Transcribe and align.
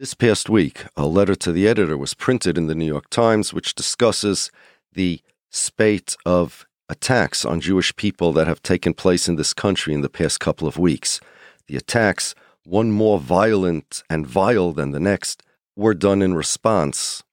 This 0.00 0.14
past 0.14 0.48
week, 0.48 0.84
a 0.96 1.08
letter 1.08 1.34
to 1.34 1.50
the 1.50 1.66
editor 1.66 1.98
was 1.98 2.14
printed 2.14 2.56
in 2.56 2.68
the 2.68 2.74
New 2.76 2.86
York 2.86 3.10
Times, 3.10 3.52
which 3.52 3.74
discusses 3.74 4.52
the 4.92 5.20
spate 5.50 6.16
of 6.24 6.68
attacks 6.88 7.44
on 7.44 7.60
Jewish 7.60 7.96
people 7.96 8.32
that 8.34 8.46
have 8.46 8.62
taken 8.62 8.94
place 8.94 9.26
in 9.26 9.34
this 9.34 9.52
country 9.52 9.92
in 9.92 10.02
the 10.02 10.08
past 10.08 10.38
couple 10.38 10.68
of 10.68 10.78
weeks. 10.78 11.18
The 11.66 11.74
attacks, 11.74 12.36
one 12.64 12.92
more 12.92 13.18
violent 13.18 14.04
and 14.08 14.24
vile 14.24 14.70
than 14.70 14.92
the 14.92 15.00
next, 15.00 15.42
were 15.74 15.94
done 15.94 16.22
in 16.22 16.34
response 16.34 17.24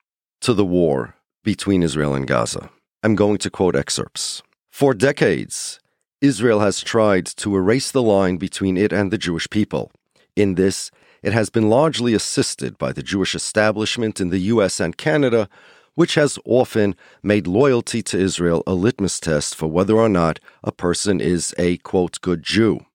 to 0.42 0.56
the 0.56 0.66
war 0.66 1.14
between 1.44 1.84
Israel 1.84 2.16
and 2.16 2.26
Gaza. 2.26 2.72
I'm 3.04 3.14
going 3.14 3.38
to 3.38 3.52
quote 3.52 3.76
excerpts. 3.76 4.42
For 4.72 4.96
decades, 4.96 5.80
Israel 6.20 6.62
has 6.62 6.82
tried 6.82 7.28
to 7.28 7.56
erase 7.56 7.92
the 7.92 8.02
line 8.02 8.38
between 8.38 8.76
it 8.76 8.92
and 8.92 9.12
the 9.12 9.20
Jewish 9.20 9.48
people. 9.52 9.92
In 10.36 10.56
this, 10.56 10.90
it 11.26 11.34
has 11.34 11.50
been 11.50 11.72
largely 11.72 12.14
assisted 12.14 12.78
by 12.78 12.92
the 12.92 13.02
Jewish 13.02 13.34
establishment 13.34 14.22
in 14.22 14.30
the 14.30 14.46
US 14.54 14.80
and 14.80 14.96
Canada, 14.96 15.50
which 15.96 16.14
has 16.14 16.38
often 16.46 16.96
made 17.24 17.48
loyalty 17.48 18.04
to 18.04 18.20
Israel 18.20 18.62
a 18.68 18.76
litmus 18.76 19.20
test 19.20 19.56
for 19.56 19.66
whether 19.66 19.96
or 19.96 20.08
not 20.08 20.40
a 20.64 20.72
person 20.72 21.20
is 21.20 21.56
a, 21.58 21.78
quote, 21.78 22.22
good 22.22 22.44
Jew. 22.44 22.86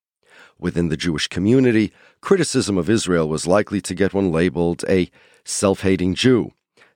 Within 0.61 0.91
the 0.91 0.97
Jewish 0.97 1.27
community, 1.27 1.93
criticism 2.21 2.79
of 2.79 2.89
Israel 2.89 3.29
was 3.29 3.49
likely 3.49 3.81
to 3.81 3.97
get 3.97 4.15
one 4.15 4.31
labeled 4.31 4.85
a 4.89 5.11
self 5.45 5.81
hating 5.81 6.15
Jew. 6.15 6.53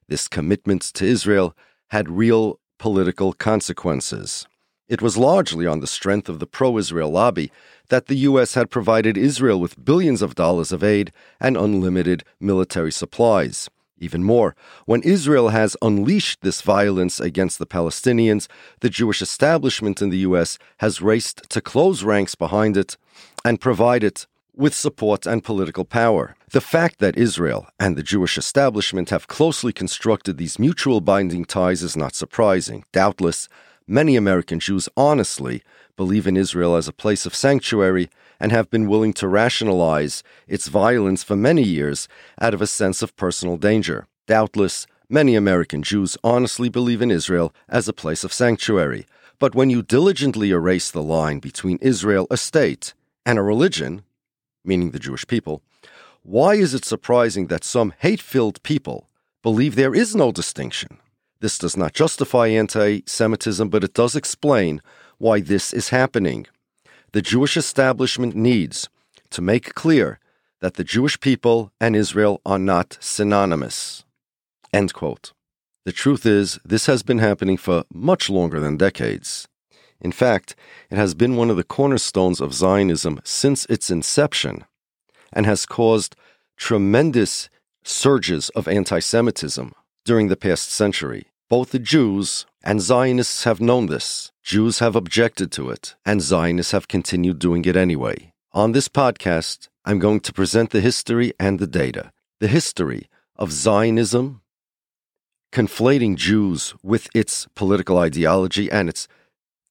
This 0.06 0.28
commitment 0.28 0.82
to 0.94 1.04
Israel 1.04 1.56
had 1.88 2.08
real 2.08 2.60
political 2.78 3.32
consequences. 3.32 4.46
It 4.86 5.00
was 5.00 5.16
largely 5.16 5.66
on 5.66 5.80
the 5.80 5.86
strength 5.86 6.28
of 6.28 6.40
the 6.40 6.46
pro 6.46 6.76
Israel 6.76 7.10
lobby 7.10 7.50
that 7.88 8.06
the 8.06 8.16
U.S. 8.28 8.54
had 8.54 8.70
provided 8.70 9.16
Israel 9.16 9.58
with 9.58 9.82
billions 9.82 10.20
of 10.20 10.34
dollars 10.34 10.72
of 10.72 10.84
aid 10.84 11.10
and 11.40 11.56
unlimited 11.56 12.22
military 12.38 12.92
supplies. 12.92 13.70
Even 13.98 14.22
more, 14.22 14.54
when 14.84 15.02
Israel 15.02 15.48
has 15.50 15.76
unleashed 15.80 16.42
this 16.42 16.60
violence 16.60 17.18
against 17.18 17.58
the 17.58 17.66
Palestinians, 17.66 18.46
the 18.80 18.90
Jewish 18.90 19.22
establishment 19.22 20.02
in 20.02 20.10
the 20.10 20.18
U.S. 20.18 20.58
has 20.78 21.00
raced 21.00 21.48
to 21.48 21.62
close 21.62 22.02
ranks 22.04 22.34
behind 22.34 22.76
it 22.76 22.98
and 23.44 23.60
provide 23.60 24.04
it 24.04 24.26
with 24.54 24.74
support 24.74 25.26
and 25.26 25.42
political 25.42 25.84
power. 25.84 26.36
The 26.50 26.60
fact 26.60 26.98
that 26.98 27.16
Israel 27.16 27.66
and 27.80 27.96
the 27.96 28.02
Jewish 28.02 28.36
establishment 28.36 29.10
have 29.10 29.28
closely 29.28 29.72
constructed 29.72 30.36
these 30.36 30.58
mutual 30.58 31.00
binding 31.00 31.44
ties 31.44 31.82
is 31.82 31.96
not 31.96 32.14
surprising. 32.14 32.84
Doubtless, 32.92 33.48
many 33.86 34.16
American 34.16 34.60
Jews 34.60 34.88
honestly 34.96 35.62
believe 35.96 36.26
in 36.26 36.36
Israel 36.36 36.76
as 36.76 36.88
a 36.88 36.92
place 36.92 37.26
of 37.26 37.34
sanctuary 37.34 38.08
and 38.40 38.50
have 38.50 38.70
been 38.70 38.88
willing 38.88 39.12
to 39.14 39.28
rationalize 39.28 40.22
its 40.48 40.68
violence 40.68 41.22
for 41.22 41.36
many 41.36 41.62
years 41.62 42.08
out 42.40 42.54
of 42.54 42.62
a 42.62 42.66
sense 42.66 43.02
of 43.02 43.16
personal 43.16 43.56
danger. 43.56 44.06
Doubtless, 44.26 44.86
many 45.08 45.36
American 45.36 45.82
Jews 45.82 46.16
honestly 46.24 46.68
believe 46.68 47.02
in 47.02 47.10
Israel 47.10 47.54
as 47.68 47.88
a 47.88 47.92
place 47.92 48.24
of 48.24 48.32
sanctuary. 48.32 49.06
But 49.38 49.54
when 49.54 49.70
you 49.70 49.82
diligently 49.82 50.50
erase 50.50 50.90
the 50.90 51.02
line 51.02 51.38
between 51.38 51.78
Israel, 51.80 52.26
a 52.30 52.36
state, 52.36 52.94
and 53.26 53.38
a 53.38 53.42
religion, 53.42 54.02
meaning 54.64 54.90
the 54.90 54.98
Jewish 54.98 55.26
people, 55.26 55.62
why 56.22 56.54
is 56.54 56.72
it 56.72 56.84
surprising 56.84 57.48
that 57.48 57.64
some 57.64 57.92
hate 57.98 58.22
filled 58.22 58.62
people 58.62 59.08
believe 59.42 59.74
there 59.74 59.94
is 59.94 60.16
no 60.16 60.32
distinction? 60.32 60.98
This 61.44 61.58
does 61.58 61.76
not 61.76 61.92
justify 61.92 62.46
anti 62.46 63.02
Semitism, 63.04 63.68
but 63.68 63.84
it 63.84 63.92
does 63.92 64.16
explain 64.16 64.80
why 65.18 65.40
this 65.40 65.74
is 65.74 65.90
happening. 65.90 66.46
The 67.12 67.20
Jewish 67.20 67.58
establishment 67.58 68.34
needs 68.34 68.88
to 69.28 69.42
make 69.42 69.74
clear 69.74 70.20
that 70.62 70.76
the 70.76 70.84
Jewish 70.84 71.20
people 71.20 71.70
and 71.78 71.94
Israel 71.94 72.40
are 72.46 72.58
not 72.58 72.96
synonymous. 72.98 74.06
End 74.72 74.94
quote. 74.94 75.34
The 75.84 75.92
truth 75.92 76.24
is, 76.24 76.58
this 76.64 76.86
has 76.86 77.02
been 77.02 77.18
happening 77.18 77.58
for 77.58 77.84
much 77.92 78.30
longer 78.30 78.58
than 78.58 78.78
decades. 78.78 79.46
In 80.00 80.12
fact, 80.12 80.56
it 80.88 80.96
has 80.96 81.12
been 81.12 81.36
one 81.36 81.50
of 81.50 81.58
the 81.58 81.70
cornerstones 81.78 82.40
of 82.40 82.54
Zionism 82.54 83.20
since 83.22 83.66
its 83.66 83.90
inception 83.90 84.64
and 85.30 85.44
has 85.44 85.66
caused 85.66 86.16
tremendous 86.56 87.50
surges 87.82 88.48
of 88.56 88.66
anti 88.66 88.98
Semitism 88.98 89.74
during 90.06 90.28
the 90.28 90.38
past 90.38 90.70
century. 90.72 91.26
Both 91.56 91.70
the 91.70 91.78
Jews 91.78 92.46
and 92.64 92.80
Zionists 92.80 93.44
have 93.44 93.60
known 93.60 93.86
this. 93.86 94.32
Jews 94.42 94.80
have 94.80 94.96
objected 94.96 95.52
to 95.52 95.70
it, 95.70 95.94
and 96.04 96.20
Zionists 96.20 96.72
have 96.72 96.88
continued 96.88 97.38
doing 97.38 97.64
it 97.64 97.76
anyway. 97.76 98.32
On 98.50 98.72
this 98.72 98.88
podcast, 98.88 99.68
I'm 99.84 100.00
going 100.00 100.18
to 100.22 100.32
present 100.32 100.70
the 100.70 100.80
history 100.80 101.32
and 101.38 101.60
the 101.60 101.68
data. 101.68 102.10
The 102.40 102.48
history 102.48 103.08
of 103.36 103.52
Zionism, 103.52 104.42
conflating 105.52 106.16
Jews 106.16 106.74
with 106.82 107.08
its 107.14 107.46
political 107.54 107.98
ideology 107.98 108.68
and 108.68 108.88
its 108.88 109.06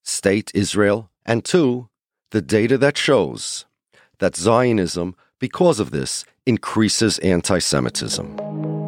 state, 0.04 0.52
Israel, 0.54 1.10
and 1.26 1.44
two, 1.44 1.90
the 2.32 2.42
data 2.42 2.78
that 2.78 2.98
shows 2.98 3.66
that 4.20 4.38
Zionism, 4.38 5.18
because 5.38 5.82
of 5.82 5.92
this, 5.92 6.24
increases 6.46 7.20
anti 7.20 7.60
Semitism. 7.60 8.83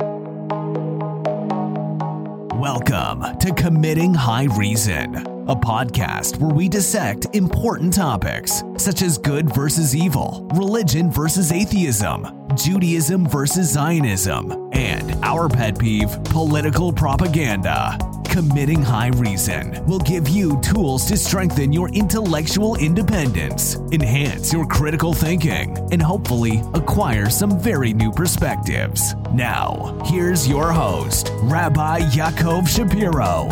Welcome 2.59 3.37
to 3.39 3.53
Committing 3.53 4.13
High 4.13 4.45
Reason, 4.45 5.13
a 5.47 5.55
podcast 5.55 6.39
where 6.39 6.53
we 6.53 6.67
dissect 6.67 7.27
important 7.33 7.93
topics 7.93 8.63
such 8.77 9.03
as 9.03 9.17
good 9.17 9.53
versus 9.53 9.95
evil, 9.95 10.49
religion 10.55 11.11
versus 11.11 11.51
atheism, 11.51 12.25
Judaism 12.55 13.27
versus 13.27 13.71
Zionism, 13.71 14.69
and 14.73 15.13
our 15.23 15.47
pet 15.47 15.77
peeve, 15.77 16.11
political 16.25 16.91
propaganda. 16.91 17.97
Committing 18.25 18.81
High 18.81 19.09
Reason 19.09 19.85
will 19.85 19.99
give 19.99 20.27
you 20.27 20.59
tools 20.61 21.05
to 21.05 21.15
strengthen 21.15 21.71
your 21.71 21.89
intellectual 21.89 22.75
independence, 22.75 23.75
enhance 23.91 24.51
your 24.51 24.65
critical 24.65 25.13
thinking, 25.13 25.77
and 25.91 26.01
hopefully 26.01 26.61
acquire 26.73 27.29
some 27.29 27.57
very 27.59 27.93
new 27.93 28.11
perspectives. 28.11 29.15
Now, 29.31 30.01
here's 30.05 30.47
your 30.47 30.71
host, 30.71 31.31
Rabbi 31.43 32.01
Yaakov 32.09 32.67
Shapiro. 32.67 33.47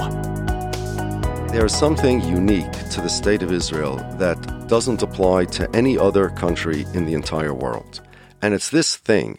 There 1.54 1.68
is 1.68 1.78
something 1.78 2.20
unique 2.22 2.72
to 2.90 3.00
the 3.00 3.08
state 3.08 3.44
of 3.44 3.52
Israel 3.52 3.98
that 4.18 4.68
doesn't 4.68 5.04
apply 5.04 5.46
to 5.58 5.70
any 5.76 6.00
other 6.00 6.30
country 6.32 6.84
in 6.96 7.06
the 7.06 7.14
entire 7.14 7.54
world. 7.54 8.02
And 8.42 8.56
it's 8.56 8.72
this 8.72 8.96
thing 8.96 9.38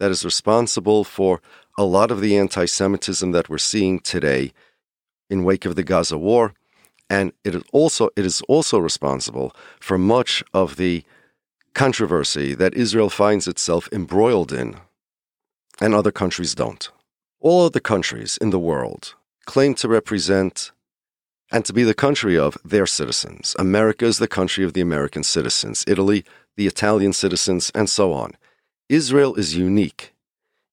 that 0.00 0.10
is 0.10 0.24
responsible 0.24 1.04
for 1.04 1.40
a 1.78 1.84
lot 1.84 2.10
of 2.10 2.20
the 2.20 2.36
anti 2.36 2.64
Semitism 2.64 3.30
that 3.30 3.48
we're 3.48 3.58
seeing 3.58 4.00
today 4.00 4.52
in 5.30 5.44
wake 5.44 5.64
of 5.64 5.76
the 5.76 5.84
Gaza 5.84 6.18
war, 6.18 6.52
and 7.08 7.32
it 7.44 7.54
is 7.54 7.62
also 7.72 8.10
it 8.16 8.26
is 8.26 8.42
also 8.48 8.80
responsible 8.80 9.54
for 9.78 9.96
much 9.96 10.42
of 10.52 10.74
the 10.74 11.04
controversy 11.74 12.56
that 12.56 12.74
Israel 12.74 13.08
finds 13.08 13.46
itself 13.46 13.88
embroiled 13.92 14.52
in, 14.52 14.80
and 15.80 15.94
other 15.94 16.10
countries 16.10 16.56
don't. 16.56 16.90
All 17.38 17.66
of 17.66 17.72
the 17.72 17.80
countries 17.80 18.36
in 18.40 18.50
the 18.50 18.58
world 18.58 19.14
claim 19.46 19.76
to 19.76 19.86
represent 19.86 20.72
and 21.52 21.64
to 21.66 21.72
be 21.72 21.84
the 21.84 21.94
country 21.94 22.36
of 22.36 22.56
their 22.64 22.86
citizens. 22.86 23.54
America 23.58 24.06
is 24.06 24.18
the 24.18 24.26
country 24.26 24.64
of 24.64 24.72
the 24.72 24.80
American 24.80 25.22
citizens, 25.22 25.84
Italy, 25.86 26.24
the 26.56 26.66
Italian 26.66 27.12
citizens, 27.12 27.70
and 27.74 27.88
so 27.88 28.12
on. 28.12 28.32
Israel 28.88 29.34
is 29.34 29.54
unique 29.54 30.14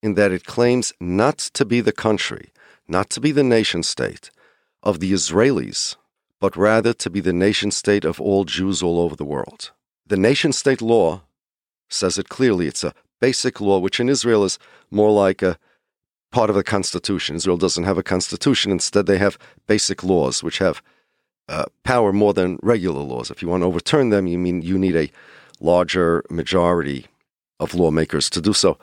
in 0.02 0.14
that 0.16 0.32
it 0.32 0.46
claims 0.46 0.94
not 1.00 1.38
to 1.38 1.66
be 1.66 1.82
the 1.82 1.92
country, 1.92 2.52
not 2.88 3.10
to 3.10 3.20
be 3.20 3.32
the 3.34 3.44
nation 3.44 3.84
state, 3.84 4.32
of 4.82 5.02
the 5.02 5.12
Israelis, 5.12 5.98
but 6.40 6.56
rather 6.56 6.94
to 6.94 7.10
be 7.10 7.20
the 7.20 7.34
nation 7.34 7.70
state 7.70 8.06
of 8.06 8.22
all 8.22 8.46
Jews 8.46 8.82
all 8.82 9.00
over 9.00 9.16
the 9.16 9.26
world. 9.26 9.72
The 10.08 10.18
nation 10.18 10.54
state 10.54 10.82
law 10.82 11.24
says 11.90 12.18
it 12.18 12.30
clearly. 12.30 12.68
It's 12.68 12.86
a 12.86 12.94
basic 13.20 13.60
law, 13.60 13.80
which 13.80 14.00
in 14.00 14.08
Israel 14.08 14.46
is 14.46 14.58
more 14.90 15.12
like 15.12 15.42
a 15.42 15.58
part 16.32 16.50
of 16.50 16.56
the 16.56 16.64
constitution. 16.64 17.36
Israel 17.36 17.58
doesn't 17.58 17.84
have 17.84 17.98
a 17.98 18.04
constitution. 18.04 18.72
Instead, 18.72 19.06
they 19.06 19.18
have 19.18 19.38
basic 19.68 20.04
laws, 20.04 20.44
which 20.44 20.60
have 20.60 20.82
uh, 21.48 21.66
power 21.84 22.14
more 22.14 22.34
than 22.34 22.60
regular 22.62 23.02
laws. 23.02 23.32
If 23.32 23.42
you 23.42 23.48
want 23.48 23.62
to 23.62 23.68
overturn 23.68 24.10
them, 24.10 24.28
you 24.28 24.38
mean 24.38 24.62
you 24.62 24.78
need 24.78 24.96
a 24.96 25.12
larger 25.60 26.24
majority 26.30 27.08
of 27.60 27.74
lawmakers 27.74 28.30
to 28.30 28.42
do 28.42 28.54
so 28.54 28.78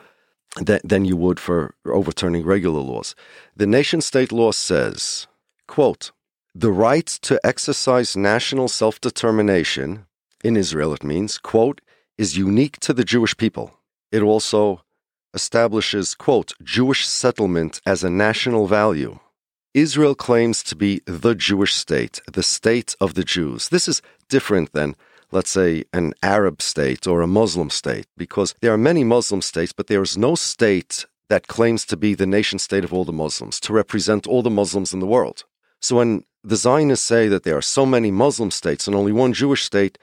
than, 0.61 0.79
than 0.83 1.05
you 1.05 1.15
would 1.15 1.39
for 1.39 1.73
overturning 1.85 2.45
regular 2.45 2.81
laws. 2.81 3.15
The 3.55 3.67
nation 3.67 4.01
state 4.01 4.31
law 4.31 4.51
says 4.51 5.27
Quote, 5.67 6.11
the 6.55 6.71
right 6.71 7.05
to 7.05 7.39
exercise 7.43 8.17
national 8.17 8.67
self 8.67 8.99
determination, 8.99 10.05
in 10.43 10.57
Israel 10.57 10.93
it 10.93 11.03
means, 11.03 11.37
quote, 11.37 11.81
is 12.17 12.37
unique 12.37 12.79
to 12.79 12.93
the 12.93 13.03
Jewish 13.03 13.37
people. 13.37 13.73
It 14.11 14.21
also 14.21 14.81
establishes, 15.39 16.07
quote, 16.25 16.49
Jewish 16.63 17.03
settlement 17.07 17.73
as 17.93 17.99
a 18.03 18.09
national 18.27 18.65
value. 18.67 19.13
Israel 19.73 20.15
claims 20.27 20.57
to 20.69 20.75
be 20.75 20.93
the 21.05 21.35
Jewish 21.35 21.73
state, 21.85 22.15
the 22.39 22.47
state 22.57 22.91
of 22.99 23.09
the 23.13 23.27
Jews. 23.35 23.69
This 23.69 23.87
is 23.87 24.01
different 24.35 24.73
than 24.73 24.95
let's 25.31 25.49
say, 25.49 25.83
an 25.93 26.13
Arab 26.23 26.61
state 26.61 27.05
or 27.05 27.21
a 27.21 27.27
Muslim 27.27 27.69
state, 27.69 28.07
because 28.15 28.55
there 28.61 28.73
are 28.73 28.77
many 28.77 29.03
Muslim 29.03 29.41
states, 29.41 29.73
but 29.73 29.87
there 29.87 30.01
is 30.01 30.17
no 30.17 30.35
state 30.35 31.05
that 31.29 31.47
claims 31.47 31.85
to 31.85 31.97
be 31.97 32.13
the 32.13 32.25
nation 32.37 32.59
state 32.59 32.85
of 32.85 32.93
all 32.93 33.05
the 33.05 33.11
Muslims, 33.11 33.59
to 33.59 33.73
represent 33.73 34.25
all 34.25 34.41
the 34.41 34.57
Muslims 34.61 34.93
in 34.93 34.99
the 34.99 35.13
world. 35.15 35.43
So 35.81 35.97
when 35.97 36.23
the 36.43 36.55
Zionists 36.55 37.05
say 37.05 37.27
that 37.27 37.43
there 37.43 37.57
are 37.57 37.61
so 37.61 37.85
many 37.85 38.11
Muslim 38.11 38.51
states 38.51 38.87
and 38.87 38.95
only 38.95 39.11
one 39.11 39.33
Jewish 39.33 39.63
state, 39.63 39.97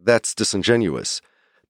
that's 0.00 0.34
disingenuous 0.34 1.20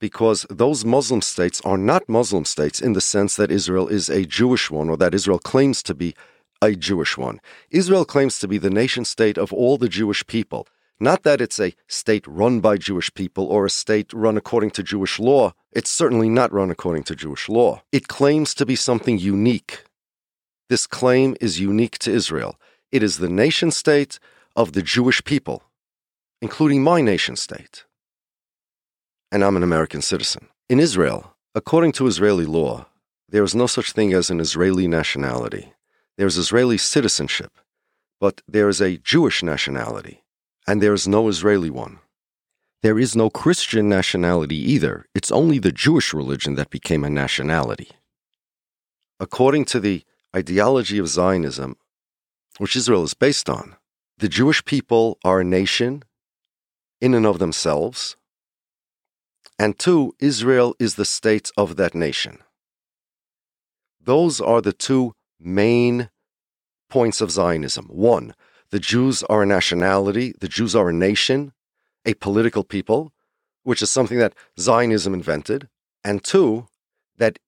because 0.00 0.46
those 0.50 0.84
Muslim 0.84 1.22
states 1.22 1.60
are 1.64 1.78
not 1.78 2.08
Muslim 2.08 2.44
states 2.44 2.80
in 2.80 2.94
the 2.94 3.00
sense 3.00 3.36
that 3.36 3.50
Israel 3.50 3.86
is 3.86 4.08
a 4.08 4.24
Jewish 4.24 4.70
one 4.70 4.88
or 4.88 4.96
that 4.96 5.14
Israel 5.14 5.38
claims 5.38 5.82
to 5.84 5.94
be 5.94 6.14
a 6.62 6.74
Jewish 6.74 7.16
one. 7.16 7.40
Israel 7.70 8.04
claims 8.04 8.38
to 8.38 8.48
be 8.48 8.58
the 8.58 8.70
nation 8.70 9.04
state 9.04 9.38
of 9.38 9.52
all 9.52 9.78
the 9.78 9.88
Jewish 9.88 10.26
people. 10.26 10.66
Not 10.98 11.22
that 11.22 11.40
it's 11.40 11.60
a 11.60 11.74
state 11.86 12.26
run 12.26 12.60
by 12.60 12.76
Jewish 12.76 13.12
people 13.14 13.46
or 13.46 13.64
a 13.64 13.70
state 13.70 14.12
run 14.12 14.36
according 14.36 14.72
to 14.72 14.82
Jewish 14.82 15.18
law. 15.18 15.54
It's 15.72 15.88
certainly 15.88 16.28
not 16.28 16.52
run 16.52 16.70
according 16.70 17.04
to 17.04 17.16
Jewish 17.16 17.48
law. 17.48 17.82
It 17.92 18.08
claims 18.08 18.52
to 18.54 18.66
be 18.66 18.76
something 18.76 19.18
unique. 19.18 19.84
This 20.68 20.86
claim 20.86 21.36
is 21.40 21.60
unique 21.60 21.98
to 22.00 22.12
Israel. 22.12 22.58
It 22.92 23.02
is 23.02 23.18
the 23.18 23.28
nation 23.28 23.70
state 23.70 24.18
of 24.54 24.72
the 24.72 24.82
Jewish 24.82 25.24
people, 25.24 25.62
including 26.42 26.82
my 26.82 27.00
nation 27.00 27.36
state. 27.36 27.84
And 29.32 29.44
I'm 29.44 29.56
an 29.56 29.62
American 29.62 30.02
citizen. 30.02 30.48
In 30.68 30.80
Israel, 30.80 31.34
according 31.54 31.92
to 31.92 32.06
Israeli 32.06 32.46
law, 32.46 32.86
there 33.28 33.44
is 33.44 33.54
no 33.54 33.66
such 33.66 33.92
thing 33.92 34.12
as 34.12 34.30
an 34.30 34.40
Israeli 34.40 34.88
nationality. 34.88 35.72
There 36.16 36.26
is 36.26 36.36
Israeli 36.36 36.78
citizenship, 36.78 37.52
but 38.18 38.42
there 38.48 38.68
is 38.68 38.80
a 38.80 38.98
Jewish 38.98 39.42
nationality 39.42 40.22
and 40.66 40.82
there 40.82 40.92
is 40.92 41.08
no 41.08 41.28
Israeli 41.28 41.70
one. 41.70 41.98
There 42.82 42.98
is 42.98 43.14
no 43.14 43.30
Christian 43.30 43.88
nationality 43.88 44.56
either. 44.56 45.06
It's 45.14 45.30
only 45.30 45.58
the 45.58 45.72
Jewish 45.72 46.14
religion 46.14 46.54
that 46.54 46.70
became 46.70 47.04
a 47.04 47.10
nationality. 47.10 47.90
According 49.18 49.66
to 49.66 49.80
the 49.80 50.02
ideology 50.34 50.98
of 50.98 51.08
Zionism, 51.08 51.76
which 52.58 52.76
Israel 52.76 53.04
is 53.04 53.14
based 53.14 53.50
on, 53.50 53.76
the 54.18 54.28
Jewish 54.28 54.64
people 54.64 55.18
are 55.24 55.40
a 55.40 55.44
nation 55.44 56.04
in 57.00 57.14
and 57.14 57.26
of 57.26 57.38
themselves, 57.38 58.16
and 59.60 59.78
two, 59.78 60.14
Israel 60.20 60.74
is 60.78 60.94
the 60.94 61.04
state 61.04 61.50
of 61.54 61.76
that 61.76 61.94
nation. 61.94 62.38
Those 64.02 64.40
are 64.40 64.62
the 64.62 64.72
two 64.72 65.12
main 65.38 66.08
points 66.88 67.20
of 67.20 67.30
Zionism. 67.30 67.84
One, 67.88 68.34
the 68.70 68.78
Jews 68.78 69.22
are 69.24 69.42
a 69.42 69.46
nationality, 69.46 70.32
the 70.40 70.48
Jews 70.48 70.74
are 70.74 70.88
a 70.88 70.94
nation, 70.94 71.52
a 72.06 72.14
political 72.14 72.64
people, 72.64 73.12
which 73.62 73.82
is 73.82 73.90
something 73.90 74.16
that 74.16 74.32
Zionism 74.58 75.12
invented. 75.12 75.68
And 76.02 76.24
two, 76.24 76.66
that 77.18 77.38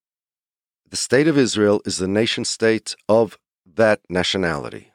the 0.91 0.99
state 0.99 1.29
of 1.29 1.39
Israel 1.39 1.81
is 1.87 1.97
the 1.97 2.09
nation 2.09 2.45
state 2.45 2.95
of 3.09 3.39
that 3.65 4.01
nationality. 4.11 4.93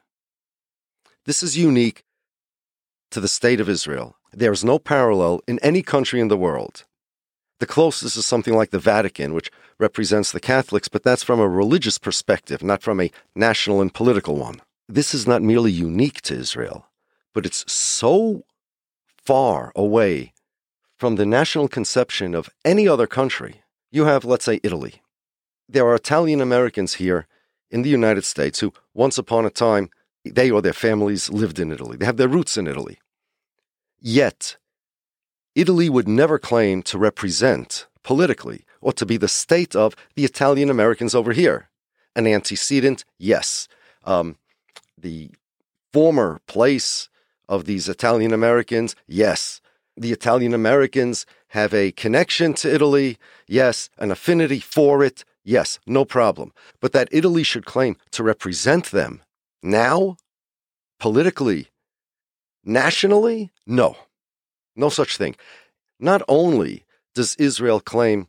This 1.24 1.42
is 1.42 1.58
unique 1.58 2.04
to 3.10 3.18
the 3.18 3.26
state 3.26 3.60
of 3.60 3.68
Israel. 3.68 4.14
There 4.32 4.52
is 4.52 4.64
no 4.64 4.78
parallel 4.78 5.40
in 5.48 5.58
any 5.64 5.82
country 5.82 6.20
in 6.20 6.28
the 6.28 6.36
world. 6.36 6.84
The 7.60 7.66
closest 7.66 8.16
is 8.16 8.26
something 8.26 8.54
like 8.54 8.70
the 8.70 8.78
Vatican, 8.78 9.34
which 9.34 9.50
represents 9.78 10.30
the 10.30 10.40
Catholics, 10.40 10.88
but 10.88 11.02
that's 11.02 11.22
from 11.22 11.40
a 11.40 11.48
religious 11.48 11.98
perspective, 11.98 12.62
not 12.62 12.82
from 12.82 13.00
a 13.00 13.10
national 13.34 13.80
and 13.80 13.92
political 13.92 14.36
one 14.36 14.60
this 14.88 15.14
is 15.14 15.26
not 15.26 15.42
merely 15.42 15.70
unique 15.70 16.22
to 16.22 16.34
Israel, 16.34 16.86
but 17.34 17.44
it's 17.44 17.70
so 17.70 18.44
far 19.24 19.70
away 19.76 20.32
from 20.96 21.16
the 21.16 21.26
national 21.26 21.68
conception 21.68 22.34
of 22.34 22.48
any 22.64 22.88
other 22.88 23.06
country. 23.06 23.62
You 23.90 24.06
have, 24.06 24.24
let's 24.24 24.46
say, 24.46 24.60
Italy. 24.62 25.02
There 25.68 25.86
are 25.86 25.94
Italian 25.94 26.40
Americans 26.40 26.94
here 26.94 27.26
in 27.70 27.82
the 27.82 27.90
United 27.90 28.24
States 28.24 28.60
who, 28.60 28.72
once 28.94 29.18
upon 29.18 29.44
a 29.44 29.50
time, 29.50 29.90
they 30.24 30.50
or 30.50 30.62
their 30.62 30.72
families 30.72 31.30
lived 31.30 31.58
in 31.58 31.70
Italy. 31.70 31.96
They 31.96 32.06
have 32.06 32.16
their 32.16 32.28
roots 32.28 32.56
in 32.56 32.66
Italy. 32.66 32.98
Yet, 34.00 34.56
Italy 35.58 35.88
would 35.88 36.06
never 36.06 36.38
claim 36.38 36.82
to 36.84 36.96
represent 36.96 37.88
politically 38.04 38.64
or 38.80 38.92
to 38.92 39.04
be 39.04 39.16
the 39.16 39.26
state 39.26 39.74
of 39.74 39.96
the 40.14 40.24
Italian 40.24 40.70
Americans 40.70 41.16
over 41.16 41.32
here. 41.32 41.68
An 42.14 42.28
antecedent, 42.28 43.04
yes. 43.18 43.66
Um, 44.04 44.36
the 44.96 45.32
former 45.92 46.40
place 46.46 47.08
of 47.48 47.64
these 47.64 47.88
Italian 47.88 48.32
Americans? 48.32 48.94
Yes. 49.08 49.60
The 49.96 50.12
Italian 50.12 50.54
Americans 50.54 51.26
have 51.48 51.74
a 51.74 51.90
connection 51.90 52.54
to 52.54 52.72
Italy? 52.72 53.18
Yes. 53.48 53.90
An 53.98 54.12
affinity 54.12 54.60
for 54.60 55.02
it? 55.02 55.24
Yes. 55.42 55.80
No 55.88 56.04
problem. 56.04 56.52
But 56.80 56.92
that 56.92 57.08
Italy 57.10 57.42
should 57.42 57.66
claim 57.66 57.96
to 58.12 58.22
represent 58.22 58.92
them 58.92 59.22
now, 59.60 60.18
politically, 61.00 61.66
nationally? 62.64 63.50
No. 63.66 63.96
No 64.78 64.88
such 64.88 65.16
thing. 65.16 65.34
Not 65.98 66.22
only 66.28 66.84
does 67.14 67.34
Israel 67.36 67.80
claim 67.80 68.28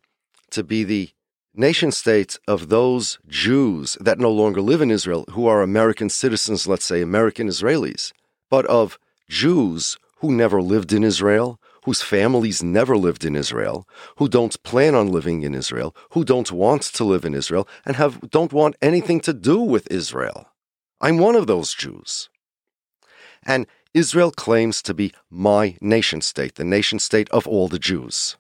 to 0.50 0.63
be 0.63 0.84
the 0.84 1.12
nation 1.54 1.92
states 1.92 2.40
of 2.48 2.69
those 2.69 3.19
Jews 3.28 3.98
that 4.01 4.18
no 4.18 4.31
longer 4.31 4.60
live 4.60 4.81
in 4.81 4.90
Israel 4.90 5.25
who 5.31 5.46
are 5.46 5.62
American 5.62 6.10
citizens, 6.10 6.68
let's 6.68 6.86
say 6.86 7.01
American 7.01 7.48
Israelis, 7.48 8.13
but 8.50 8.66
of 8.66 8.98
Jews 9.30 9.98
who 10.22 10.31
never 10.31 10.60
lived 10.60 10.92
in 10.92 11.04
Israel, 11.04 11.60
whose 11.86 12.01
families 12.01 12.63
never 12.63 12.98
lived 12.98 13.24
in 13.24 13.36
Israel, 13.36 13.88
who 14.18 14.28
don't 14.28 14.62
plan 14.63 14.95
on 14.95 15.12
living 15.12 15.44
in 15.44 15.54
Israel, 15.54 15.95
who 16.12 16.25
don't 16.25 16.52
want 16.52 16.81
to 16.81 17.04
live 17.04 17.25
in 17.25 17.36
Israel, 17.36 17.68
and 17.86 17.95
have, 17.95 18.30
don't 18.31 18.52
want 18.52 18.75
anything 18.81 19.19
to 19.22 19.34
do 19.34 19.60
with 19.60 19.90
Israel. 19.92 20.48
I'm 21.00 21.19
one 21.19 21.36
of 21.36 21.48
those 21.48 21.75
Jews. 21.75 22.30
And 23.44 23.68
Israel 23.94 24.32
claims 24.32 24.82
to 24.84 24.94
be 24.94 25.14
my 25.30 25.76
nation 25.82 26.22
state, 26.22 26.56
the 26.56 26.64
nation 26.64 27.00
state 27.00 27.30
of 27.30 27.48
all 27.48 27.68
the 27.68 27.80
Jews. 27.80 28.38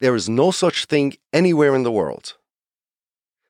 There 0.00 0.16
is 0.16 0.28
no 0.28 0.50
such 0.50 0.86
thing 0.86 1.14
anywhere 1.32 1.74
in 1.74 1.84
the 1.84 1.92
world. 1.92 2.34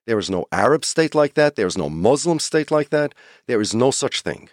There 0.06 0.18
is 0.18 0.28
no 0.28 0.46
Arab 0.52 0.84
state 0.84 1.14
like 1.14 1.34
that. 1.34 1.56
There 1.56 1.66
is 1.66 1.78
no 1.78 1.88
Muslim 1.88 2.38
state 2.38 2.70
like 2.70 2.90
that. 2.90 3.14
There 3.46 3.60
is 3.60 3.74
no 3.74 3.90
such 3.90 4.20
thing. 4.20 4.50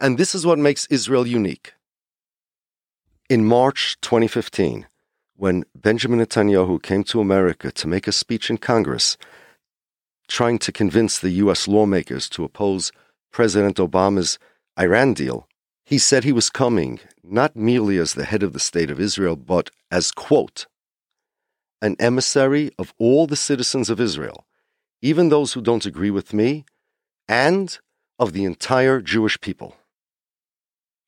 And 0.00 0.16
this 0.16 0.34
is 0.34 0.46
what 0.46 0.58
makes 0.58 0.86
Israel 0.86 1.26
unique. 1.26 1.74
In 3.28 3.44
March 3.44 3.98
2015, 4.00 4.86
when 5.36 5.64
Benjamin 5.74 6.20
Netanyahu 6.20 6.82
came 6.82 7.04
to 7.04 7.20
America 7.20 7.70
to 7.72 7.88
make 7.88 8.06
a 8.06 8.12
speech 8.12 8.48
in 8.48 8.56
Congress, 8.56 9.18
trying 10.28 10.58
to 10.60 10.72
convince 10.72 11.18
the 11.18 11.30
U.S. 11.42 11.68
lawmakers 11.68 12.28
to 12.30 12.44
oppose 12.44 12.92
President 13.30 13.76
Obama's 13.76 14.38
Iran 14.78 15.12
deal, 15.12 15.48
he 15.84 15.98
said 15.98 16.22
he 16.22 16.32
was 16.32 16.50
coming 16.50 17.00
not 17.24 17.56
merely 17.56 17.98
as 17.98 18.14
the 18.14 18.24
head 18.24 18.42
of 18.42 18.52
the 18.52 18.60
state 18.60 18.90
of 18.90 19.00
Israel, 19.00 19.34
but 19.34 19.70
as, 19.90 20.12
quote, 20.12 20.66
an 21.82 21.96
emissary 21.98 22.70
of 22.78 22.94
all 22.98 23.26
the 23.26 23.36
citizens 23.36 23.90
of 23.90 24.00
Israel, 24.00 24.46
even 25.02 25.28
those 25.28 25.52
who 25.52 25.60
don't 25.60 25.86
agree 25.86 26.10
with 26.10 26.32
me, 26.32 26.64
and 27.28 27.78
of 28.18 28.32
the 28.32 28.44
entire 28.44 29.00
Jewish 29.00 29.40
people. 29.40 29.76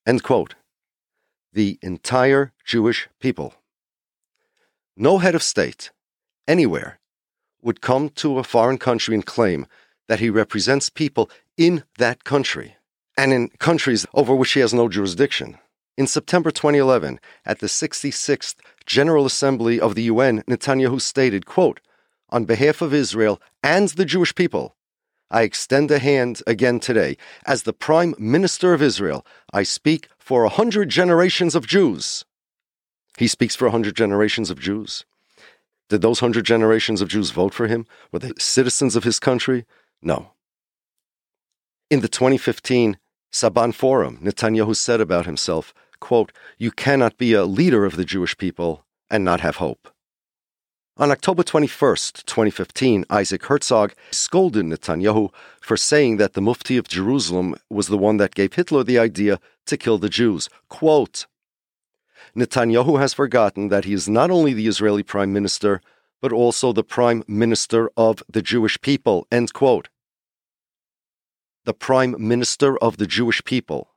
End 0.06 0.22
quote. 0.22 0.54
The 1.52 1.78
entire 1.82 2.52
Jewish 2.64 3.08
people. 3.20 3.54
No 4.96 5.18
head 5.18 5.34
of 5.34 5.42
state, 5.42 5.90
anywhere, 6.48 6.98
would 7.62 7.80
come 7.80 8.08
to 8.10 8.38
a 8.38 8.44
foreign 8.44 8.78
country 8.78 9.14
and 9.14 9.24
claim 9.24 9.66
that 10.08 10.20
he 10.20 10.30
represents 10.30 10.88
people 10.88 11.30
in 11.56 11.84
that 11.98 12.24
country 12.24 12.76
and 13.16 13.32
in 13.32 13.48
countries 13.58 14.06
over 14.14 14.34
which 14.34 14.52
he 14.52 14.60
has 14.60 14.74
no 14.74 14.88
jurisdiction. 14.88 15.58
In 15.96 16.06
September 16.06 16.50
2011, 16.50 17.20
at 17.44 17.58
the 17.58 17.66
66th 17.66 18.56
General 18.86 19.26
Assembly 19.26 19.78
of 19.78 19.94
the 19.94 20.04
UN, 20.04 20.42
Netanyahu 20.44 21.00
stated, 21.00 21.46
quote, 21.46 21.80
On 22.30 22.44
behalf 22.44 22.80
of 22.80 22.94
Israel 22.94 23.40
and 23.62 23.88
the 23.90 24.04
Jewish 24.04 24.34
people, 24.34 24.76
I 25.30 25.42
extend 25.42 25.90
a 25.90 25.98
hand 25.98 26.42
again 26.46 26.80
today. 26.80 27.16
As 27.46 27.62
the 27.62 27.72
Prime 27.72 28.14
Minister 28.18 28.72
of 28.72 28.82
Israel, 28.82 29.24
I 29.52 29.62
speak 29.62 30.08
for 30.18 30.44
a 30.44 30.48
hundred 30.48 30.88
generations 30.88 31.54
of 31.54 31.66
Jews. 31.66 32.24
He 33.16 33.28
speaks 33.28 33.54
for 33.54 33.66
a 33.66 33.70
hundred 33.70 33.94
generations 33.94 34.50
of 34.50 34.58
Jews. 34.58 35.04
Did 35.88 36.02
those 36.02 36.20
hundred 36.20 36.46
generations 36.46 37.00
of 37.00 37.08
Jews 37.08 37.30
vote 37.30 37.52
for 37.52 37.66
him? 37.66 37.86
Were 38.10 38.20
they 38.20 38.32
citizens 38.38 38.96
of 38.96 39.04
his 39.04 39.20
country? 39.20 39.66
No. 40.02 40.32
In 41.90 42.02
the 42.02 42.08
2015 42.08 42.98
Saban 43.32 43.74
Forum, 43.74 44.18
Netanyahu 44.22 44.76
said 44.76 45.00
about 45.00 45.26
himself, 45.26 45.74
quote, 45.98 46.30
You 46.56 46.70
cannot 46.70 47.18
be 47.18 47.32
a 47.32 47.44
leader 47.44 47.84
of 47.84 47.96
the 47.96 48.04
Jewish 48.04 48.38
people 48.38 48.84
and 49.10 49.24
not 49.24 49.40
have 49.40 49.56
hope. 49.56 49.92
On 50.98 51.10
October 51.10 51.42
21, 51.42 51.68
2015, 52.24 53.06
Isaac 53.10 53.44
Herzog 53.44 53.92
scolded 54.12 54.66
Netanyahu 54.66 55.32
for 55.60 55.76
saying 55.76 56.18
that 56.18 56.34
the 56.34 56.40
Mufti 56.40 56.76
of 56.76 56.86
Jerusalem 56.86 57.56
was 57.68 57.88
the 57.88 57.98
one 57.98 58.18
that 58.18 58.36
gave 58.36 58.54
Hitler 58.54 58.84
the 58.84 58.98
idea 59.00 59.40
to 59.66 59.76
kill 59.76 59.98
the 59.98 60.08
Jews. 60.08 60.48
Quote, 60.68 61.26
Netanyahu 62.36 63.00
has 63.00 63.14
forgotten 63.14 63.66
that 63.66 63.84
he 63.84 63.94
is 63.94 64.08
not 64.08 64.30
only 64.30 64.52
the 64.52 64.68
Israeli 64.68 65.02
prime 65.02 65.32
minister, 65.32 65.80
but 66.20 66.32
also 66.32 66.72
the 66.72 66.84
prime 66.84 67.24
minister 67.26 67.90
of 67.96 68.22
the 68.30 68.42
Jewish 68.42 68.80
people. 68.80 69.26
End 69.32 69.52
quote. 69.52 69.88
The 71.64 71.74
prime 71.74 72.16
minister 72.18 72.78
of 72.78 72.96
the 72.96 73.06
Jewish 73.06 73.44
people. 73.44 73.90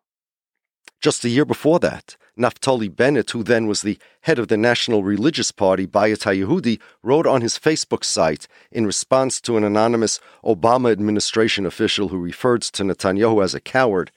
Just 1.02 1.24
a 1.24 1.30
year 1.30 1.46
before 1.46 1.80
that, 1.80 2.18
Naftali 2.38 2.94
Bennett, 2.94 3.32
who 3.32 3.42
then 3.42 3.68
was 3.68 3.82
the 3.82 3.98
head 4.22 4.38
of 4.38 4.50
the 4.50 4.58
national 4.58 5.04
religious 5.04 5.52
party 5.52 5.88
Bayit 5.88 6.24
HaYehudi, 6.24 6.80
wrote 7.02 7.26
on 7.26 7.40
his 7.40 7.58
Facebook 7.58 8.04
site 8.04 8.48
in 8.70 8.86
response 8.86 9.40
to 9.42 9.56
an 9.56 9.64
anonymous 9.64 10.20
Obama 10.44 10.92
administration 10.92 11.66
official 11.66 12.10
who 12.10 12.18
referred 12.18 12.64
to 12.64 12.84
Netanyahu 12.84 13.42
as 13.42 13.54
a 13.54 13.62
coward, 13.62 14.12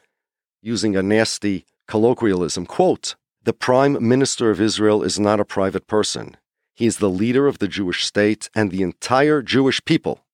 using 0.61 0.97
a 0.97 1.03
nasty 1.03 1.67
colloquialism, 1.87 2.67
quote, 2.67 3.15
the 3.45 3.53
prime 3.53 3.97
minister 4.01 4.51
of 4.51 4.61
Israel 4.61 5.05
is 5.05 5.21
not 5.21 5.39
a 5.39 5.45
private 5.45 5.87
person. 5.87 6.37
He 6.75 6.87
is 6.87 6.97
the 6.97 7.09
leader 7.09 7.47
of 7.47 7.59
the 7.59 7.69
Jewish 7.69 8.05
state 8.05 8.51
and 8.57 8.73
the 8.73 8.83
entire 8.83 9.41
Jewish 9.41 9.85
people. 9.85 10.26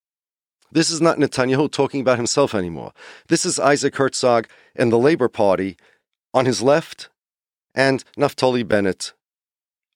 This 0.73 0.91
is 0.91 1.03
not 1.03 1.19
Netanyahu 1.19 1.71
talking 1.71 2.01
about 2.01 2.17
himself 2.17 2.55
anymore. 2.55 2.95
This 3.29 3.45
is 3.45 3.61
Isaac 3.61 3.95
Herzog 3.97 4.49
and 4.75 4.91
the 4.91 4.99
Labor 4.99 5.29
Party 5.29 5.77
on 6.33 6.47
his 6.47 6.63
left 6.63 7.11
and 7.75 8.03
Naftali 8.17 8.67
Bennett 8.67 9.13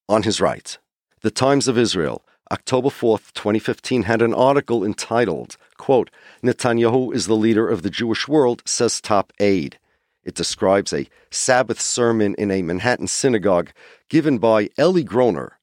on 0.06 0.24
his 0.24 0.38
right. 0.38 0.76
The 1.22 1.30
Times 1.30 1.66
of 1.66 1.78
Israel, 1.78 2.22
October 2.52 2.90
4th, 2.90 3.32
2015, 3.32 4.02
had 4.02 4.20
an 4.20 4.34
article 4.34 4.84
entitled, 4.84 5.56
quote, 5.78 6.10
Netanyahu 6.42 7.14
is 7.14 7.26
the 7.26 7.34
leader 7.34 7.66
of 7.66 7.80
the 7.80 7.90
Jewish 7.90 8.28
world, 8.28 8.62
says 8.66 9.00
top 9.00 9.32
aide. 9.40 9.78
It 10.24 10.34
describes 10.34 10.92
a 10.92 11.08
Sabbath 11.30 11.80
sermon 11.80 12.34
in 12.36 12.50
a 12.50 12.60
Manhattan 12.60 13.06
synagogue 13.06 13.70
given 14.10 14.36
by 14.36 14.68
Eli 14.78 15.02
Groner, 15.02 15.58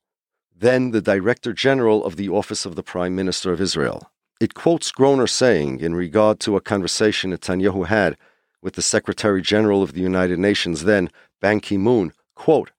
then 0.57 0.89
the 0.89 1.01
Director 1.01 1.53
General 1.53 2.03
of 2.03 2.15
the 2.15 2.29
Office 2.29 2.65
of 2.65 2.75
the 2.75 2.83
Prime 2.83 3.15
Minister 3.15 3.53
of 3.53 3.61
Israel. 3.61 4.09
It 4.43 4.53
quotes 4.53 4.91
Groner 4.91 5.25
saying, 5.25 5.79
in 5.79 5.95
regard 5.95 6.41
to 6.41 6.57
a 6.57 6.61
conversation 6.61 7.31
Netanyahu 7.31 7.85
had 7.85 8.17
with 8.61 8.73
the 8.73 8.81
Secretary 8.81 9.41
General 9.41 9.81
of 9.81 9.93
the 9.93 10.01
United 10.01 10.37
Nations, 10.37 10.83
then 10.83 11.09
Ban 11.39 11.61
Ki 11.61 11.77
moon, 11.77 12.11
quote, 12.35 12.71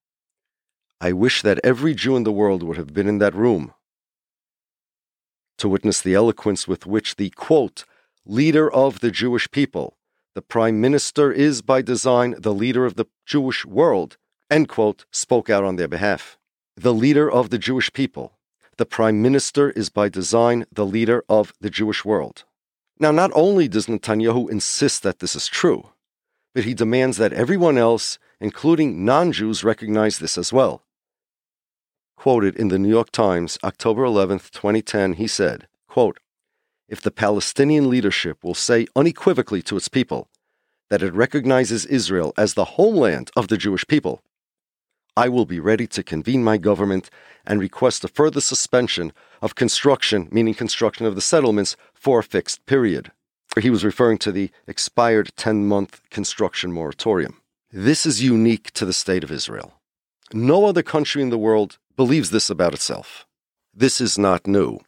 I 1.01 1.15
wish 1.15 1.41
that 1.41 1.61
every 1.65 1.95
Jew 1.95 2.17
in 2.17 2.25
the 2.25 2.39
world 2.41 2.63
would 2.63 2.77
have 2.77 2.93
been 2.93 3.09
in 3.09 3.17
that 3.17 3.35
room 3.35 3.73
to 5.57 5.67
witness 5.71 6.03
the 6.03 6.13
eloquence 6.13 6.69
with 6.69 6.85
which 6.85 7.17
the, 7.17 7.31
quote, 7.31 7.87
leader 8.27 8.71
of 8.71 9.01
the 9.01 9.11
Jewish 9.11 9.51
people, 9.51 9.97
the 10.35 10.43
prime 10.43 10.83
minister 10.83 11.33
is 11.33 11.63
by 11.63 11.81
design 11.81 12.35
the 12.37 12.53
leader 12.53 12.85
of 12.85 12.97
the 12.97 13.07
Jewish 13.25 13.65
world, 13.65 14.19
end 14.51 14.69
quote, 14.69 15.07
spoke 15.11 15.49
out 15.49 15.65
on 15.65 15.77
their 15.77 15.89
behalf. 15.89 16.37
The 16.77 16.93
leader 16.93 17.31
of 17.31 17.49
the 17.49 17.57
Jewish 17.57 17.91
people, 17.91 18.37
the 18.77 18.87
prime 18.87 19.23
minister 19.23 19.71
is 19.71 19.89
by 19.91 20.09
design 20.09 20.67
the 20.73 20.87
leader 20.87 21.25
of 21.29 21.53
the 21.61 21.71
Jewish 21.71 22.05
world. 22.05 22.45
Now, 22.99 23.11
not 23.11 23.31
only 23.35 23.69
does 23.69 23.87
Netanyahu 23.87 24.51
insist 24.51 25.03
that 25.03 25.19
this 25.19 25.35
is 25.35 25.47
true, 25.47 25.91
but 26.55 26.65
he 26.65 26.75
demands 26.75 27.17
that 27.17 27.33
everyone 27.33 27.77
else 27.77 28.19
including 28.45 29.05
non 29.05 29.33
Jews, 29.33 29.65
recognize 29.65 30.19
this 30.19 30.37
as 30.37 30.53
well. 30.53 30.83
Quoted 32.17 32.55
in 32.57 32.69
the 32.69 32.79
New 32.79 32.91
York 32.91 33.11
Times, 33.11 33.59
October 33.65 34.05
11, 34.05 34.39
2010, 34.39 35.15
he 35.15 35.27
said, 35.27 35.67
quote, 35.89 36.21
If 36.89 37.01
the 37.01 37.11
Palestinian 37.11 37.89
leadership 37.89 38.45
will 38.45 38.55
say 38.55 38.87
unequivocally 38.95 39.63
to 39.63 39.77
its 39.77 39.89
people 39.89 40.29
that 40.91 41.03
it 41.03 41.15
recognizes 41.15 41.87
Israel 41.87 42.35
as 42.37 42.53
the 42.53 42.77
homeland 42.77 43.31
of 43.35 43.49
the 43.49 43.57
Jewish 43.57 43.87
people, 43.87 44.23
I 45.17 45.29
will 45.29 45.47
be 45.47 45.61
ready 45.61 45.87
to 45.89 46.03
convene 46.03 46.43
my 46.43 46.57
government 46.57 47.09
and 47.47 47.61
request 47.61 48.03
a 48.05 48.09
further 48.09 48.41
suspension 48.41 49.13
of 49.41 49.55
construction, 49.55 50.29
meaning 50.33 50.55
construction 50.55 51.07
of 51.07 51.15
the 51.15 51.21
settlements, 51.21 51.77
for 51.95 52.19
a 52.19 52.25
fixed 52.25 52.67
period. 52.67 53.13
He 53.61 53.71
was 53.71 53.85
referring 53.85 54.19
to 54.19 54.33
the 54.33 54.51
expired 54.67 55.31
10 55.37 55.67
month 55.67 56.01
construction 56.11 56.73
moratorium. 56.73 57.41
This 57.71 58.05
is 58.05 58.25
unique 58.25 58.73
to 58.73 58.85
the 58.85 58.93
state 58.93 59.23
of 59.23 59.31
Israel. 59.31 59.75
No 60.33 60.65
other 60.67 60.83
country 60.83 61.23
in 61.23 61.31
the 61.31 61.39
world 61.39 61.79
believes 61.97 62.31
this 62.31 62.51
about 62.51 62.75
itself. 62.75 63.25
This 63.73 64.01
is 64.01 64.19
not 64.19 64.49
new. 64.49 64.81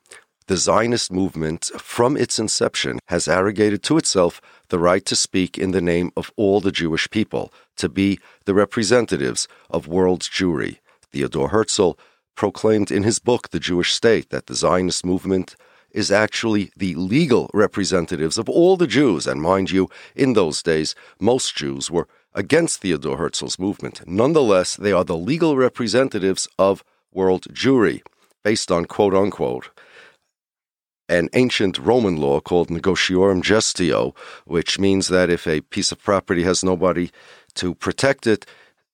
The 0.48 0.56
Zionist 0.56 1.10
movement, 1.10 1.72
from 1.76 2.16
its 2.16 2.38
inception, 2.38 3.00
has 3.06 3.26
arrogated 3.26 3.82
to 3.82 3.98
itself 3.98 4.40
the 4.68 4.78
right 4.78 5.04
to 5.04 5.16
speak 5.16 5.58
in 5.58 5.72
the 5.72 5.80
name 5.80 6.12
of 6.16 6.30
all 6.36 6.60
the 6.60 6.70
Jewish 6.70 7.10
people, 7.10 7.52
to 7.78 7.88
be 7.88 8.20
the 8.44 8.54
representatives 8.54 9.48
of 9.70 9.88
world 9.88 10.20
Jewry. 10.20 10.78
Theodore 11.10 11.48
Herzl 11.48 11.98
proclaimed 12.36 12.92
in 12.92 13.02
his 13.02 13.18
book, 13.18 13.50
The 13.50 13.58
Jewish 13.58 13.92
State, 13.92 14.30
that 14.30 14.46
the 14.46 14.54
Zionist 14.54 15.04
movement 15.04 15.56
is 15.90 16.12
actually 16.12 16.70
the 16.76 16.94
legal 16.94 17.50
representatives 17.52 18.38
of 18.38 18.48
all 18.48 18.76
the 18.76 18.86
Jews. 18.86 19.26
And 19.26 19.42
mind 19.42 19.72
you, 19.72 19.88
in 20.14 20.34
those 20.34 20.62
days, 20.62 20.94
most 21.18 21.56
Jews 21.56 21.90
were 21.90 22.06
against 22.34 22.82
Theodore 22.82 23.16
Herzl's 23.16 23.58
movement. 23.58 24.06
Nonetheless, 24.06 24.76
they 24.76 24.92
are 24.92 25.04
the 25.04 25.16
legal 25.16 25.56
representatives 25.56 26.46
of 26.56 26.84
world 27.12 27.46
Jewry, 27.52 28.02
based 28.44 28.70
on 28.70 28.84
quote 28.84 29.12
unquote 29.12 29.70
an 31.08 31.28
ancient 31.34 31.78
Roman 31.78 32.16
law 32.16 32.40
called 32.40 32.68
negotiorum 32.68 33.42
gestio, 33.42 34.14
which 34.44 34.78
means 34.78 35.08
that 35.08 35.30
if 35.30 35.46
a 35.46 35.60
piece 35.60 35.92
of 35.92 36.02
property 36.02 36.42
has 36.42 36.64
nobody 36.64 37.10
to 37.54 37.74
protect 37.74 38.26
it, 38.26 38.46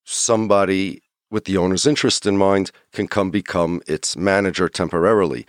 somebody 0.05 1.03
with 1.31 1.47
the 1.47 1.57
owner's 1.57 1.87
interest 1.87 2.27
in 2.27 2.37
mind 2.37 2.71
can 2.93 3.09
come 3.09 3.31
become 3.31 3.81
its 3.87 4.17
manager 4.17 4.69
temporarily. 4.69 5.47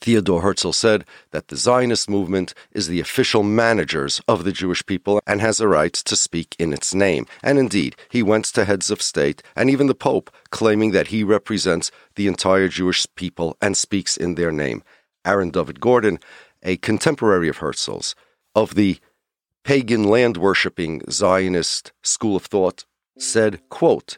Theodore 0.00 0.42
Herzl 0.42 0.72
said 0.72 1.04
that 1.32 1.48
the 1.48 1.56
Zionist 1.56 2.08
movement 2.08 2.54
is 2.72 2.86
the 2.86 3.00
official 3.00 3.42
managers 3.42 4.20
of 4.28 4.44
the 4.44 4.52
Jewish 4.52 4.84
people 4.86 5.20
and 5.26 5.40
has 5.40 5.60
a 5.60 5.68
right 5.68 5.92
to 5.92 6.16
speak 6.16 6.54
in 6.58 6.72
its 6.72 6.94
name. 6.94 7.26
And 7.42 7.58
indeed, 7.58 7.96
he 8.08 8.22
went 8.22 8.44
to 8.46 8.64
heads 8.64 8.90
of 8.90 9.02
state 9.02 9.42
and 9.56 9.68
even 9.68 9.86
the 9.86 9.94
Pope 9.94 10.30
claiming 10.50 10.92
that 10.92 11.08
he 11.08 11.24
represents 11.24 11.90
the 12.14 12.28
entire 12.28 12.68
Jewish 12.68 13.06
people 13.16 13.56
and 13.60 13.76
speaks 13.76 14.16
in 14.16 14.34
their 14.34 14.52
name. 14.52 14.82
Aaron 15.28 15.50
David 15.50 15.78
Gordon, 15.78 16.18
a 16.62 16.78
contemporary 16.78 17.48
of 17.48 17.58
Herzl's, 17.58 18.14
of 18.54 18.74
the 18.74 18.98
pagan 19.62 20.04
land 20.04 20.38
worshipping 20.38 21.02
Zionist 21.10 21.92
school 22.02 22.36
of 22.36 22.46
thought, 22.46 22.86
said, 23.18 23.60
quote, 23.68 24.16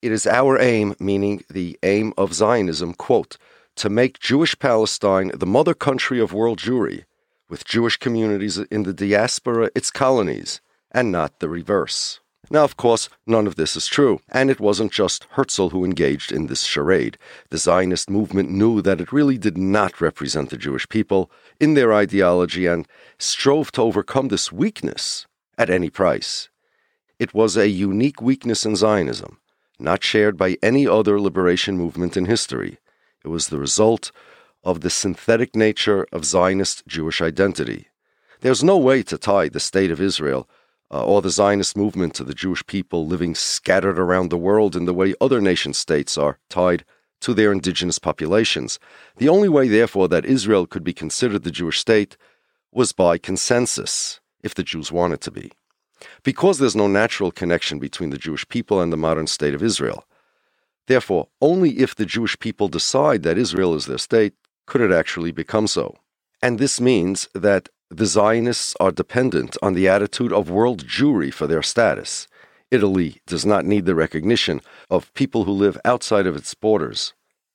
It 0.00 0.12
is 0.12 0.24
our 0.26 0.60
aim, 0.60 0.94
meaning 1.00 1.42
the 1.50 1.76
aim 1.82 2.14
of 2.16 2.34
Zionism, 2.34 2.94
quote, 2.94 3.36
to 3.76 3.90
make 3.90 4.20
Jewish 4.20 4.56
Palestine 4.58 5.32
the 5.34 5.46
mother 5.46 5.74
country 5.74 6.20
of 6.20 6.32
world 6.32 6.58
Jewry, 6.58 7.04
with 7.48 7.64
Jewish 7.64 7.96
communities 7.96 8.58
in 8.58 8.84
the 8.84 8.94
diaspora 8.94 9.70
its 9.74 9.90
colonies, 9.90 10.60
and 10.92 11.10
not 11.10 11.40
the 11.40 11.48
reverse. 11.48 12.20
Now, 12.52 12.64
of 12.64 12.76
course, 12.76 13.08
none 13.26 13.46
of 13.46 13.56
this 13.56 13.76
is 13.76 13.86
true, 13.86 14.20
and 14.28 14.50
it 14.50 14.60
wasn't 14.60 14.92
just 14.92 15.26
Herzl 15.30 15.68
who 15.68 15.86
engaged 15.86 16.30
in 16.30 16.48
this 16.48 16.64
charade. 16.64 17.16
The 17.48 17.56
Zionist 17.56 18.10
movement 18.10 18.50
knew 18.50 18.82
that 18.82 19.00
it 19.00 19.10
really 19.10 19.38
did 19.38 19.56
not 19.56 20.02
represent 20.02 20.50
the 20.50 20.58
Jewish 20.58 20.86
people 20.90 21.30
in 21.58 21.72
their 21.72 21.94
ideology 21.94 22.66
and 22.66 22.86
strove 23.18 23.72
to 23.72 23.80
overcome 23.80 24.28
this 24.28 24.52
weakness 24.52 25.26
at 25.56 25.70
any 25.70 25.88
price. 25.88 26.50
It 27.18 27.32
was 27.32 27.56
a 27.56 27.70
unique 27.70 28.20
weakness 28.20 28.66
in 28.66 28.76
Zionism, 28.76 29.38
not 29.78 30.04
shared 30.04 30.36
by 30.36 30.58
any 30.62 30.86
other 30.86 31.18
liberation 31.18 31.78
movement 31.78 32.18
in 32.18 32.26
history. 32.26 32.76
It 33.24 33.28
was 33.28 33.48
the 33.48 33.58
result 33.58 34.12
of 34.62 34.82
the 34.82 34.90
synthetic 34.90 35.56
nature 35.56 36.06
of 36.12 36.26
Zionist 36.26 36.86
Jewish 36.86 37.22
identity. 37.22 37.86
There's 38.42 38.62
no 38.62 38.76
way 38.76 39.02
to 39.04 39.16
tie 39.16 39.48
the 39.48 39.58
state 39.58 39.90
of 39.90 40.02
Israel 40.02 40.46
uh, 40.92 41.04
or 41.04 41.22
the 41.22 41.30
Zionist 41.30 41.76
movement 41.76 42.14
to 42.14 42.24
the 42.24 42.34
Jewish 42.34 42.64
people 42.66 43.06
living 43.06 43.34
scattered 43.34 43.98
around 43.98 44.28
the 44.28 44.38
world 44.38 44.76
in 44.76 44.84
the 44.84 44.94
way 44.94 45.14
other 45.20 45.40
nation 45.40 45.72
states 45.72 46.18
are 46.18 46.38
tied 46.48 46.84
to 47.20 47.34
their 47.34 47.52
indigenous 47.52 47.98
populations. 47.98 48.78
The 49.16 49.28
only 49.28 49.48
way, 49.48 49.68
therefore, 49.68 50.08
that 50.08 50.24
Israel 50.24 50.66
could 50.66 50.84
be 50.84 50.92
considered 50.92 51.44
the 51.44 51.50
Jewish 51.50 51.78
state 51.78 52.16
was 52.72 52.92
by 52.92 53.18
consensus, 53.18 54.20
if 54.42 54.54
the 54.54 54.62
Jews 54.64 54.90
wanted 54.90 55.20
to 55.22 55.30
be. 55.30 55.52
Because 56.24 56.58
there's 56.58 56.74
no 56.74 56.88
natural 56.88 57.30
connection 57.30 57.78
between 57.78 58.10
the 58.10 58.18
Jewish 58.18 58.46
people 58.48 58.80
and 58.80 58.92
the 58.92 58.96
modern 58.96 59.28
state 59.28 59.54
of 59.54 59.62
Israel, 59.62 60.04
Therefore, 60.86 61.28
only 61.40 61.78
if 61.78 61.94
the 61.94 62.06
Jewish 62.06 62.38
people 62.38 62.68
decide 62.68 63.22
that 63.22 63.38
Israel 63.38 63.74
is 63.74 63.86
their 63.86 63.98
state 63.98 64.34
could 64.66 64.80
it 64.80 64.92
actually 64.92 65.32
become 65.32 65.66
so. 65.66 65.96
And 66.42 66.58
this 66.58 66.80
means 66.80 67.28
that 67.34 67.68
the 67.94 68.06
Zionists 68.06 68.74
are 68.80 68.90
dependent 68.90 69.58
on 69.60 69.74
the 69.74 69.86
attitude 69.86 70.32
of 70.32 70.48
world 70.48 70.86
Jewry 70.86 71.32
for 71.32 71.46
their 71.46 71.62
status. 71.62 72.26
Italy 72.70 73.20
does 73.26 73.44
not 73.44 73.66
need 73.66 73.84
the 73.84 73.94
recognition 73.94 74.62
of 74.88 75.12
people 75.12 75.44
who 75.44 75.52
live 75.52 75.78
outside 75.84 76.26
of 76.26 76.34
its 76.34 76.54
borders 76.54 77.12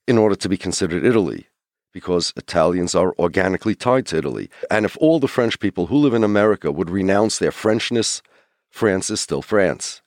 in 0.08 0.16
order 0.16 0.36
to 0.36 0.48
be 0.48 0.56
considered 0.56 1.04
Italy, 1.04 1.48
because 1.92 2.34
Italians 2.38 2.94
are 2.94 3.16
organically 3.18 3.74
tied 3.74 4.06
to 4.06 4.18
Italy. 4.18 4.48
And 4.70 4.86
if 4.86 4.96
all 4.98 5.20
the 5.20 5.28
French 5.28 5.60
people 5.60 5.88
who 5.88 5.98
live 5.98 6.14
in 6.14 6.24
America 6.24 6.72
would 6.72 6.92
renounce 6.92 7.40
their 7.40 7.52
Frenchness, 7.52 8.22
France 8.70 9.10
is 9.10 9.20
still 9.20 9.42
France. 9.42 10.02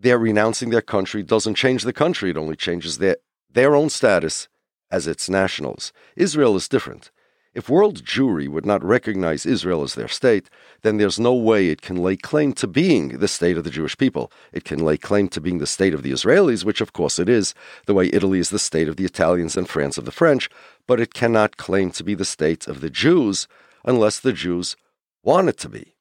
their 0.00 0.18
renouncing 0.18 0.70
their 0.70 0.82
country 0.82 1.22
doesn't 1.22 1.54
change 1.54 1.82
the 1.82 1.92
country, 1.92 2.30
it 2.30 2.36
only 2.36 2.56
changes 2.56 2.98
their, 2.98 3.16
their 3.50 3.76
own 3.76 3.90
status 3.90 4.48
as 4.90 5.06
its 5.06 5.28
nationals. 5.28 5.92
Israel 6.16 6.56
is 6.56 6.68
different. 6.68 7.10
If 7.52 7.68
world 7.68 8.04
Jewry 8.04 8.46
would 8.46 8.64
not 8.64 8.84
recognize 8.84 9.44
Israel 9.44 9.82
as 9.82 9.96
their 9.96 10.06
state, 10.06 10.48
then 10.82 10.98
there's 10.98 11.18
no 11.18 11.34
way 11.34 11.68
it 11.68 11.82
can 11.82 11.96
lay 11.96 12.16
claim 12.16 12.52
to 12.54 12.68
being 12.68 13.18
the 13.18 13.26
state 13.26 13.56
of 13.56 13.64
the 13.64 13.70
Jewish 13.70 13.98
people. 13.98 14.30
It 14.52 14.62
can 14.62 14.78
lay 14.78 14.96
claim 14.96 15.28
to 15.30 15.40
being 15.40 15.58
the 15.58 15.66
state 15.66 15.92
of 15.92 16.04
the 16.04 16.12
Israelis, 16.12 16.64
which 16.64 16.80
of 16.80 16.92
course 16.92 17.18
it 17.18 17.28
is, 17.28 17.52
the 17.86 17.94
way 17.94 18.08
Italy 18.12 18.38
is 18.38 18.50
the 18.50 18.60
state 18.60 18.88
of 18.88 18.96
the 18.96 19.04
Italians 19.04 19.56
and 19.56 19.68
France 19.68 19.98
of 19.98 20.04
the 20.04 20.12
French, 20.12 20.48
but 20.86 21.00
it 21.00 21.12
cannot 21.12 21.56
claim 21.56 21.90
to 21.90 22.04
be 22.04 22.14
the 22.14 22.24
state 22.24 22.68
of 22.68 22.80
the 22.80 22.90
Jews 22.90 23.48
unless 23.84 24.20
the 24.20 24.32
Jews 24.32 24.76
want 25.24 25.48
it 25.48 25.58
to 25.58 25.68
be. 25.68 25.96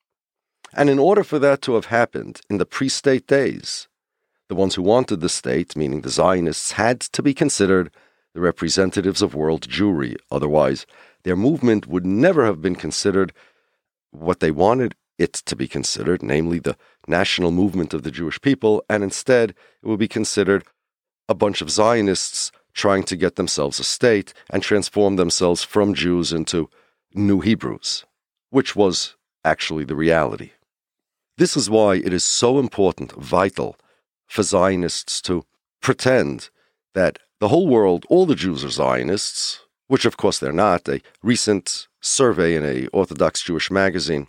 And 0.73 0.87
in 0.87 0.99
order 0.99 1.23
for 1.23 1.39
that 1.39 1.63
to 1.63 1.73
have 1.73 1.85
happened 1.85 2.41
in 2.47 2.59
the 2.59 2.65
pre 2.65 2.89
state 2.89 3.25
days, 3.25 3.87
the 4.49 4.55
ones 4.55 4.75
who 4.75 4.83
wanted 4.83 5.21
the 5.21 5.29
state, 5.29 5.75
meaning 5.75 6.01
the 6.01 6.09
Zionists, 6.09 6.73
had 6.73 6.99
to 6.99 7.23
be 7.23 7.33
considered 7.33 7.89
the 8.33 8.41
representatives 8.41 9.21
of 9.21 9.33
world 9.33 9.67
Jewry. 9.67 10.15
Otherwise, 10.31 10.85
their 11.23 11.35
movement 11.35 11.87
would 11.87 12.05
never 12.05 12.45
have 12.45 12.61
been 12.61 12.75
considered 12.75 13.33
what 14.11 14.39
they 14.39 14.51
wanted 14.51 14.95
it 15.17 15.33
to 15.33 15.55
be 15.55 15.67
considered, 15.67 16.23
namely 16.23 16.59
the 16.59 16.77
national 17.07 17.51
movement 17.51 17.93
of 17.93 18.03
the 18.03 18.11
Jewish 18.11 18.39
people, 18.41 18.83
and 18.89 19.03
instead 19.03 19.51
it 19.51 19.87
would 19.87 19.99
be 19.99 20.07
considered 20.07 20.63
a 21.27 21.35
bunch 21.35 21.61
of 21.61 21.69
Zionists 21.69 22.51
trying 22.73 23.03
to 23.03 23.15
get 23.15 23.35
themselves 23.35 23.79
a 23.79 23.83
state 23.83 24.33
and 24.49 24.63
transform 24.63 25.17
themselves 25.17 25.63
from 25.63 25.93
Jews 25.93 26.31
into 26.31 26.69
new 27.13 27.41
Hebrews, 27.41 28.05
which 28.49 28.75
was 28.75 29.15
actually 29.43 29.83
the 29.83 29.95
reality. 29.95 30.51
This 31.37 31.57
is 31.57 31.69
why 31.69 31.95
it 31.95 32.13
is 32.13 32.23
so 32.23 32.59
important, 32.59 33.11
vital, 33.13 33.75
for 34.27 34.43
Zionists 34.43 35.21
to 35.23 35.45
pretend 35.81 36.49
that 36.93 37.19
the 37.39 37.47
whole 37.49 37.67
world, 37.67 38.05
all 38.09 38.25
the 38.25 38.35
Jews 38.35 38.63
are 38.63 38.69
Zionists, 38.69 39.61
which 39.89 40.05
of 40.05 40.15
course 40.15 40.39
they're 40.39 40.53
not. 40.53 40.87
A 40.87 41.01
recent 41.21 41.87
survey 41.99 42.55
in 42.55 42.63
a 42.63 42.87
Orthodox 42.87 43.41
Jewish 43.41 43.69
magazine 43.69 44.27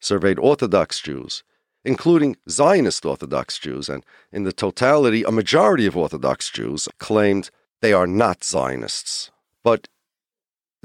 surveyed 0.00 0.38
Orthodox 0.38 1.00
Jews, 1.00 1.44
including 1.84 2.36
Zionist 2.48 3.04
Orthodox 3.04 3.58
Jews, 3.58 3.88
and 3.88 4.04
in 4.32 4.42
the 4.42 4.52
totality, 4.52 5.22
a 5.22 5.30
majority 5.30 5.86
of 5.86 5.96
Orthodox 5.96 6.50
Jews 6.50 6.88
claimed 6.98 7.50
they 7.82 7.92
are 7.92 8.06
not 8.06 8.42
Zionists. 8.42 9.30
But 9.62 9.88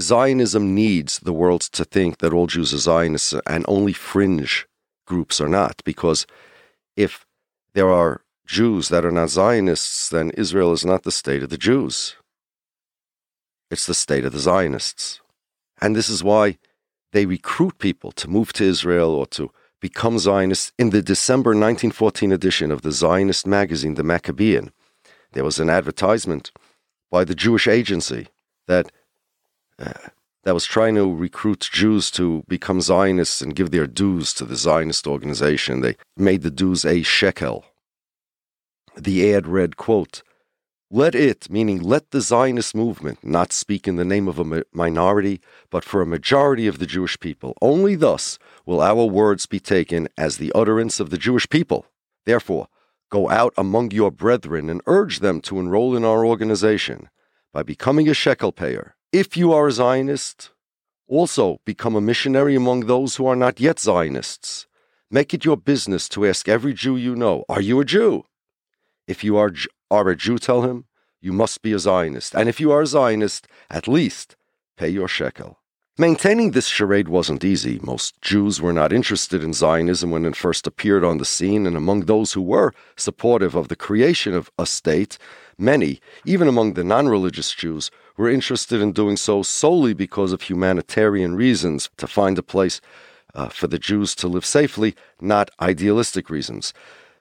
Zionism 0.01 0.75
needs 0.75 1.19
the 1.19 1.33
world 1.33 1.61
to 1.61 1.85
think 1.85 2.17
that 2.17 2.33
all 2.33 2.47
Jews 2.47 2.73
are 2.73 2.77
Zionists 2.77 3.33
and 3.47 3.63
only 3.67 3.93
fringe 3.93 4.67
groups 5.07 5.39
are 5.39 5.49
not, 5.49 5.81
because 5.85 6.27
if 6.97 7.25
there 7.73 7.89
are 7.89 8.21
Jews 8.45 8.89
that 8.89 9.05
are 9.05 9.11
not 9.11 9.29
Zionists, 9.29 10.09
then 10.09 10.29
Israel 10.31 10.73
is 10.73 10.85
not 10.85 11.03
the 11.03 11.11
state 11.11 11.43
of 11.43 11.49
the 11.49 11.57
Jews. 11.57 12.15
It's 13.73 13.87
the 13.87 13.95
state 13.95 14.23
of 14.23 14.33
the 14.33 14.39
Zionists. 14.39 15.19
And 15.81 15.95
this 15.95 16.07
is 16.07 16.23
why 16.23 16.59
they 17.11 17.25
recruit 17.25 17.79
people 17.79 18.11
to 18.13 18.29
move 18.29 18.53
to 18.53 18.63
Israel 18.63 19.09
or 19.09 19.25
to 19.27 19.51
become 19.81 20.19
Zionists. 20.19 20.71
In 20.77 20.91
the 20.91 21.01
December 21.01 21.49
1914 21.49 22.31
edition 22.31 22.71
of 22.71 22.83
the 22.83 22.91
Zionist 22.91 23.47
magazine, 23.47 23.95
The 23.95 24.03
Maccabean, 24.03 24.71
there 25.31 25.43
was 25.43 25.57
an 25.59 25.71
advertisement 25.71 26.51
by 27.09 27.23
the 27.23 27.33
Jewish 27.33 27.67
agency 27.67 28.27
that 28.67 28.91
uh, 29.79 30.09
that 30.43 30.53
was 30.53 30.65
trying 30.65 30.93
to 30.95 31.11
recruit 31.11 31.69
Jews 31.71 32.11
to 32.11 32.43
become 32.47 32.79
Zionists 32.79 33.41
and 33.41 33.55
give 33.55 33.71
their 33.71 33.87
dues 33.87 34.33
to 34.35 34.45
the 34.45 34.55
Zionist 34.55 35.07
organization. 35.07 35.81
They 35.81 35.95
made 36.15 36.43
the 36.43 36.51
dues 36.51 36.85
a 36.85 37.01
shekel. 37.01 37.65
The 38.95 39.33
ad 39.33 39.47
read, 39.47 39.77
quote, 39.77 40.21
let 40.93 41.15
it, 41.15 41.49
meaning 41.49 41.81
let 41.81 42.11
the 42.11 42.21
Zionist 42.21 42.75
movement, 42.75 43.17
not 43.23 43.51
speak 43.51 43.87
in 43.87 43.95
the 43.95 44.05
name 44.05 44.27
of 44.27 44.37
a 44.37 44.63
minority, 44.71 45.41
but 45.71 45.83
for 45.83 46.03
a 46.03 46.05
majority 46.05 46.67
of 46.67 46.77
the 46.77 46.85
Jewish 46.85 47.19
people. 47.19 47.57
Only 47.63 47.95
thus 47.95 48.37
will 48.63 48.79
our 48.79 49.05
words 49.05 49.47
be 49.47 49.59
taken 49.59 50.07
as 50.19 50.37
the 50.37 50.51
utterance 50.53 50.99
of 50.99 51.09
the 51.09 51.17
Jewish 51.17 51.49
people. 51.49 51.87
Therefore, 52.27 52.67
go 53.09 53.27
out 53.31 53.55
among 53.57 53.89
your 53.89 54.11
brethren 54.11 54.69
and 54.69 54.81
urge 54.85 55.17
them 55.17 55.41
to 55.41 55.59
enroll 55.59 55.95
in 55.95 56.05
our 56.05 56.23
organization 56.23 57.09
by 57.51 57.63
becoming 57.63 58.07
a 58.07 58.13
shekel 58.13 58.51
payer. 58.51 58.95
If 59.11 59.35
you 59.35 59.51
are 59.51 59.67
a 59.67 59.71
Zionist, 59.71 60.51
also 61.07 61.59
become 61.65 61.95
a 61.95 62.01
missionary 62.01 62.53
among 62.55 62.81
those 62.81 63.15
who 63.15 63.25
are 63.25 63.35
not 63.35 63.59
yet 63.59 63.79
Zionists. 63.79 64.67
Make 65.09 65.33
it 65.33 65.43
your 65.43 65.57
business 65.57 66.07
to 66.09 66.27
ask 66.27 66.47
every 66.47 66.75
Jew 66.75 66.97
you 66.97 67.15
know, 67.15 67.45
Are 67.49 67.61
you 67.61 67.79
a 67.79 67.85
Jew? 67.85 68.25
If 69.07 69.23
you 69.23 69.37
are 69.37 69.51
are 69.89 70.09
a 70.09 70.15
Jew, 70.15 70.37
tell 70.37 70.63
him, 70.63 70.85
you 71.21 71.31
must 71.31 71.61
be 71.61 71.73
a 71.73 71.79
Zionist. 71.79 72.35
And 72.35 72.49
if 72.49 72.59
you 72.59 72.71
are 72.71 72.81
a 72.81 72.87
Zionist, 72.87 73.47
at 73.69 73.87
least 73.87 74.35
pay 74.77 74.89
your 74.89 75.07
shekel. 75.07 75.59
Maintaining 75.97 76.51
this 76.51 76.65
charade 76.65 77.07
wasn't 77.07 77.43
easy. 77.43 77.79
Most 77.83 78.19
Jews 78.19 78.59
were 78.59 78.73
not 78.73 78.91
interested 78.91 79.43
in 79.43 79.53
Zionism 79.53 80.09
when 80.09 80.25
it 80.25 80.35
first 80.35 80.65
appeared 80.65 81.03
on 81.03 81.19
the 81.19 81.25
scene, 81.25 81.67
and 81.67 81.77
among 81.77 82.01
those 82.01 82.33
who 82.33 82.41
were 82.41 82.73
supportive 82.95 83.53
of 83.53 83.67
the 83.67 83.75
creation 83.75 84.33
of 84.33 84.49
a 84.57 84.65
state, 84.65 85.19
many, 85.55 86.01
even 86.25 86.47
among 86.47 86.73
the 86.73 86.83
non 86.83 87.07
religious 87.07 87.53
Jews, 87.53 87.91
were 88.17 88.27
interested 88.27 88.81
in 88.81 88.91
doing 88.91 89.17
so 89.17 89.43
solely 89.43 89.93
because 89.93 90.31
of 90.31 90.41
humanitarian 90.41 91.35
reasons 91.35 91.91
to 91.97 92.07
find 92.07 92.39
a 92.39 92.43
place 92.43 92.81
uh, 93.35 93.49
for 93.49 93.67
the 93.67 93.79
Jews 93.79 94.15
to 94.15 94.27
live 94.27 94.45
safely, 94.45 94.95
not 95.21 95.51
idealistic 95.61 96.27
reasons. 96.27 96.73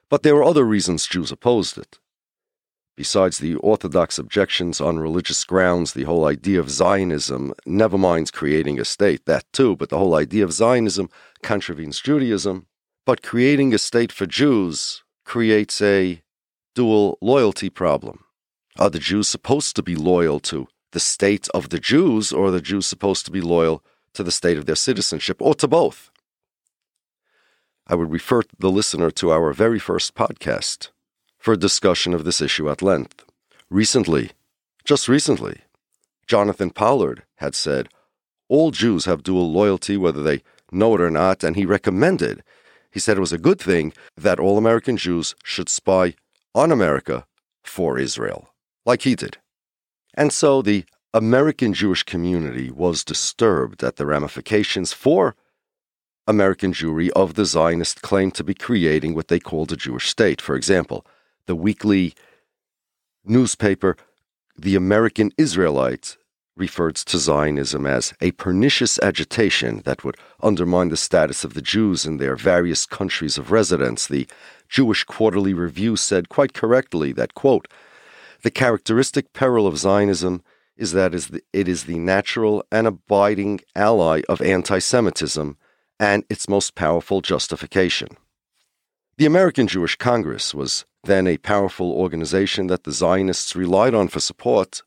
But 0.09 0.23
there 0.23 0.35
were 0.35 0.43
other 0.43 0.65
reasons 0.65 1.05
Jews 1.05 1.31
opposed 1.31 1.77
it. 1.77 1.99
Besides 2.95 3.39
the 3.39 3.55
orthodox 3.55 4.19
objections 4.19 4.79
on 4.79 4.99
religious 4.99 5.43
grounds, 5.45 5.93
the 5.93 6.03
whole 6.03 6.25
idea 6.25 6.59
of 6.59 6.69
Zionism, 6.69 7.53
never 7.65 7.97
mind 7.97 8.31
creating 8.31 8.79
a 8.79 8.85
state, 8.85 9.25
that 9.25 9.51
too, 9.51 9.75
but 9.75 9.89
the 9.89 9.97
whole 9.97 10.13
idea 10.13 10.43
of 10.43 10.53
Zionism 10.53 11.09
contravenes 11.41 11.99
Judaism. 11.99 12.67
But 13.05 13.23
creating 13.23 13.73
a 13.73 13.79
state 13.79 14.11
for 14.11 14.27
Jews 14.27 15.03
creates 15.25 15.81
a 15.81 16.21
dual 16.75 17.17
loyalty 17.19 17.69
problem. 17.69 18.25
Are 18.77 18.91
the 18.91 18.99
Jews 18.99 19.27
supposed 19.27 19.75
to 19.75 19.83
be 19.83 19.95
loyal 19.95 20.39
to 20.41 20.67
the 20.91 20.99
state 20.99 21.47
of 21.53 21.69
the 21.69 21.79
Jews, 21.79 22.31
or 22.31 22.47
are 22.47 22.51
the 22.51 22.61
Jews 22.61 22.85
supposed 22.85 23.25
to 23.25 23.31
be 23.31 23.41
loyal 23.41 23.83
to 24.13 24.23
the 24.23 24.31
state 24.31 24.57
of 24.57 24.67
their 24.67 24.75
citizenship, 24.75 25.37
or 25.39 25.55
to 25.55 25.67
both? 25.67 26.11
I 27.87 27.95
would 27.95 28.11
refer 28.11 28.43
the 28.59 28.71
listener 28.71 29.09
to 29.11 29.31
our 29.31 29.51
very 29.51 29.79
first 29.79 30.13
podcast 30.13 30.89
for 31.43 31.53
a 31.53 31.57
discussion 31.57 32.13
of 32.13 32.23
this 32.23 32.39
issue 32.39 32.71
at 32.71 32.81
length. 32.81 33.25
Recently, 33.69 34.31
just 34.85 35.09
recently, 35.09 35.59
Jonathan 36.25 36.69
Pollard 36.69 37.23
had 37.35 37.53
said, 37.53 37.89
All 38.47 38.71
Jews 38.71 39.03
have 39.03 39.23
dual 39.23 39.51
loyalty, 39.51 39.97
whether 39.97 40.23
they 40.23 40.41
know 40.71 40.95
it 40.95 41.01
or 41.01 41.11
not, 41.11 41.43
and 41.43 41.57
he 41.57 41.65
recommended, 41.65 42.43
he 42.89 43.01
said 43.01 43.17
it 43.17 43.19
was 43.27 43.33
a 43.33 43.37
good 43.49 43.59
thing 43.59 43.91
that 44.15 44.39
all 44.39 44.57
American 44.57 44.95
Jews 44.95 45.35
should 45.43 45.67
spy 45.67 46.15
on 46.55 46.71
America 46.71 47.25
for 47.61 47.99
Israel, 47.99 48.53
like 48.85 49.01
he 49.01 49.13
did. 49.13 49.37
And 50.13 50.31
so 50.31 50.61
the 50.61 50.85
American 51.13 51.73
Jewish 51.73 52.03
community 52.03 52.71
was 52.71 53.03
disturbed 53.03 53.83
at 53.83 53.97
the 53.97 54.05
ramifications 54.05 54.93
for 54.93 55.35
American 56.25 56.71
Jewry 56.71 57.09
of 57.09 57.33
the 57.33 57.43
Zionist 57.43 58.01
claim 58.01 58.31
to 58.31 58.45
be 58.45 58.53
creating 58.53 59.13
what 59.13 59.27
they 59.27 59.41
called 59.41 59.73
a 59.73 59.75
Jewish 59.75 60.07
state. 60.07 60.39
For 60.39 60.55
example, 60.55 61.05
the 61.45 61.55
weekly 61.55 62.13
newspaper, 63.25 63.97
The 64.57 64.75
American 64.75 65.31
Israelite, 65.37 66.17
referred 66.55 66.95
to 66.95 67.17
Zionism 67.17 67.85
as 67.85 68.13
a 68.21 68.31
pernicious 68.31 68.99
agitation 68.99 69.81
that 69.85 70.03
would 70.03 70.17
undermine 70.41 70.89
the 70.89 70.97
status 70.97 71.43
of 71.43 71.55
the 71.55 71.61
Jews 71.61 72.05
in 72.05 72.17
their 72.17 72.35
various 72.35 72.85
countries 72.85 73.37
of 73.37 73.51
residence. 73.51 74.05
The 74.07 74.27
Jewish 74.69 75.03
Quarterly 75.03 75.53
Review 75.53 75.95
said 75.95 76.29
quite 76.29 76.53
correctly 76.53 77.11
that, 77.13 77.33
quote, 77.33 77.67
the 78.43 78.51
characteristic 78.51 79.33
peril 79.33 79.65
of 79.65 79.77
Zionism 79.77 80.43
is 80.75 80.91
that 80.91 81.13
it 81.13 81.67
is 81.67 81.83
the 81.85 81.97
natural 81.97 82.63
and 82.71 82.85
abiding 82.85 83.61
ally 83.75 84.21
of 84.27 84.41
anti 84.41 84.79
Semitism 84.79 85.57
and 85.99 86.23
its 86.29 86.49
most 86.49 86.75
powerful 86.75 87.21
justification. 87.21 88.09
The 89.15 89.27
American 89.27 89.67
Jewish 89.67 89.95
Congress 89.95 90.55
was 90.55 90.85
then 91.03 91.27
a 91.27 91.37
powerful 91.37 91.91
organization 91.91 92.65
that 92.67 92.83
the 92.83 92.91
Zionists 92.91 93.55
relied 93.55 93.93
on 93.93 94.07
for 94.07 94.19
support, 94.19 94.81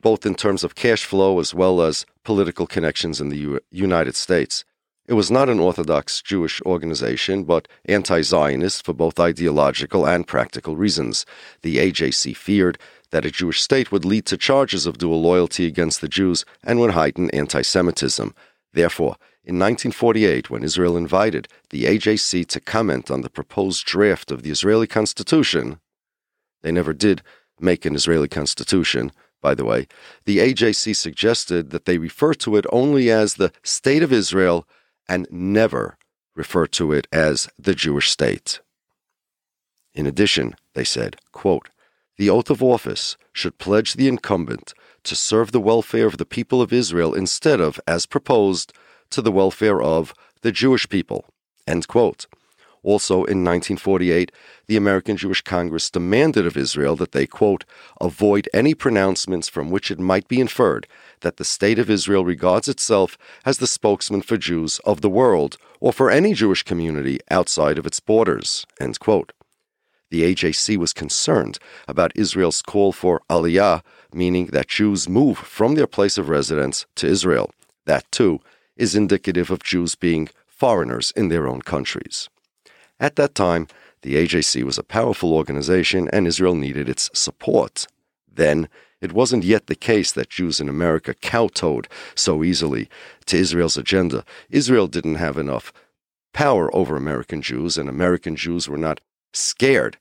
both 0.00 0.24
in 0.24 0.36
terms 0.36 0.62
of 0.62 0.76
cash 0.76 1.04
flow 1.04 1.40
as 1.40 1.52
well 1.52 1.82
as 1.82 2.06
political 2.22 2.68
connections 2.68 3.20
in 3.20 3.28
the 3.28 3.38
U- 3.38 3.60
United 3.72 4.14
States. 4.14 4.64
It 5.08 5.14
was 5.14 5.32
not 5.32 5.48
an 5.48 5.58
Orthodox 5.58 6.22
Jewish 6.22 6.62
organization, 6.62 7.42
but 7.42 7.66
anti 7.86 8.20
Zionist 8.22 8.84
for 8.84 8.92
both 8.92 9.18
ideological 9.18 10.06
and 10.06 10.28
practical 10.28 10.76
reasons. 10.76 11.26
The 11.62 11.78
AJC 11.78 12.36
feared 12.36 12.78
that 13.10 13.26
a 13.26 13.32
Jewish 13.32 13.60
state 13.60 13.90
would 13.90 14.04
lead 14.04 14.26
to 14.26 14.36
charges 14.36 14.86
of 14.86 14.98
dual 14.98 15.20
loyalty 15.20 15.66
against 15.66 16.00
the 16.00 16.08
Jews 16.08 16.44
and 16.62 16.78
would 16.78 16.92
heighten 16.92 17.30
anti 17.30 17.62
Semitism. 17.62 18.32
Therefore, 18.72 19.16
In 19.46 19.60
1948, 19.60 20.50
when 20.50 20.64
Israel 20.64 20.96
invited 20.96 21.46
the 21.70 21.84
AJC 21.84 22.48
to 22.48 22.60
comment 22.60 23.12
on 23.12 23.20
the 23.20 23.30
proposed 23.30 23.86
draft 23.86 24.32
of 24.32 24.42
the 24.42 24.50
Israeli 24.50 24.88
constitution, 24.88 25.78
they 26.62 26.72
never 26.72 26.92
did 26.92 27.22
make 27.60 27.84
an 27.84 27.94
Israeli 27.94 28.26
constitution, 28.26 29.12
by 29.40 29.54
the 29.54 29.64
way, 29.64 29.86
the 30.24 30.38
AJC 30.38 30.96
suggested 30.96 31.70
that 31.70 31.84
they 31.84 31.96
refer 31.96 32.34
to 32.34 32.56
it 32.56 32.66
only 32.72 33.08
as 33.08 33.34
the 33.34 33.52
State 33.62 34.02
of 34.02 34.12
Israel 34.12 34.66
and 35.08 35.28
never 35.30 35.96
refer 36.34 36.66
to 36.66 36.90
it 36.90 37.06
as 37.12 37.48
the 37.56 37.74
Jewish 37.74 38.10
state. 38.10 38.60
In 39.94 40.06
addition, 40.06 40.56
they 40.74 40.82
said, 40.82 41.18
quote, 41.30 41.68
the 42.18 42.28
oath 42.28 42.50
of 42.50 42.64
office 42.64 43.16
should 43.32 43.58
pledge 43.58 43.94
the 43.94 44.08
incumbent 44.08 44.74
to 45.04 45.14
serve 45.14 45.52
the 45.52 45.60
welfare 45.60 46.06
of 46.06 46.18
the 46.18 46.26
people 46.26 46.60
of 46.60 46.72
Israel 46.72 47.14
instead 47.14 47.60
of, 47.60 47.78
as 47.86 48.06
proposed, 48.06 48.72
to 49.16 49.22
the 49.22 49.32
welfare 49.32 49.80
of 49.80 50.14
the 50.42 50.52
Jewish 50.52 50.86
people. 50.90 51.24
End 51.66 51.88
quote. 51.88 52.26
Also, 52.82 53.14
in 53.14 53.42
1948, 53.42 54.30
the 54.66 54.76
American 54.76 55.16
Jewish 55.16 55.40
Congress 55.40 55.90
demanded 55.90 56.46
of 56.46 56.54
Israel 56.54 56.96
that 56.96 57.12
they, 57.12 57.26
quote, 57.26 57.64
avoid 57.98 58.46
any 58.52 58.74
pronouncements 58.74 59.48
from 59.48 59.70
which 59.70 59.90
it 59.90 59.98
might 59.98 60.28
be 60.28 60.38
inferred 60.38 60.86
that 61.22 61.38
the 61.38 61.46
State 61.46 61.78
of 61.78 61.88
Israel 61.88 62.26
regards 62.26 62.68
itself 62.68 63.16
as 63.46 63.56
the 63.56 63.66
spokesman 63.66 64.20
for 64.20 64.36
Jews 64.36 64.80
of 64.84 65.00
the 65.00 65.08
world 65.08 65.56
or 65.80 65.94
for 65.94 66.10
any 66.10 66.34
Jewish 66.34 66.62
community 66.62 67.18
outside 67.30 67.78
of 67.78 67.86
its 67.86 67.98
borders, 67.98 68.66
end 68.78 69.00
quote. 69.00 69.32
The 70.10 70.22
AJC 70.22 70.76
was 70.76 70.92
concerned 70.92 71.58
about 71.88 72.12
Israel's 72.14 72.60
call 72.60 72.92
for 72.92 73.22
aliyah, 73.30 73.82
meaning 74.12 74.46
that 74.48 74.68
Jews 74.68 75.08
move 75.08 75.38
from 75.38 75.74
their 75.74 75.86
place 75.86 76.18
of 76.18 76.28
residence 76.28 76.84
to 76.96 77.06
Israel. 77.06 77.50
That, 77.86 78.04
too, 78.12 78.40
is 78.76 78.94
indicative 78.94 79.50
of 79.50 79.62
Jews 79.62 79.94
being 79.94 80.28
foreigners 80.46 81.12
in 81.16 81.28
their 81.28 81.46
own 81.46 81.62
countries. 81.62 82.28
At 82.98 83.16
that 83.16 83.34
time, 83.34 83.68
the 84.02 84.14
AJC 84.14 84.62
was 84.62 84.78
a 84.78 84.82
powerful 84.82 85.32
organization 85.32 86.08
and 86.12 86.26
Israel 86.26 86.54
needed 86.54 86.88
its 86.88 87.10
support. 87.12 87.86
Then, 88.32 88.68
it 89.00 89.12
wasn't 89.12 89.44
yet 89.44 89.66
the 89.66 89.74
case 89.74 90.12
that 90.12 90.30
Jews 90.30 90.58
in 90.58 90.68
America 90.68 91.14
kowtowed 91.14 91.88
so 92.14 92.42
easily 92.42 92.88
to 93.26 93.36
Israel's 93.36 93.76
agenda. 93.76 94.24
Israel 94.50 94.86
didn't 94.86 95.16
have 95.16 95.36
enough 95.36 95.72
power 96.32 96.74
over 96.74 96.96
American 96.96 97.42
Jews, 97.42 97.78
and 97.78 97.88
American 97.88 98.36
Jews 98.36 98.68
were 98.68 98.78
not 98.78 99.00
scared 99.32 99.96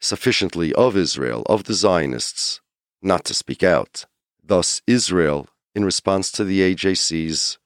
sufficiently 0.00 0.72
of 0.74 0.96
Israel, 0.96 1.42
of 1.46 1.64
the 1.64 1.74
Zionists, 1.74 2.60
not 3.02 3.24
to 3.24 3.34
speak 3.34 3.62
out. 3.62 4.04
Thus, 4.42 4.82
Israel, 4.86 5.48
in 5.74 5.84
response 5.84 6.30
to 6.32 6.44
the 6.44 6.60
AJC's 6.60 7.58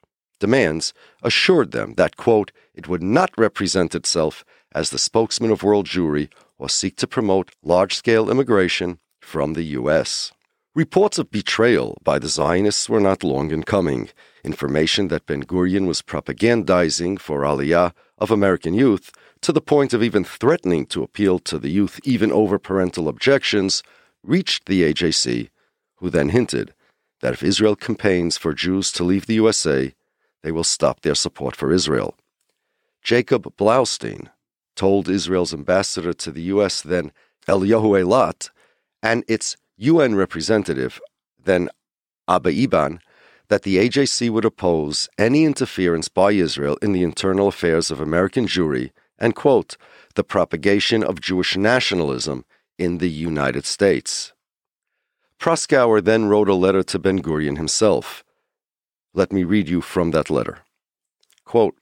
demands, 0.47 0.93
assured 1.23 1.71
them 1.71 1.95
that, 1.95 2.17
quote, 2.17 2.51
it 2.75 2.89
would 2.89 3.03
not 3.19 3.31
represent 3.39 3.95
itself 3.95 4.45
as 4.75 4.91
the 4.91 5.05
spokesman 5.09 5.53
of 5.53 5.63
world 5.63 5.87
Jewry 5.87 6.29
or 6.59 6.69
seek 6.69 6.97
to 6.97 7.07
promote 7.07 7.55
large 7.63 7.95
scale 7.95 8.29
immigration 8.29 8.99
from 9.21 9.53
the 9.53 9.63
U.S. 9.79 10.33
Reports 10.75 11.17
of 11.19 11.31
betrayal 11.31 11.97
by 12.03 12.19
the 12.19 12.33
Zionists 12.39 12.89
were 12.89 13.07
not 13.09 13.23
long 13.23 13.53
in 13.53 13.63
coming. 13.63 14.09
Information 14.43 15.09
that 15.09 15.27
Ben 15.27 15.45
Gurion 15.45 15.87
was 15.87 16.03
propagandizing 16.03 17.21
for 17.21 17.43
Aliyah 17.43 17.93
of 18.19 18.33
American 18.33 18.75
youth 18.75 19.13
to 19.43 19.53
the 19.53 19.69
point 19.75 19.93
of 19.93 20.03
even 20.03 20.25
threatening 20.25 20.87
to 20.87 21.05
appeal 21.05 21.39
to 21.39 21.57
the 21.59 21.71
youth 21.79 22.01
even 22.03 22.33
over 22.33 22.59
parental 22.59 23.07
objections, 23.07 23.83
reached 24.25 24.67
the 24.67 24.83
AJC, 24.83 25.51
who 25.99 26.11
then 26.11 26.31
hinted 26.31 26.75
that 27.23 27.33
if 27.33 27.43
Israel 27.43 27.77
campaigns 27.77 28.37
for 28.37 28.53
Jews 28.53 28.91
to 28.93 29.05
leave 29.05 29.27
the 29.27 29.41
USA, 29.43 29.95
they 30.43 30.53
will 30.53 30.65
stop 30.65 31.01
their 31.01 31.15
support 31.15 31.57
for 31.57 31.73
Israel. 31.73 32.15
Jacob 33.03 33.57
Blaustein 33.57 34.29
told 34.77 35.09
Israel's 35.09 35.53
ambassador 35.53 36.13
to 36.13 36.31
the 36.31 36.43
U.S., 36.55 36.81
then 36.83 37.13
Eliyahu 37.47 38.01
Eilat, 38.01 38.51
and 39.03 39.25
its 39.27 39.57
UN 39.77 40.15
representative, 40.15 41.01
then 41.45 41.69
Abba 42.29 42.51
Eban, 42.51 43.01
that 43.49 43.63
the 43.63 43.77
AJC 43.77 44.31
would 44.31 44.45
oppose 44.45 45.09
any 45.19 45.45
interference 45.45 46.09
by 46.09 46.33
Israel 46.33 46.79
in 46.81 46.93
the 46.93 47.03
internal 47.03 47.49
affairs 47.49 47.91
of 47.91 48.01
American 48.01 48.47
Jewry 48.47 48.93
and, 49.19 49.35
quote, 49.35 49.77
the 50.15 50.25
propagation 50.25 51.03
of 51.03 51.21
Jewish 51.21 51.57
nationalism 51.57 52.45
in 52.79 52.99
the 52.99 53.11
United 53.11 53.67
States. 53.67 54.33
Proskauer 55.39 56.03
then 56.03 56.27
wrote 56.27 56.49
a 56.49 56.55
letter 56.55 56.83
to 56.85 56.99
Ben 56.99 57.21
Gurion 57.21 57.57
himself. 57.57 58.25
Let 59.15 59.33
me 59.33 59.45
read 59.45 59.69
you 59.69 59.81
from 59.83 60.11
that 60.13 60.31
letter. 60.31 60.61
Quote, 61.45 61.77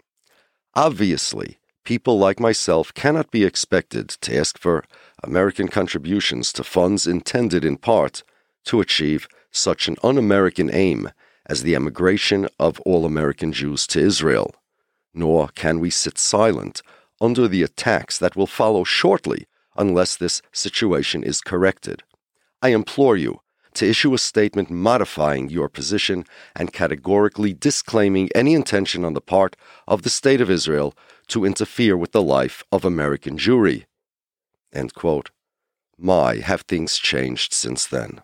Obviously, 0.74 1.58
people 1.84 2.18
like 2.18 2.40
myself 2.40 2.92
cannot 2.94 3.30
be 3.30 3.44
expected 3.44 4.08
to 4.08 4.36
ask 4.36 4.58
for 4.58 4.84
American 5.22 5.68
contributions 5.68 6.52
to 6.52 6.64
funds 6.64 7.06
intended 7.06 7.64
in 7.64 7.76
part 7.76 8.22
to 8.64 8.80
achieve 8.80 9.28
such 9.50 9.88
an 9.88 9.96
un 10.02 10.18
American 10.18 10.70
aim 10.72 11.10
as 11.46 11.62
the 11.62 11.74
emigration 11.74 12.48
of 12.58 12.80
all 12.80 13.04
American 13.04 13.52
Jews 13.52 13.86
to 13.88 14.00
Israel. 14.00 14.54
Nor 15.14 15.48
can 15.48 15.80
we 15.80 15.90
sit 15.90 16.18
silent 16.18 16.82
under 17.20 17.46
the 17.46 17.62
attacks 17.62 18.18
that 18.18 18.36
will 18.36 18.46
follow 18.46 18.84
shortly 18.84 19.46
unless 19.76 20.16
this 20.16 20.42
situation 20.52 21.22
is 21.22 21.40
corrected. 21.40 22.02
I 22.62 22.68
implore 22.70 23.16
you 23.16 23.40
to 23.74 23.88
issue 23.88 24.14
a 24.14 24.18
statement 24.18 24.70
modifying 24.70 25.48
your 25.48 25.68
position 25.68 26.24
and 26.56 26.72
categorically 26.72 27.52
disclaiming 27.52 28.28
any 28.34 28.54
intention 28.54 29.04
on 29.04 29.14
the 29.14 29.20
part 29.20 29.56
of 29.86 30.02
the 30.02 30.10
State 30.10 30.40
of 30.40 30.50
Israel 30.50 30.94
to 31.28 31.44
interfere 31.44 31.96
with 31.96 32.12
the 32.12 32.22
life 32.22 32.64
of 32.72 32.84
American 32.84 33.38
Jewry. 33.38 33.84
My, 35.98 36.36
have 36.36 36.62
things 36.62 36.98
changed 36.98 37.52
since 37.52 37.86
then. 37.86 38.22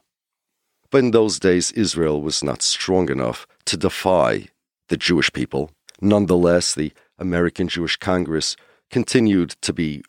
But 0.91 0.99
in 0.99 1.11
those 1.11 1.39
days, 1.39 1.73
Israel 1.73 2.23
was 2.23 2.43
not 2.43 2.63
strong 2.63 3.11
enough 3.11 3.47
to 3.67 3.77
defy 3.77 4.49
the 4.89 4.97
Jewish 4.97 5.33
people. 5.33 5.71
Nonetheless, 6.01 6.75
the 6.75 6.93
American 7.19 7.69
Jewish 7.69 7.97
Congress 7.97 8.57
continued 8.91 9.51
to 9.63 9.73
be 9.73 10.03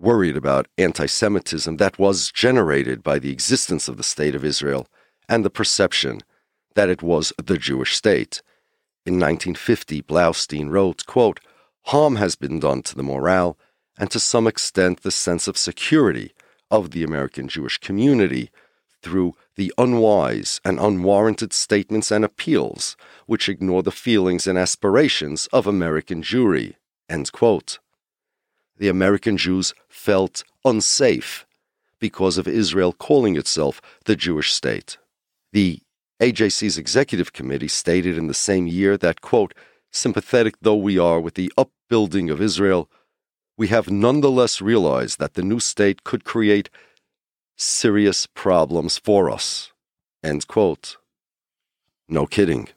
worried 0.00 0.36
about 0.36 0.68
anti 0.76 1.06
Semitism 1.06 1.76
that 1.76 1.98
was 1.98 2.30
generated 2.30 3.02
by 3.02 3.18
the 3.18 3.30
existence 3.30 3.88
of 3.88 3.96
the 3.96 4.02
State 4.02 4.34
of 4.34 4.44
Israel 4.44 4.86
and 5.28 5.44
the 5.44 5.50
perception 5.50 6.20
that 6.74 6.88
it 6.88 7.02
was 7.02 7.32
the 7.42 7.58
Jewish 7.58 7.96
state. 7.96 8.42
In 9.04 9.14
1950, 9.14 10.02
Blaustein 10.02 10.70
wrote, 10.70 11.06
quote, 11.06 11.40
Harm 11.86 12.16
has 12.16 12.36
been 12.36 12.60
done 12.60 12.82
to 12.82 12.94
the 12.94 13.02
morale 13.02 13.58
and 13.98 14.10
to 14.10 14.20
some 14.20 14.46
extent 14.46 15.02
the 15.02 15.10
sense 15.10 15.48
of 15.48 15.56
security 15.56 16.32
of 16.70 16.90
the 16.90 17.02
American 17.02 17.48
Jewish 17.48 17.78
community 17.78 18.50
through 19.02 19.34
the 19.56 19.72
unwise 19.78 20.60
and 20.64 20.78
unwarranted 20.78 21.52
statements 21.52 22.10
and 22.10 22.24
appeals 22.24 22.96
which 23.26 23.48
ignore 23.48 23.82
the 23.82 23.90
feelings 23.90 24.46
and 24.46 24.58
aspirations 24.58 25.48
of 25.52 25.66
American 25.66 26.22
Jewry. 26.22 26.74
End 27.08 27.32
quote 27.32 27.78
the 28.78 28.88
American 28.88 29.36
Jews 29.36 29.74
felt 29.88 30.44
unsafe 30.64 31.46
because 32.00 32.38
of 32.38 32.46
Israel 32.48 32.92
calling 32.92 33.36
itself 33.36 33.80
the 34.04 34.16
Jewish 34.16 34.52
state. 34.52 34.98
The 35.52 35.80
AJC's 36.20 36.78
executive 36.78 37.32
committee 37.32 37.68
stated 37.68 38.16
in 38.16 38.26
the 38.26 38.34
same 38.34 38.66
year 38.66 38.96
that, 38.96 39.20
quote, 39.20 39.54
sympathetic 39.90 40.54
though 40.60 40.76
we 40.76 40.98
are 40.98 41.20
with 41.20 41.34
the 41.34 41.52
upbuilding 41.56 42.30
of 42.30 42.40
Israel, 42.40 42.88
we 43.56 43.68
have 43.68 43.90
nonetheless 43.90 44.60
realized 44.60 45.18
that 45.18 45.34
the 45.34 45.42
new 45.42 45.60
state 45.60 46.04
could 46.04 46.24
create 46.24 46.70
serious 47.56 48.26
problems 48.26 48.98
for 48.98 49.28
us. 49.30 49.72
End 50.22 50.46
quote. 50.46 50.96
No 52.08 52.26
kidding. 52.26 52.68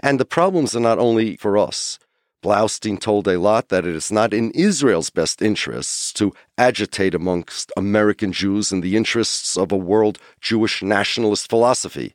And 0.00 0.18
the 0.18 0.24
problems 0.24 0.74
are 0.74 0.80
not 0.80 0.98
only 0.98 1.36
for 1.36 1.56
us. 1.56 1.98
Blaustein 2.42 2.98
told 2.98 3.26
Eilat 3.26 3.68
that 3.68 3.86
it 3.86 3.94
is 3.94 4.10
not 4.10 4.32
in 4.32 4.50
Israel's 4.52 5.10
best 5.10 5.42
interests 5.42 6.12
to 6.14 6.32
agitate 6.56 7.14
amongst 7.14 7.70
American 7.76 8.32
Jews 8.32 8.72
in 8.72 8.80
the 8.80 8.96
interests 8.96 9.58
of 9.58 9.70
a 9.70 9.76
world 9.76 10.18
Jewish 10.40 10.82
nationalist 10.82 11.50
philosophy. 11.50 12.14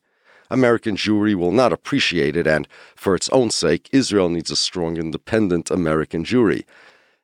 American 0.49 0.95
Jewry 0.95 1.35
will 1.35 1.51
not 1.51 1.73
appreciate 1.73 2.35
it, 2.35 2.47
and 2.47 2.67
for 2.95 3.15
its 3.15 3.29
own 3.29 3.49
sake, 3.51 3.89
Israel 3.91 4.29
needs 4.29 4.51
a 4.51 4.55
strong, 4.55 4.97
independent 4.97 5.69
American 5.69 6.23
Jewry. 6.23 6.65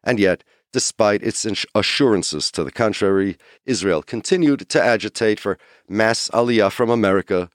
And 0.04 0.20
yet, 0.20 0.44
despite 0.72 1.24
its 1.24 1.46
assurances 1.76 2.52
to 2.52 2.64
the 2.64 2.72
contrary, 2.72 3.38
Israel 3.66 4.02
continued 4.02 4.70
to 4.70 4.82
agitate 4.82 5.40
for 5.40 5.58
mass 5.88 6.30
aliyah 6.30 6.72
from 6.72 6.90
America, 6.90 7.50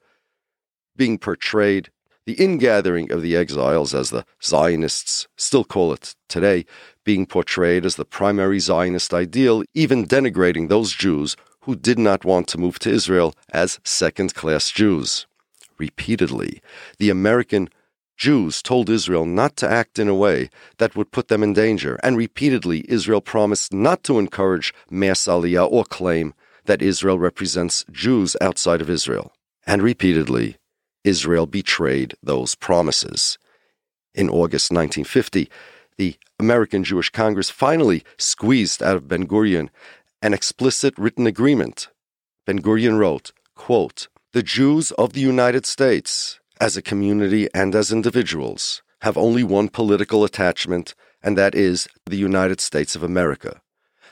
being 0.96 1.18
portrayed 1.18 1.90
the 2.26 2.34
ingathering 2.34 3.10
of 3.12 3.22
the 3.22 3.36
exiles, 3.36 3.94
as 3.94 4.10
the 4.10 4.24
Zionists 4.42 5.28
still 5.36 5.64
call 5.64 5.92
it 5.92 6.14
today, 6.28 6.66
being 7.04 7.24
portrayed 7.24 7.86
as 7.86 7.94
the 7.94 8.04
primary 8.04 8.58
Zionist 8.58 9.14
ideal, 9.14 9.62
even 9.74 10.06
denigrating 10.06 10.68
those 10.68 10.92
Jews 10.92 11.36
who 11.60 11.76
did 11.76 11.98
not 11.98 12.24
want 12.24 12.48
to 12.48 12.58
move 12.58 12.78
to 12.80 12.90
Israel 12.90 13.32
as 13.52 13.78
second 13.84 14.34
class 14.34 14.70
Jews. 14.70 15.26
Repeatedly, 15.78 16.60
the 16.98 17.10
American 17.10 17.68
Jews 18.16 18.62
told 18.62 18.88
Israel 18.88 19.26
not 19.26 19.56
to 19.56 19.70
act 19.70 19.98
in 19.98 20.08
a 20.08 20.14
way 20.14 20.48
that 20.78 20.96
would 20.96 21.12
put 21.12 21.28
them 21.28 21.42
in 21.42 21.52
danger, 21.52 21.98
and 22.02 22.16
repeatedly 22.16 22.84
Israel 22.88 23.20
promised 23.20 23.72
not 23.72 24.02
to 24.04 24.18
encourage 24.18 24.74
mass 24.90 25.26
aliyah 25.26 25.70
or 25.70 25.84
claim 25.84 26.34
that 26.64 26.82
Israel 26.82 27.18
represents 27.18 27.84
Jews 27.92 28.36
outside 28.40 28.80
of 28.80 28.90
Israel. 28.90 29.32
And 29.66 29.82
repeatedly, 29.82 30.56
Israel 31.06 31.46
betrayed 31.46 32.14
those 32.22 32.54
promises. 32.54 33.38
In 34.14 34.28
August 34.28 34.70
1950, 34.72 35.48
the 35.96 36.16
American 36.38 36.84
Jewish 36.84 37.10
Congress 37.10 37.50
finally 37.50 38.04
squeezed 38.18 38.82
out 38.82 38.96
of 38.96 39.08
Ben 39.08 39.26
Gurion 39.26 39.68
an 40.20 40.34
explicit 40.34 40.94
written 40.98 41.26
agreement. 41.26 41.88
Ben 42.46 42.60
Gurion 42.60 42.98
wrote, 42.98 43.32
quote, 43.54 44.08
The 44.32 44.42
Jews 44.42 44.90
of 44.92 45.12
the 45.12 45.20
United 45.20 45.64
States 45.64 46.40
as 46.60 46.76
a 46.76 46.82
community 46.82 47.48
and 47.54 47.74
as 47.74 47.92
individuals, 47.92 48.82
have 49.02 49.16
only 49.16 49.44
one 49.44 49.68
political 49.68 50.24
attachment, 50.24 50.94
and 51.22 51.36
that 51.36 51.54
is 51.54 51.86
the 52.06 52.16
United 52.16 52.60
States 52.60 52.96
of 52.96 53.02
America. 53.02 53.60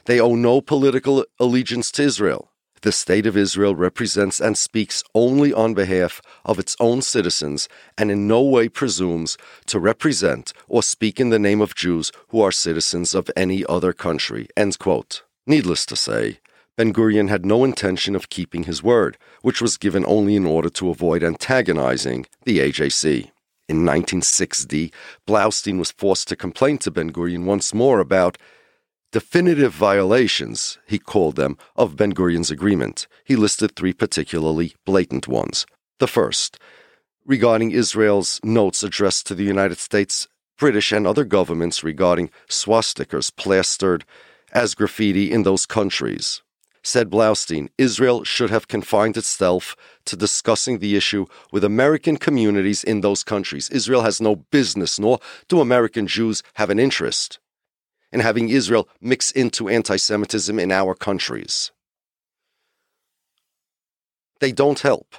They 0.04 0.20
owe 0.20 0.34
no 0.34 0.60
political 0.60 1.24
allegiance 1.40 1.90
to 1.92 2.02
Israel. 2.02 2.50
The 2.84 2.92
State 2.92 3.24
of 3.24 3.34
Israel 3.34 3.74
represents 3.74 4.40
and 4.40 4.58
speaks 4.58 5.02
only 5.14 5.54
on 5.54 5.72
behalf 5.72 6.20
of 6.44 6.58
its 6.58 6.76
own 6.78 7.00
citizens 7.00 7.66
and 7.96 8.10
in 8.10 8.28
no 8.28 8.42
way 8.42 8.68
presumes 8.68 9.38
to 9.68 9.80
represent 9.80 10.52
or 10.68 10.82
speak 10.82 11.18
in 11.18 11.30
the 11.30 11.38
name 11.38 11.62
of 11.62 11.74
Jews 11.74 12.12
who 12.28 12.42
are 12.42 12.52
citizens 12.52 13.14
of 13.14 13.30
any 13.34 13.64
other 13.70 13.94
country. 13.94 14.48
Needless 15.46 15.86
to 15.86 15.96
say, 15.96 16.40
Ben 16.76 16.92
Gurion 16.92 17.30
had 17.30 17.46
no 17.46 17.64
intention 17.64 18.14
of 18.14 18.28
keeping 18.28 18.64
his 18.64 18.82
word, 18.82 19.16
which 19.40 19.62
was 19.62 19.78
given 19.78 20.04
only 20.06 20.36
in 20.36 20.44
order 20.44 20.68
to 20.68 20.90
avoid 20.90 21.22
antagonizing 21.24 22.26
the 22.44 22.58
AJC. 22.58 23.30
In 23.66 23.86
1960, 23.86 24.92
Blaustein 25.26 25.78
was 25.78 25.90
forced 25.90 26.28
to 26.28 26.36
complain 26.36 26.76
to 26.78 26.90
Ben 26.90 27.10
Gurion 27.10 27.46
once 27.46 27.72
more 27.72 27.98
about 27.98 28.36
definitive 29.14 29.72
violations, 29.72 30.76
he 30.88 30.98
called 30.98 31.36
them, 31.36 31.56
of 31.76 31.94
Ben 31.94 32.12
Gurion's 32.12 32.50
agreement. 32.50 33.06
He 33.24 33.36
listed 33.36 33.76
three 33.76 33.92
particularly 33.92 34.74
blatant 34.84 35.28
ones. 35.28 35.66
The 36.00 36.08
first, 36.08 36.58
regarding 37.24 37.70
Israel's 37.70 38.40
notes 38.42 38.82
addressed 38.82 39.28
to 39.28 39.36
the 39.36 39.44
United 39.44 39.78
States, 39.78 40.26
British, 40.58 40.90
and 40.90 41.06
other 41.06 41.22
governments 41.22 41.84
regarding 41.84 42.28
swastikas 42.48 43.30
plastered 43.36 44.04
as 44.50 44.74
graffiti 44.74 45.30
in 45.30 45.44
those 45.44 45.64
countries 45.64 46.42
said 46.86 47.08
Blaustein, 47.08 47.70
Israel 47.78 48.24
should 48.24 48.50
have 48.50 48.68
confined 48.68 49.16
itself 49.16 49.74
to 50.04 50.16
discussing 50.16 50.80
the 50.80 50.96
issue 50.96 51.24
with 51.50 51.64
American 51.64 52.18
communities 52.18 52.84
in 52.84 53.00
those 53.00 53.24
countries. 53.24 53.70
Israel 53.70 54.02
has 54.02 54.20
no 54.20 54.36
business, 54.36 54.98
nor 54.98 55.18
do 55.48 55.62
American 55.62 56.06
Jews 56.06 56.42
have 56.56 56.68
an 56.68 56.78
interest 56.78 57.38
in 58.14 58.20
having 58.20 58.48
Israel 58.48 58.88
mix 59.00 59.30
into 59.32 59.68
anti 59.68 59.96
Semitism 59.96 60.58
in 60.58 60.70
our 60.70 60.94
countries. 60.94 61.72
They 64.40 64.52
don't 64.52 64.80
help. 64.80 65.16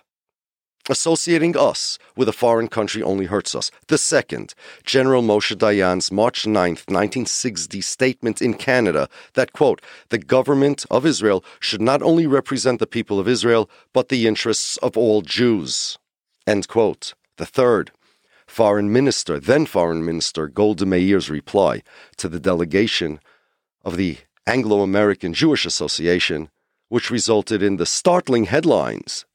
Associating 0.87 1.57
us 1.57 1.97
with 2.15 2.29
a 2.29 2.33
foreign 2.33 2.67
country 2.67 3.01
only 3.01 3.25
hurts 3.25 3.55
us. 3.55 3.71
The 3.87 3.97
second, 3.97 4.53
General 4.83 5.23
Moshe 5.23 5.55
Dayan's 5.57 6.11
March 6.11 6.45
9, 6.45 6.53
1960 6.53 7.81
statement 7.81 8.41
in 8.41 8.53
Canada 8.53 9.09
that, 9.33 9.51
quote, 9.51 9.81
the 10.09 10.19
government 10.19 10.85
of 10.91 11.05
Israel 11.05 11.43
should 11.59 11.81
not 11.81 12.03
only 12.03 12.27
represent 12.27 12.79
the 12.79 12.87
people 12.87 13.19
of 13.19 13.27
Israel, 13.27 13.67
but 13.93 14.09
the 14.09 14.27
interests 14.27 14.77
of 14.77 14.95
all 14.95 15.21
Jews, 15.21 15.97
end 16.45 16.67
quote. 16.67 17.15
The 17.37 17.47
third, 17.47 17.91
Foreign 18.55 18.89
Minister, 18.89 19.37
then 19.37 19.65
Foreign 19.65 20.05
Minister 20.05 20.47
Golda 20.47 20.85
Meir's 20.85 21.29
reply 21.29 21.83
to 22.15 22.29
the 22.29 22.39
delegation 22.39 23.19
of 23.83 23.97
the 23.97 24.19
Anglo 24.47 24.79
American 24.79 25.33
Jewish 25.33 25.65
Association, 25.65 26.49
which 26.87 27.11
resulted 27.11 27.61
in 27.61 27.75
the 27.75 27.85
startling 27.85 28.45
headlines 28.45 29.25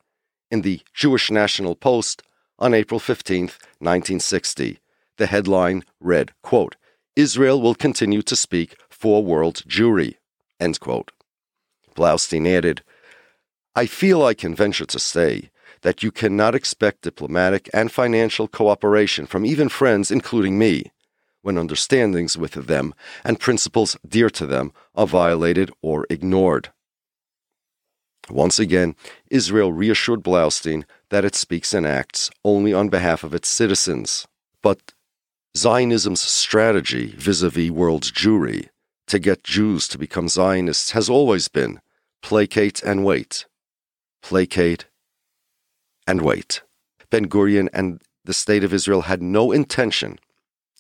in 0.51 0.63
the 0.63 0.81
Jewish 0.95 1.31
National 1.31 1.75
Post 1.75 2.23
on 2.59 2.73
April 2.73 2.99
15, 2.99 3.41
1960. 3.81 4.79
The 5.19 5.27
headline 5.27 5.85
read, 6.01 6.33
quote, 6.43 6.77
Israel 7.15 7.61
will 7.61 7.75
continue 7.75 8.23
to 8.23 8.35
speak 8.35 8.75
for 8.89 9.23
world 9.23 9.65
Jewry, 9.69 10.15
end 10.59 10.81
quote. 10.81 11.13
Blaustein 11.95 12.47
added, 12.49 12.83
I 13.77 13.85
feel 13.85 14.23
I 14.25 14.33
can 14.33 14.55
venture 14.55 14.87
to 14.87 14.99
say 14.99 15.50
that 15.83 16.03
you 16.03 16.11
cannot 16.11 16.55
expect 16.55 17.03
diplomatic 17.03 17.69
and 17.73 17.91
financial 17.91 18.49
cooperation 18.49 19.27
from 19.27 19.47
even 19.47 19.69
friends, 19.69 20.11
including 20.11 20.59
me, 20.59 20.91
when 21.43 21.57
understandings 21.57 22.37
with 22.37 22.53
them 22.53 22.95
and 23.25 23.41
principles 23.41 23.97
dear 24.07 24.31
to 24.31 24.47
them 24.47 24.73
are 24.95 25.07
violated 25.07 25.71
or 25.83 26.07
ignored. 26.11 26.71
Once 28.29 28.59
again, 28.59 28.95
Israel 29.31 29.73
reassured 29.73 30.23
Blaustein 30.23 30.85
that 31.09 31.25
it 31.25 31.35
speaks 31.35 31.75
and 31.75 31.87
acts 31.87 32.31
only 32.45 32.73
on 32.73 32.89
behalf 32.89 33.25
of 33.25 33.35
its 33.35 33.49
citizens. 33.49 34.27
But 34.63 34.93
Zionism's 35.57 36.21
strategy 36.21 37.15
vis 37.17 37.43
a 37.43 37.51
vis 37.51 37.71
world 37.71 38.03
Jewry 38.03 38.69
to 39.09 39.19
get 39.19 39.43
Jews 39.43 39.89
to 39.89 39.99
become 39.99 40.29
Zionists 40.29 40.93
has 40.93 41.11
always 41.11 41.49
been 41.49 41.81
placate 42.23 42.83
and 42.83 43.05
wait. 43.05 43.47
Placate 44.23 44.85
and 46.07 46.23
wait. 46.23 46.63
Ben 47.11 47.27
Gurion 47.29 47.69
and 47.73 48.01
the 48.25 48.35
State 48.35 48.65
of 48.65 48.73
Israel 48.75 49.03
had 49.03 49.23
no 49.23 49.53
intention 49.53 50.19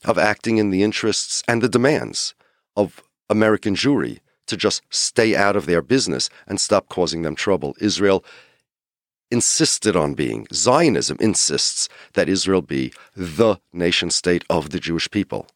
of 0.05 0.19
acting 0.19 0.59
in 0.59 0.71
the 0.71 0.83
interests 0.83 1.43
and 1.47 1.63
the 1.63 1.69
demands 1.69 2.35
of 2.77 3.03
American 3.29 3.75
Jewry 3.75 4.21
to 4.47 4.57
just 4.57 4.83
stay 4.91 5.37
out 5.37 5.57
of 5.57 5.67
their 5.67 5.83
business 5.83 6.29
and 6.47 6.61
stop 6.61 6.89
causing 6.89 7.23
them 7.23 7.35
trouble. 7.35 7.77
Israel 7.81 8.25
insisted 9.31 9.95
on 9.95 10.15
being, 10.15 10.47
Zionism 10.53 11.17
insists 11.21 11.89
that 12.15 12.29
Israel 12.29 12.63
be 12.63 12.93
the 13.15 13.57
nation 13.73 14.11
state 14.11 14.45
of 14.51 14.71
the 14.71 14.81
Jewish 14.81 15.11
people. 15.11 15.47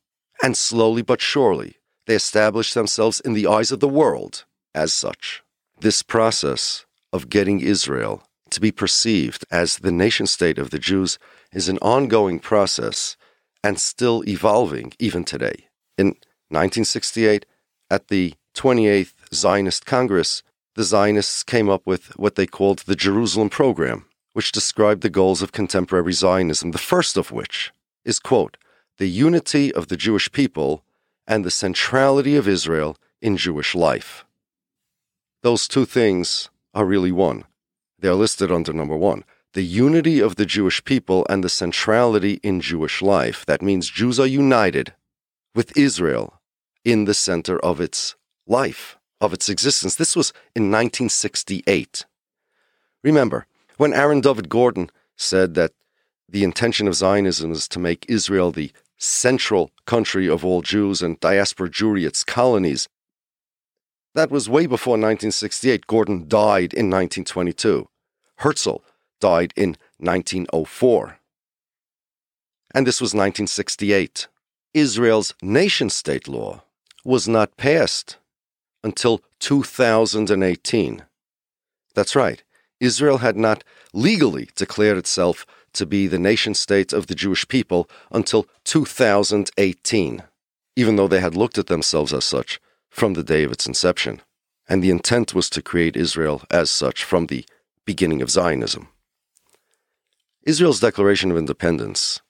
And 0.43 0.57
slowly 0.57 1.03
but 1.03 1.21
surely, 1.21 1.77
they 2.07 2.15
established 2.15 2.75
themselves 2.75 3.21
in 3.21 3.33
the 3.33 3.47
eyes 3.47 3.73
of 3.73 3.81
the 3.81 3.89
world 3.89 4.45
as 4.75 4.93
such. 4.93 5.43
This 5.81 6.03
process 6.03 6.87
of 7.13 7.29
getting 7.29 7.61
Israel 7.61 8.23
to 8.55 8.61
be 8.61 8.73
perceived 8.73 9.45
as 9.51 9.79
the 9.79 9.93
nation 9.93 10.27
state 10.27 10.59
of 10.59 10.71
the 10.71 10.79
Jews 10.79 11.19
is 11.53 11.69
an 11.69 11.79
ongoing 11.79 12.39
process 12.39 13.17
and 13.63 13.79
still 13.79 14.23
evolving 14.29 14.93
even 14.99 15.25
today. 15.25 15.69
In 15.99 16.09
1968, 16.49 17.47
at 17.91 18.09
the 18.09 18.35
28th 18.55 19.15
Zionist 19.33 19.87
Congress, 19.87 20.43
the 20.75 20.85
Zionists 20.85 21.43
came 21.43 21.69
up 21.69 21.87
with 21.87 22.17
what 22.19 22.35
they 22.35 22.47
called 22.47 22.81
the 22.81 22.97
Jerusalem 22.97 23.51
Program, 23.51 24.07
which 24.33 24.53
described 24.53 25.03
the 25.03 25.11
goals 25.11 25.43
of 25.43 25.53
contemporary 25.53 26.13
Zionism, 26.13 26.73
the 26.73 26.79
first 26.79 27.17
of 27.17 27.31
which 27.31 27.73
is, 28.05 28.19
quote, 28.19 28.57
the 28.99 29.09
unity 29.09 29.73
of 29.73 29.89
the 29.89 29.97
Jewish 29.97 30.31
people 30.31 30.85
and 31.27 31.45
the 31.45 31.51
centrality 31.51 32.37
of 32.37 32.49
Israel 32.49 32.97
in 33.21 33.37
Jewish 33.37 33.75
life. 33.75 34.25
Those 35.43 35.67
two 35.67 35.85
things 35.85 36.51
are 36.75 36.85
really 36.85 37.13
one. 37.13 37.45
They 38.05 38.11
are 38.11 38.15
listed 38.15 38.53
under 38.53 38.75
number 38.75 38.99
one. 38.99 39.25
The 39.55 39.63
unity 39.63 40.21
of 40.21 40.37
the 40.37 40.45
Jewish 40.45 40.85
people 40.85 41.27
and 41.31 41.43
the 41.43 41.49
centrality 41.49 42.39
in 42.43 42.61
Jewish 42.61 43.01
life. 43.01 43.47
That 43.47 43.63
means 43.63 43.89
Jews 43.89 44.21
are 44.21 44.27
united 44.27 44.93
with 45.55 45.75
Israel 45.75 46.39
in 46.85 47.07
the 47.07 47.15
center 47.15 47.59
of 47.59 47.81
its 47.81 48.15
life, 48.47 48.99
of 49.23 49.33
its 49.33 49.49
existence. 49.49 49.95
This 49.95 50.15
was 50.15 50.35
in 50.55 50.65
1968. 50.65 52.05
Remember, 53.03 53.47
when 53.79 53.95
Aaron 53.95 54.21
David 54.21 54.51
Gordon 54.51 54.91
said 55.17 55.55
that 55.55 55.73
the 56.29 56.45
intention 56.45 56.87
of 56.87 56.97
Zionism 56.97 57.53
is 57.53 57.67
to 57.69 57.79
make 57.79 58.05
Israel 58.07 58.53
the 58.53 58.71
central 58.99 59.71
country 59.87 60.29
of 60.29 60.45
all 60.45 60.61
Jews 60.61 61.01
and 61.01 61.19
diaspora 61.21 61.71
Jewry 61.71 62.07
its 62.07 62.23
colonies, 62.23 62.87
that 64.15 64.31
was 64.31 64.47
way 64.47 64.67
before 64.67 64.99
1968. 64.99 65.87
Gordon 65.87 66.29
died 66.29 66.75
in 66.75 66.91
1922. 66.91 67.89
Herzl 68.37 68.79
died 69.21 69.53
in 69.57 69.77
1904. 69.99 71.19
And 72.75 72.87
this 72.87 73.01
was 73.01 73.15
1968. 73.15 74.27
Israel's 74.75 75.35
nation 75.41 75.89
state 75.89 76.27
law 76.27 76.63
was 77.05 77.29
not 77.29 77.57
passed 77.57 78.17
until 78.83 79.23
2018. 79.39 81.05
That's 81.95 82.17
right. 82.17 82.43
Israel 82.81 83.19
had 83.19 83.37
not 83.37 83.63
legally 83.93 84.49
declared 84.57 84.99
itself 84.99 85.47
to 85.75 85.87
be 85.87 86.07
the 86.07 86.19
nation 86.19 86.55
state 86.55 86.93
of 86.93 87.07
the 87.07 87.15
Jewish 87.15 87.47
people 87.49 87.89
until 88.11 88.47
2018, 88.65 90.23
even 90.77 90.97
though 90.97 91.09
they 91.09 91.21
had 91.21 91.37
looked 91.37 91.59
at 91.59 91.69
themselves 91.69 92.13
as 92.13 92.25
such 92.25 92.61
from 92.91 93.15
the 93.15 93.25
day 93.25 93.45
of 93.45 93.53
its 93.53 93.67
inception. 93.67 94.21
And 94.69 94.83
the 94.83 94.91
intent 94.91 95.35
was 95.35 95.51
to 95.51 95.63
create 95.63 95.97
Israel 95.97 96.43
as 96.51 96.71
such 96.71 97.05
from 97.05 97.27
the 97.27 97.45
beginning 97.85 98.23
of 98.23 98.31
Zionism. 98.31 98.89
Israel's 100.45 100.81
Declaration 100.81 101.31
of 101.31 101.37
Independence 101.37 102.21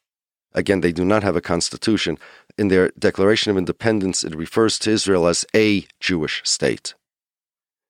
Again, 0.55 0.81
they 0.81 0.93
do 0.93 1.05
not 1.05 1.25
have 1.25 1.35
a 1.35 1.41
constitution. 1.41 2.17
In 2.57 2.69
their 2.69 2.91
Declaration 2.97 3.51
of 3.51 3.59
Independence, 3.59 4.23
it 4.23 4.37
refers 4.37 4.79
to 4.81 4.91
Israel 4.93 5.27
as 5.27 5.45
a 5.55 5.87
Jewish 5.99 6.41
state, 6.45 6.95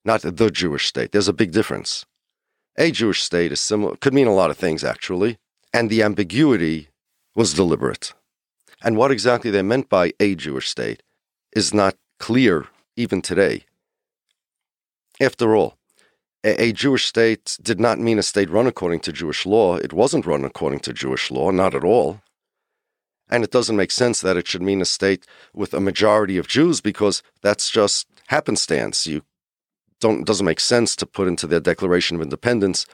not 0.05 0.23
the 0.23 0.51
Jewish 0.51 0.87
state. 0.87 1.13
There's 1.13 1.29
a 1.29 1.35
big 1.35 1.53
difference. 1.53 2.07
A 2.79 2.91
Jewish 2.91 3.23
state 3.23 3.53
is 3.53 3.61
similar, 3.61 3.97
could 3.97 4.15
mean 4.15 4.27
a 4.27 4.35
lot 4.35 4.51
of 4.51 4.57
things, 4.57 4.83
actually, 4.83 5.37
and 5.73 5.91
the 5.91 6.03
ambiguity 6.03 6.89
was 7.37 7.53
deliberate. 7.53 8.15
And 8.83 8.97
what 8.97 9.11
exactly 9.11 9.51
they 9.51 9.63
meant 9.63 9.89
by 9.89 10.13
a 10.19 10.35
Jewish 10.35 10.69
state 10.69 11.03
is 11.55 11.75
not 11.75 11.97
clear 12.19 12.67
even 12.97 13.21
today. 13.21 13.65
After 15.21 15.55
all, 15.55 15.77
a, 16.45 16.73
Jewish 16.73 17.07
state 17.07 17.59
did 17.63 17.81
not 17.81 17.99
mean 17.99 18.19
a 18.19 18.23
state 18.23 18.51
run 18.51 18.67
according 18.67 19.01
to 19.01 19.13
Jewish 19.13 19.47
law. 19.47 19.77
It 19.77 19.93
wasn't 19.93 20.27
run 20.27 20.45
according 20.45 20.81
to 20.81 20.93
Jewish 20.93 21.31
law, 21.31 21.51
not 21.51 21.75
at 21.75 21.85
all. 21.85 22.21
And 23.31 23.43
it 23.43 23.51
doesn't 23.51 23.77
make 23.77 23.91
sense 23.91 24.21
that 24.21 24.37
it 24.37 24.47
should 24.47 24.61
mean 24.61 24.83
a 24.83 24.85
state 24.85 25.27
with 25.55 25.73
a 25.73 25.81
majority 25.81 26.37
of 26.37 26.47
Jews 26.47 26.83
because 26.83 27.23
that's 27.41 27.71
just 27.71 28.07
happenstance. 28.27 29.07
You 29.07 29.23
don't 30.01 30.27
doesn't 30.27 30.45
make 30.45 30.61
sense 30.61 30.95
to 30.97 31.07
put 31.07 31.29
into 31.29 31.47
their 31.47 31.61
Declaration 31.61 32.17
of 32.17 32.23
Independence 32.23 32.87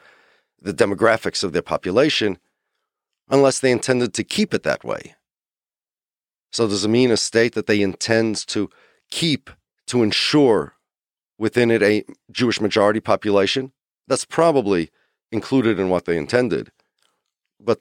the 0.62 0.74
demographics 0.74 1.42
of 1.42 1.52
their 1.52 1.62
population 1.62 2.38
unless 3.28 3.58
they 3.60 3.72
intended 3.72 4.12
to 4.14 4.24
keep 4.24 4.52
it 4.52 4.62
that 4.62 4.84
way. 4.84 5.14
So 6.52 6.68
does 6.68 6.84
it 6.84 6.88
mean 6.88 7.10
a 7.10 7.16
state 7.16 7.54
that 7.54 7.66
they 7.66 7.80
intend 7.80 8.46
to 8.48 8.68
keep 9.10 9.50
to 9.86 10.02
ensure 10.02 10.74
within 11.40 11.70
it 11.70 11.83
a 11.83 12.05
Jewish 12.31 12.61
majority 12.61 13.00
population? 13.00 13.72
That's 14.07 14.26
probably 14.26 14.90
included 15.33 15.81
in 15.81 15.88
what 15.88 16.05
they 16.05 16.18
intended, 16.18 16.70
but 17.59 17.81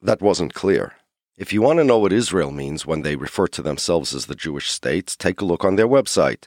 that 0.00 0.22
wasn't 0.22 0.54
clear. 0.54 0.94
If 1.36 1.52
you 1.52 1.60
want 1.60 1.80
to 1.80 1.84
know 1.84 1.98
what 1.98 2.12
Israel 2.12 2.50
means 2.50 2.86
when 2.86 3.02
they 3.02 3.16
refer 3.16 3.46
to 3.48 3.62
themselves 3.62 4.14
as 4.14 4.26
the 4.26 4.34
Jewish 4.34 4.70
state, 4.70 5.16
take 5.18 5.40
a 5.40 5.44
look 5.44 5.64
on 5.64 5.76
their 5.76 5.88
website, 5.88 6.46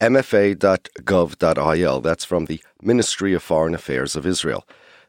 mfa.gov.il. 0.00 2.00
That's 2.00 2.24
from 2.24 2.46
the 2.46 2.62
Ministry 2.82 3.34
of 3.34 3.42
Foreign 3.42 3.74
Affairs 3.74 4.16
of 4.16 4.26
Israel. 4.26 4.66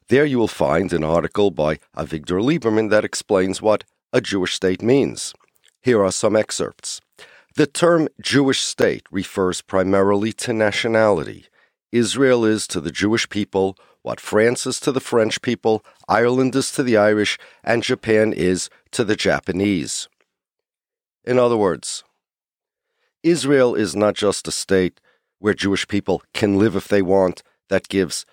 There 0.10 0.26
you 0.26 0.38
will 0.38 0.50
find 0.50 0.92
an 0.92 1.04
article 1.04 1.50
by 1.50 1.80
Avigdor 1.96 2.42
Lieberman 2.42 2.90
that 2.90 3.06
explains 3.06 3.62
what 3.62 3.86
a 4.12 4.22
Jewish 4.22 4.54
state 4.54 4.84
means. 4.84 5.34
Here 5.82 6.04
are 6.04 6.12
some 6.12 6.36
excerpts. 6.36 7.02
The 7.56 7.68
term 7.68 8.08
Jewish 8.20 8.62
state 8.62 9.06
refers 9.12 9.62
primarily 9.62 10.34
to 10.34 10.54
nationality. 10.54 11.46
Israel 11.92 12.46
is 12.46 12.66
to 12.68 12.82
the 12.82 12.92
Jewish 12.92 13.30
people 13.30 13.78
what 14.02 14.20
France 14.20 14.66
is 14.66 14.80
to 14.82 14.92
the 14.92 15.00
French 15.00 15.42
people, 15.42 15.86
Ireland 16.10 16.56
is 16.56 16.72
to 16.74 16.84
the 16.84 16.98
Irish, 16.98 17.38
and 17.64 17.84
Japan 17.84 18.34
is 18.34 18.70
to 18.92 19.04
the 19.04 19.16
Japanese. 19.16 20.10
In 21.24 21.40
other 21.40 21.56
words, 21.56 22.04
Israel 23.22 23.76
is 23.76 23.96
not 23.96 24.16
just 24.16 24.48
a 24.48 24.52
state 24.52 25.00
where 25.40 25.54
Jewish 25.54 25.88
people 25.88 26.22
can 26.34 26.58
live 26.58 26.76
if 26.76 26.88
they 26.88 27.02
want, 27.02 27.44
that 27.70 27.88
gives 27.88 28.26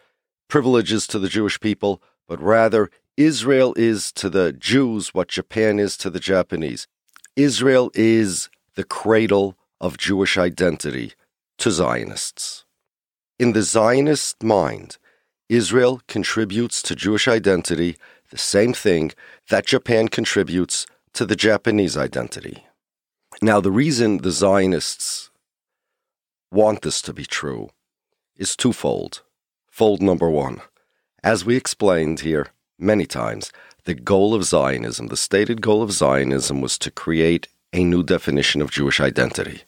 privileges 0.48 1.06
to 1.06 1.18
the 1.18 1.28
Jewish 1.28 1.60
people, 1.60 2.02
but 2.26 2.40
rather 2.40 2.90
Israel 3.16 3.74
is 3.76 4.10
to 4.12 4.28
the 4.28 4.52
Jews 4.52 5.14
what 5.14 5.28
Japan 5.28 5.78
is 5.78 5.96
to 5.98 6.10
the 6.10 6.20
Japanese. 6.20 6.88
Israel 7.36 7.92
is 7.94 8.48
the 8.80 8.84
cradle 8.84 9.58
of 9.78 9.98
Jewish 9.98 10.38
identity 10.38 11.12
to 11.58 11.70
Zionists. 11.70 12.64
In 13.38 13.52
the 13.52 13.60
Zionist 13.60 14.42
mind, 14.42 14.96
Israel 15.50 16.00
contributes 16.08 16.80
to 16.84 16.94
Jewish 16.94 17.28
identity 17.28 17.98
the 18.30 18.38
same 18.38 18.72
thing 18.72 19.12
that 19.50 19.66
Japan 19.66 20.08
contributes 20.08 20.86
to 21.12 21.26
the 21.26 21.36
Japanese 21.36 21.94
identity. 21.94 22.64
Now, 23.42 23.60
the 23.60 23.70
reason 23.70 24.16
the 24.16 24.30
Zionists 24.30 25.30
want 26.50 26.80
this 26.80 27.02
to 27.02 27.12
be 27.12 27.26
true 27.26 27.68
is 28.34 28.56
twofold. 28.56 29.20
Fold 29.70 30.00
number 30.00 30.30
one, 30.30 30.62
as 31.22 31.44
we 31.44 31.54
explained 31.54 32.20
here 32.20 32.46
many 32.78 33.04
times, 33.04 33.52
the 33.84 33.92
goal 33.92 34.32
of 34.32 34.44
Zionism, 34.44 35.08
the 35.08 35.18
stated 35.18 35.60
goal 35.60 35.82
of 35.82 35.92
Zionism, 35.92 36.62
was 36.62 36.78
to 36.78 36.90
create 36.90 37.46
a 37.72 37.84
new 37.84 38.02
definition 38.02 38.60
of 38.60 38.70
Jewish 38.70 39.00
identity 39.00 39.62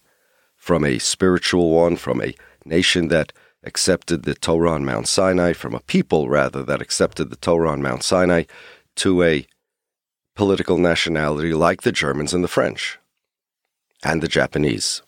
from 0.57 0.85
a 0.85 0.99
spiritual 0.99 1.71
one, 1.71 1.97
from 1.97 2.23
a 2.23 2.35
nation 2.65 3.09
that 3.09 3.33
accepted 3.65 4.23
the 4.23 4.35
Torah 4.35 4.73
on 4.73 4.85
Mount 4.85 5.09
Sinai, 5.09 5.53
from 5.53 5.75
a 5.75 5.81
people 5.81 6.29
rather 6.29 6.63
that 6.63 6.83
accepted 6.83 7.31
the 7.31 7.37
Torah 7.37 7.71
on 7.71 7.83
Mount 7.83 8.03
Sinai, 8.03 8.45
to 8.97 9.23
a 9.23 9.47
political 10.35 10.79
nationality 10.79 11.53
like 11.53 11.83
the 11.83 11.93
Germans 11.93 12.35
and 12.35 12.43
the 12.43 12.49
French 12.49 12.99
and 14.03 14.23
the 14.23 14.29
Japanese. 14.29 15.03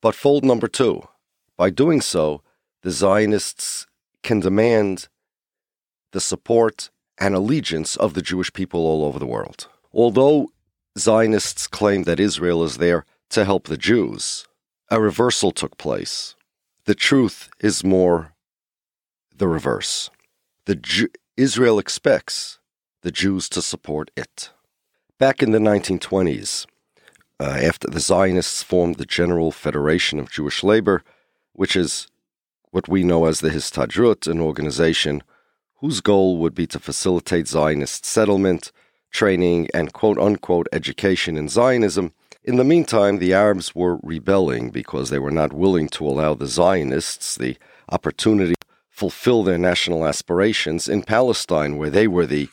But 0.00 0.14
fold 0.14 0.44
number 0.44 0.68
two, 0.68 1.06
by 1.56 1.70
doing 1.70 2.00
so, 2.00 2.42
the 2.82 2.90
Zionists 2.90 3.86
can 4.22 4.40
demand 4.40 5.08
the 6.12 6.20
support 6.20 6.90
and 7.18 7.34
allegiance 7.34 7.96
of 7.96 8.14
the 8.14 8.22
Jewish 8.22 8.52
people 8.52 8.80
all 8.80 9.04
over 9.04 9.18
the 9.18 9.26
world. 9.26 9.68
Although 9.92 10.50
Zionists 10.98 11.66
claim 11.66 12.04
that 12.04 12.20
Israel 12.20 12.64
is 12.64 12.78
there 12.78 13.04
to 13.30 13.44
help 13.44 13.68
the 13.68 13.76
Jews, 13.76 14.46
a 14.90 15.00
reversal 15.00 15.52
took 15.52 15.78
place 15.78 16.34
the 16.90 16.94
truth 16.96 17.50
is 17.60 17.84
more 17.84 18.32
the 19.36 19.46
reverse. 19.46 20.10
The 20.64 20.74
Ju- 20.74 21.12
Israel 21.36 21.78
expects 21.78 22.58
the 23.02 23.12
Jews 23.12 23.48
to 23.50 23.62
support 23.62 24.10
it. 24.16 24.50
Back 25.18 25.40
in 25.40 25.52
the 25.52 25.60
1920s, 25.60 26.66
uh, 27.38 27.44
after 27.44 27.88
the 27.88 28.00
Zionists 28.00 28.62
formed 28.62 28.96
the 28.96 29.06
General 29.06 29.52
Federation 29.52 30.18
of 30.18 30.32
Jewish 30.32 30.64
Labor, 30.64 31.04
which 31.52 31.76
is 31.76 32.08
what 32.72 32.88
we 32.88 33.04
know 33.04 33.26
as 33.26 33.38
the 33.38 33.50
Histadrut, 33.50 34.26
an 34.26 34.40
organization 34.40 35.22
whose 35.76 36.00
goal 36.00 36.38
would 36.38 36.56
be 36.56 36.66
to 36.66 36.78
facilitate 36.78 37.46
Zionist 37.46 38.04
settlement, 38.04 38.72
training, 39.10 39.68
and 39.74 39.92
quote 39.92 40.18
unquote 40.18 40.68
education 40.72 41.36
in 41.36 41.48
Zionism, 41.48 42.12
in 42.42 42.56
the 42.56 42.64
meantime, 42.64 43.18
the 43.18 43.34
Arabs 43.34 43.74
were 43.74 43.98
rebelling 44.02 44.70
because 44.70 45.10
they 45.10 45.18
were 45.18 45.30
not 45.30 45.52
willing 45.52 45.88
to 45.90 46.06
allow 46.06 46.32
the 46.32 46.46
Zionists 46.46 47.36
the 47.36 47.58
opportunity 47.90 48.54
to 48.54 48.66
fulfill 48.88 49.42
their 49.42 49.58
national 49.58 50.06
aspirations 50.06 50.88
in 50.88 51.02
Palestine, 51.02 51.76
where 51.76 51.90
they 51.90 52.08
were 52.08 52.24
the 52.24 52.48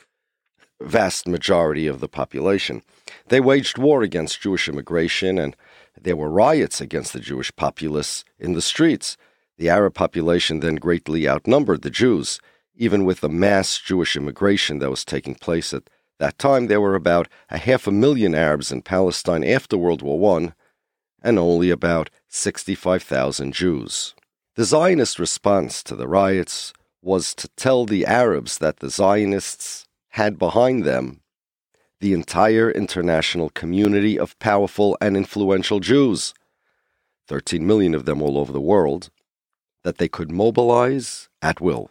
vast 0.82 1.26
majority 1.26 1.88
of 1.88 2.02
the 2.02 2.10
population. 2.10 2.82
They 3.30 3.40
waged 3.40 3.78
war 3.78 4.04
against 4.04 4.42
Jewish 4.42 4.68
immigration, 4.68 5.40
and 5.40 5.56
there 6.00 6.18
were 6.18 6.30
riots 6.30 6.82
against 6.82 7.14
the 7.14 7.22
Jewish 7.22 7.56
populace 7.56 8.26
in 8.38 8.54
the 8.54 8.62
streets. 8.62 9.16
The 9.58 9.70
Arab 9.70 9.94
population 9.94 10.60
then 10.60 10.76
greatly 10.76 11.30
outnumbered 11.30 11.82
the 11.82 11.90
Jews, 11.90 12.42
even 12.76 13.06
with 13.06 13.22
the 13.22 13.30
mass 13.30 13.80
Jewish 13.80 14.18
immigration 14.18 14.80
that 14.80 14.90
was 14.90 15.06
taking 15.06 15.36
place 15.36 15.74
at 15.74 15.90
that 16.20 16.40
time, 16.40 16.68
there 16.68 16.82
were 16.82 16.96
about 16.96 17.28
a 17.50 17.58
half 17.58 17.88
a 17.88 17.92
million 17.92 18.34
Arabs 18.34 18.72
in 18.72 18.82
Palestine 18.82 19.44
after 19.44 19.78
World 19.78 20.02
War 20.02 20.40
I, 20.40 20.54
and 21.22 21.38
only 21.38 21.70
about 21.70 22.10
65,000 22.28 23.54
Jews. 23.54 24.16
The 24.56 24.66
Zionist 24.66 25.20
response 25.20 25.84
to 25.84 25.96
the 25.96 26.08
riots 26.08 26.74
was 27.02 27.36
to 27.36 27.48
tell 27.50 27.86
the 27.86 28.06
Arabs 28.06 28.58
that 28.58 28.78
the 28.78 28.90
Zionists 28.90 29.88
had 30.10 30.40
behind 30.40 30.84
them 30.84 31.22
the 32.00 32.14
entire 32.14 32.70
international 32.70 33.50
community 33.50 34.20
of 34.20 34.38
powerful 34.40 34.98
and 35.02 35.18
influential 35.18 35.80
Jews, 35.80 36.34
13 37.28 37.66
million 37.66 37.96
of 37.96 38.06
them 38.06 38.22
all 38.22 38.38
over 38.38 38.52
the 38.52 38.62
world, 38.62 39.10
that 39.84 39.98
they 39.98 40.08
could 40.08 40.32
mobilize 40.32 41.30
at 41.42 41.60
will. 41.60 41.90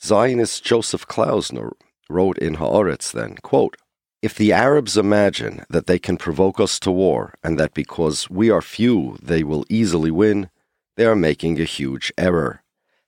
Zionist 0.00 0.64
Joseph 0.64 1.06
Klausner 1.06 1.72
wrote 2.08 2.38
in 2.38 2.56
Haaretz 2.56 3.12
then, 3.12 3.36
quote, 3.42 3.76
if 4.20 4.34
the 4.34 4.52
Arabs 4.52 4.96
imagine 4.96 5.64
that 5.70 5.86
they 5.86 5.98
can 5.98 6.16
provoke 6.16 6.58
us 6.58 6.80
to 6.80 6.90
war 6.90 7.34
and 7.44 7.58
that 7.58 7.72
because 7.72 8.28
we 8.28 8.50
are 8.50 8.60
few 8.60 9.16
they 9.22 9.44
will 9.44 9.64
easily 9.68 10.10
win, 10.10 10.50
they 10.96 11.04
are 11.04 11.14
making 11.14 11.60
a 11.60 11.64
huge 11.64 12.12
error. 12.18 12.62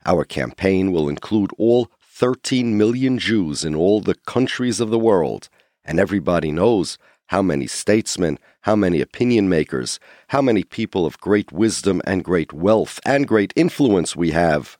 Our 0.07 0.25
campaign 0.25 0.93
will 0.93 1.09
include 1.09 1.51
all 1.59 1.91
13 2.01 2.79
million 2.79 3.19
Jews 3.19 3.65
in 3.65 3.75
all 3.75 4.01
the 4.01 4.15
countries 4.15 4.79
of 4.79 4.91
the 4.91 4.99
world, 4.99 5.49
and 5.85 5.99
everybody 5.99 6.53
knows 6.53 6.97
how 7.27 7.43
many 7.43 7.67
statesmen, 7.67 8.39
how 8.63 8.77
many 8.77 9.01
opinion 9.01 9.49
makers, 9.49 9.99
how 10.29 10.43
many 10.43 10.63
people 10.63 11.07
of 11.07 11.19
great 11.21 11.51
wisdom 11.51 12.01
and 12.05 12.23
great 12.23 12.53
wealth 12.53 13.01
and 13.05 13.27
great 13.27 13.53
influence 13.57 14.15
we 14.15 14.31
have 14.31 14.79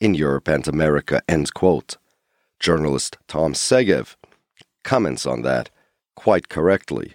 in 0.00 0.14
Europe 0.14 0.48
and 0.48 0.66
America. 0.66 1.20
End 1.28 1.52
quote 1.52 1.96
journalist 2.58 3.16
Tom 3.26 3.54
Segev, 3.54 4.16
comments 4.84 5.26
on 5.26 5.42
that 5.42 5.70
quite 6.14 6.48
correctly. 6.48 7.14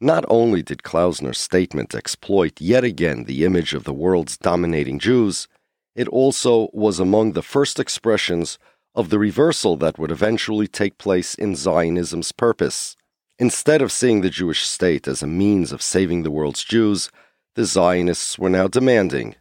Not 0.00 0.24
only 0.28 0.62
did 0.62 0.82
Klausner's 0.82 1.38
statement 1.38 1.94
exploit 1.94 2.60
yet 2.60 2.84
again 2.84 3.24
the 3.24 3.44
image 3.44 3.74
of 3.74 3.84
the 3.84 3.92
world's 3.92 4.36
dominating 4.36 4.98
Jews, 4.98 5.48
it 5.94 6.08
also 6.08 6.68
was 6.72 7.00
among 7.00 7.32
the 7.32 7.42
first 7.42 7.78
expressions 7.78 8.58
of 8.94 9.10
the 9.10 9.18
reversal 9.18 9.76
that 9.76 9.98
would 9.98 10.10
eventually 10.10 10.68
take 10.68 10.98
place 10.98 11.34
in 11.34 11.54
Zionism's 11.54 12.32
purpose. 12.32 12.96
Instead 13.38 13.82
of 13.82 13.90
seeing 13.90 14.20
the 14.20 14.30
Jewish 14.30 14.66
state 14.66 15.08
as 15.08 15.22
a 15.22 15.26
means 15.26 15.72
of 15.72 15.82
saving 15.82 16.22
the 16.22 16.30
world's 16.30 16.62
Jews, 16.62 17.10
the 17.54 17.64
Zionists 17.64 18.38
were 18.38 18.50
now 18.50 18.68
demanding 18.68 19.36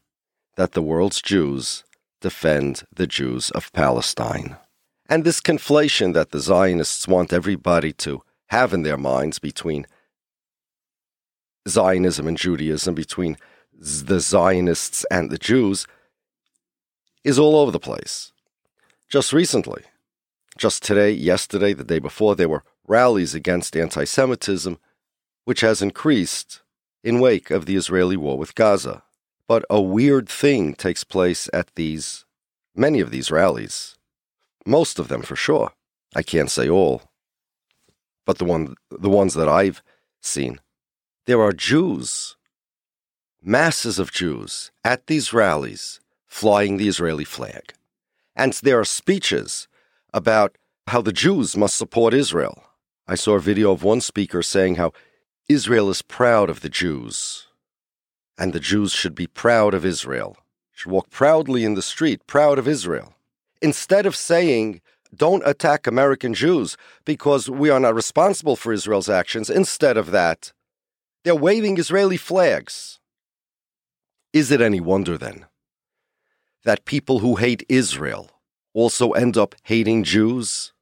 that 0.55 0.71
the 0.71 0.81
world's 0.81 1.21
Jews 1.21 1.83
defend 2.21 2.83
the 2.95 3.07
Jews 3.07 3.51
of 3.51 3.71
Palestine. 3.73 4.57
And 5.13 5.23
this 5.23 5.41
conflation 5.41 6.15
that 6.15 6.31
the 6.31 6.39
Zionists 6.39 7.07
want 7.07 7.31
everybody 7.31 7.93
to 7.93 8.23
have 8.47 8.73
in 8.73 8.81
their 8.81 8.97
minds 8.97 9.37
between 9.37 9.85
Zionism 11.69 12.27
and 12.27 12.35
Judaism, 12.35 12.95
between 12.95 13.37
the 13.71 14.19
Zionists 14.19 15.05
and 15.11 15.29
the 15.29 15.37
Jews, 15.37 15.85
is 17.23 17.37
all 17.37 17.57
over 17.57 17.69
the 17.69 17.77
place. 17.77 18.31
Just 19.07 19.33
recently, 19.33 19.83
just 20.57 20.81
today, 20.81 21.11
yesterday, 21.11 21.73
the 21.73 21.83
day 21.83 21.99
before, 21.99 22.35
there 22.35 22.49
were 22.49 22.63
rallies 22.87 23.35
against 23.35 23.77
anti 23.77 24.05
Semitism, 24.05 24.79
which 25.45 25.61
has 25.61 25.83
increased 25.83 26.63
in 27.03 27.19
wake 27.19 27.51
of 27.51 27.67
the 27.67 27.75
Israeli 27.75 28.17
war 28.17 28.35
with 28.35 28.55
Gaza. 28.55 29.03
But 29.47 29.63
a 29.69 29.79
weird 29.79 30.27
thing 30.27 30.73
takes 30.73 31.03
place 31.03 31.51
at 31.53 31.69
these, 31.75 32.25
many 32.75 32.99
of 32.99 33.11
these 33.11 33.29
rallies. 33.29 33.99
Most 34.65 34.99
of 34.99 35.07
them 35.07 35.21
for 35.21 35.35
sure. 35.35 35.71
I 36.15 36.23
can't 36.23 36.51
say 36.51 36.69
all. 36.69 37.03
But 38.25 38.37
the, 38.37 38.45
one, 38.45 38.75
the 38.89 39.09
ones 39.09 39.33
that 39.33 39.49
I've 39.49 39.81
seen, 40.21 40.59
there 41.25 41.41
are 41.41 41.51
Jews, 41.51 42.37
masses 43.41 43.99
of 43.99 44.11
Jews 44.11 44.71
at 44.83 45.07
these 45.07 45.33
rallies 45.33 45.99
flying 46.25 46.77
the 46.77 46.87
Israeli 46.87 47.25
flag. 47.25 47.73
And 48.35 48.53
there 48.53 48.79
are 48.79 48.85
speeches 48.85 49.67
about 50.13 50.57
how 50.87 51.01
the 51.01 51.13
Jews 51.13 51.55
must 51.57 51.77
support 51.77 52.13
Israel. 52.13 52.63
I 53.07 53.15
saw 53.15 53.35
a 53.35 53.39
video 53.39 53.71
of 53.71 53.83
one 53.83 54.01
speaker 54.01 54.41
saying 54.41 54.75
how 54.75 54.93
Israel 55.49 55.89
is 55.89 56.01
proud 56.01 56.49
of 56.49 56.61
the 56.61 56.69
Jews, 56.69 57.47
and 58.37 58.53
the 58.53 58.59
Jews 58.59 58.93
should 58.93 59.13
be 59.13 59.27
proud 59.27 59.73
of 59.73 59.85
Israel, 59.85 60.37
should 60.71 60.91
walk 60.91 61.09
proudly 61.09 61.65
in 61.65 61.73
the 61.73 61.81
street, 61.81 62.25
proud 62.27 62.57
of 62.57 62.67
Israel. 62.67 63.13
Instead 63.63 64.05
of 64.05 64.13
saying, 64.13 64.81
don't 65.15 65.47
attack 65.47 65.87
American 65.87 66.33
Jews 66.33 66.75
because 67.05 67.49
we 67.49 67.69
are 67.69 67.79
not 67.79 67.95
responsible 67.95 68.57
for 68.57 68.73
Israel's 68.73 69.07
actions, 69.07 69.49
instead 69.49 69.95
of 69.95 70.11
that, 70.11 70.51
they're 71.23 71.33
waving 71.33 71.77
Israeli 71.77 72.17
flags. 72.17 72.99
Is 74.33 74.51
it 74.51 74.59
any 74.59 74.81
wonder 74.81 75.17
then 75.17 75.45
that 76.65 76.83
people 76.83 77.19
who 77.19 77.35
hate 77.35 77.63
Israel 77.69 78.29
also 78.73 79.11
end 79.11 79.37
up 79.37 79.55
hating 79.63 80.03
Jews? 80.03 80.73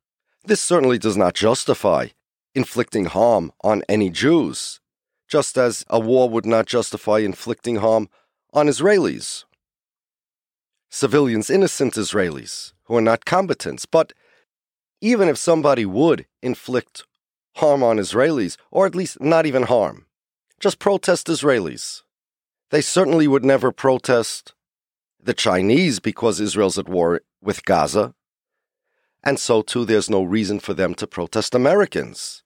This 0.43 0.59
certainly 0.59 0.97
does 0.97 1.17
not 1.17 1.35
justify 1.35 2.07
inflicting 2.55 3.05
harm 3.05 3.51
on 3.63 3.83
any 3.87 4.09
Jews, 4.09 4.79
just 5.27 5.55
as 5.55 5.85
a 5.87 5.99
war 5.99 6.27
would 6.29 6.47
not 6.47 6.65
justify 6.65 7.19
inflicting 7.19 7.75
harm 7.75 8.09
on 8.53 8.65
Israelis. 8.67 9.45
Civilians, 10.91 11.49
innocent 11.49 11.93
Israelis, 11.95 12.73
who 12.83 12.97
are 12.97 13.01
not 13.01 13.25
combatants. 13.25 13.85
But 13.85 14.13
even 14.99 15.29
if 15.29 15.37
somebody 15.37 15.85
would 15.85 16.27
inflict 16.43 17.05
harm 17.55 17.81
on 17.81 17.97
Israelis, 17.97 18.57
or 18.69 18.85
at 18.85 18.95
least 18.95 19.19
not 19.21 19.45
even 19.45 19.63
harm, 19.63 20.05
just 20.59 20.79
protest 20.79 21.27
Israelis. 21.27 22.03
They 22.69 22.81
certainly 22.81 23.27
would 23.27 23.43
never 23.43 23.71
protest 23.71 24.53
the 25.21 25.33
Chinese 25.33 25.99
because 25.99 26.39
Israel's 26.39 26.77
at 26.77 26.87
war 26.87 27.21
with 27.41 27.65
Gaza. 27.65 28.13
And 29.23 29.39
so, 29.39 29.61
too, 29.61 29.85
there's 29.85 30.09
no 30.09 30.23
reason 30.23 30.59
for 30.59 30.73
them 30.73 30.93
to 30.95 31.07
protest 31.07 31.55
Americans, 31.55 32.43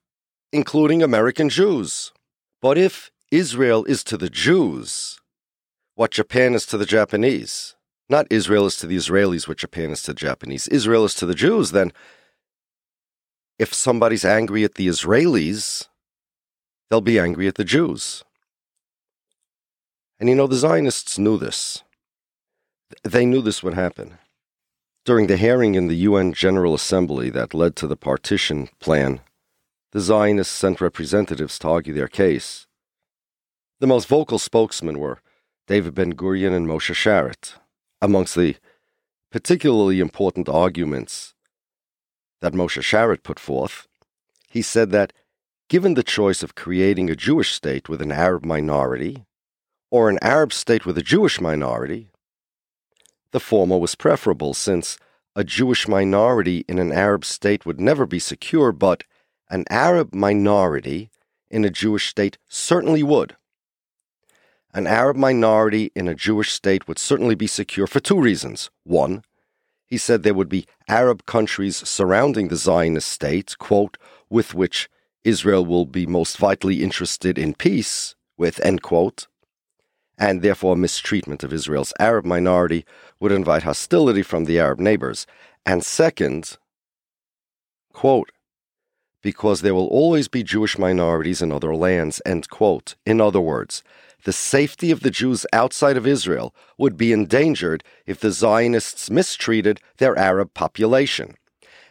including 0.52 1.02
American 1.02 1.48
Jews. 1.48 2.12
But 2.60 2.78
if 2.78 3.10
Israel 3.30 3.84
is 3.84 4.02
to 4.04 4.16
the 4.16 4.30
Jews 4.30 5.20
what 5.94 6.10
Japan 6.10 6.54
is 6.54 6.66
to 6.66 6.76
the 6.76 6.84
Japanese, 6.84 7.75
not 8.08 8.26
Israel 8.30 8.66
is 8.66 8.76
to 8.76 8.86
the 8.86 8.96
Israelis 8.96 9.48
what 9.48 9.58
Japan 9.58 9.90
is 9.90 10.02
to 10.02 10.12
the 10.12 10.20
Japanese, 10.20 10.68
Israel 10.68 11.04
is 11.04 11.14
to 11.14 11.26
the 11.26 11.34
Jews, 11.34 11.72
then 11.72 11.92
if 13.58 13.72
somebody's 13.72 14.24
angry 14.24 14.64
at 14.64 14.74
the 14.74 14.86
Israelis, 14.86 15.88
they'll 16.88 17.00
be 17.00 17.18
angry 17.18 17.48
at 17.48 17.54
the 17.56 17.64
Jews. 17.64 18.22
And 20.18 20.28
you 20.28 20.34
know, 20.34 20.46
the 20.46 20.56
Zionists 20.56 21.18
knew 21.18 21.36
this. 21.36 21.82
They 23.02 23.26
knew 23.26 23.42
this 23.42 23.62
would 23.62 23.74
happen. 23.74 24.18
During 25.04 25.26
the 25.26 25.36
hearing 25.36 25.74
in 25.74 25.88
the 25.88 25.96
UN 25.96 26.32
General 26.32 26.74
Assembly 26.74 27.30
that 27.30 27.54
led 27.54 27.76
to 27.76 27.86
the 27.86 27.96
partition 27.96 28.68
plan, 28.80 29.20
the 29.92 30.00
Zionists 30.00 30.54
sent 30.54 30.80
representatives 30.80 31.58
to 31.60 31.68
argue 31.68 31.94
their 31.94 32.08
case. 32.08 32.66
The 33.80 33.86
most 33.86 34.08
vocal 34.08 34.38
spokesmen 34.38 34.98
were 34.98 35.20
David 35.66 35.94
Ben 35.94 36.14
Gurion 36.14 36.52
and 36.54 36.66
Moshe 36.66 36.94
Sharett. 36.94 37.54
Amongst 38.02 38.34
the 38.34 38.56
particularly 39.30 40.00
important 40.00 40.48
arguments 40.48 41.34
that 42.40 42.52
Moshe 42.52 42.82
Sharett 42.82 43.22
put 43.22 43.38
forth, 43.38 43.86
he 44.48 44.62
said 44.62 44.90
that 44.90 45.12
given 45.68 45.94
the 45.94 46.02
choice 46.02 46.42
of 46.42 46.54
creating 46.54 47.10
a 47.10 47.16
Jewish 47.16 47.52
state 47.52 47.88
with 47.88 48.02
an 48.02 48.12
Arab 48.12 48.44
minority 48.44 49.24
or 49.90 50.08
an 50.10 50.18
Arab 50.20 50.52
state 50.52 50.84
with 50.84 50.98
a 50.98 51.02
Jewish 51.02 51.40
minority, 51.40 52.10
the 53.32 53.40
former 53.40 53.78
was 53.78 53.94
preferable 53.94 54.54
since 54.54 54.98
a 55.34 55.44
Jewish 55.44 55.88
minority 55.88 56.64
in 56.68 56.78
an 56.78 56.92
Arab 56.92 57.24
state 57.24 57.66
would 57.66 57.80
never 57.80 58.06
be 58.06 58.18
secure, 58.18 58.72
but 58.72 59.04
an 59.50 59.64
Arab 59.70 60.14
minority 60.14 61.10
in 61.50 61.64
a 61.64 61.70
Jewish 61.70 62.08
state 62.08 62.38
certainly 62.48 63.02
would. 63.02 63.36
An 64.76 64.86
Arab 64.86 65.16
minority 65.16 65.90
in 65.94 66.06
a 66.06 66.14
Jewish 66.14 66.52
state 66.52 66.86
would 66.86 66.98
certainly 66.98 67.34
be 67.34 67.46
secure 67.46 67.86
for 67.86 67.98
two 67.98 68.20
reasons. 68.20 68.70
One, 68.84 69.22
he 69.86 69.96
said 69.96 70.22
there 70.22 70.34
would 70.34 70.50
be 70.50 70.66
Arab 70.86 71.24
countries 71.24 71.76
surrounding 71.88 72.48
the 72.48 72.56
Zionist 72.56 73.08
state, 73.08 73.56
quote, 73.58 73.96
with 74.28 74.52
which 74.52 74.90
Israel 75.24 75.64
will 75.64 75.86
be 75.86 76.06
most 76.06 76.36
vitally 76.36 76.82
interested 76.82 77.38
in 77.38 77.54
peace, 77.54 78.14
with, 78.36 78.60
end 78.60 78.82
quote 78.82 79.26
and 80.18 80.42
therefore 80.42 80.76
mistreatment 80.76 81.42
of 81.42 81.52
Israel's 81.52 81.92
Arab 81.98 82.24
minority 82.24 82.84
would 83.20 83.32
invite 83.32 83.62
hostility 83.62 84.22
from 84.22 84.44
the 84.44 84.58
Arab 84.58 84.78
neighbors. 84.78 85.26
And 85.64 85.84
second, 85.84 86.56
quote, 87.92 88.30
because 89.22 89.60
there 89.60 89.74
will 89.74 89.88
always 89.88 90.28
be 90.28 90.42
Jewish 90.42 90.78
minorities 90.78 91.42
in 91.42 91.50
other 91.50 91.74
lands, 91.74 92.22
end 92.24 92.48
quote. 92.48 92.94
In 93.04 93.20
other 93.20 93.40
words, 93.40 93.82
the 94.26 94.32
safety 94.32 94.90
of 94.90 95.00
the 95.02 95.10
Jews 95.12 95.46
outside 95.52 95.96
of 95.96 96.04
Israel 96.04 96.52
would 96.78 96.96
be 96.96 97.12
endangered 97.12 97.84
if 98.06 98.18
the 98.18 98.32
Zionists 98.32 99.08
mistreated 99.08 99.80
their 99.98 100.18
Arab 100.18 100.52
population. 100.52 101.36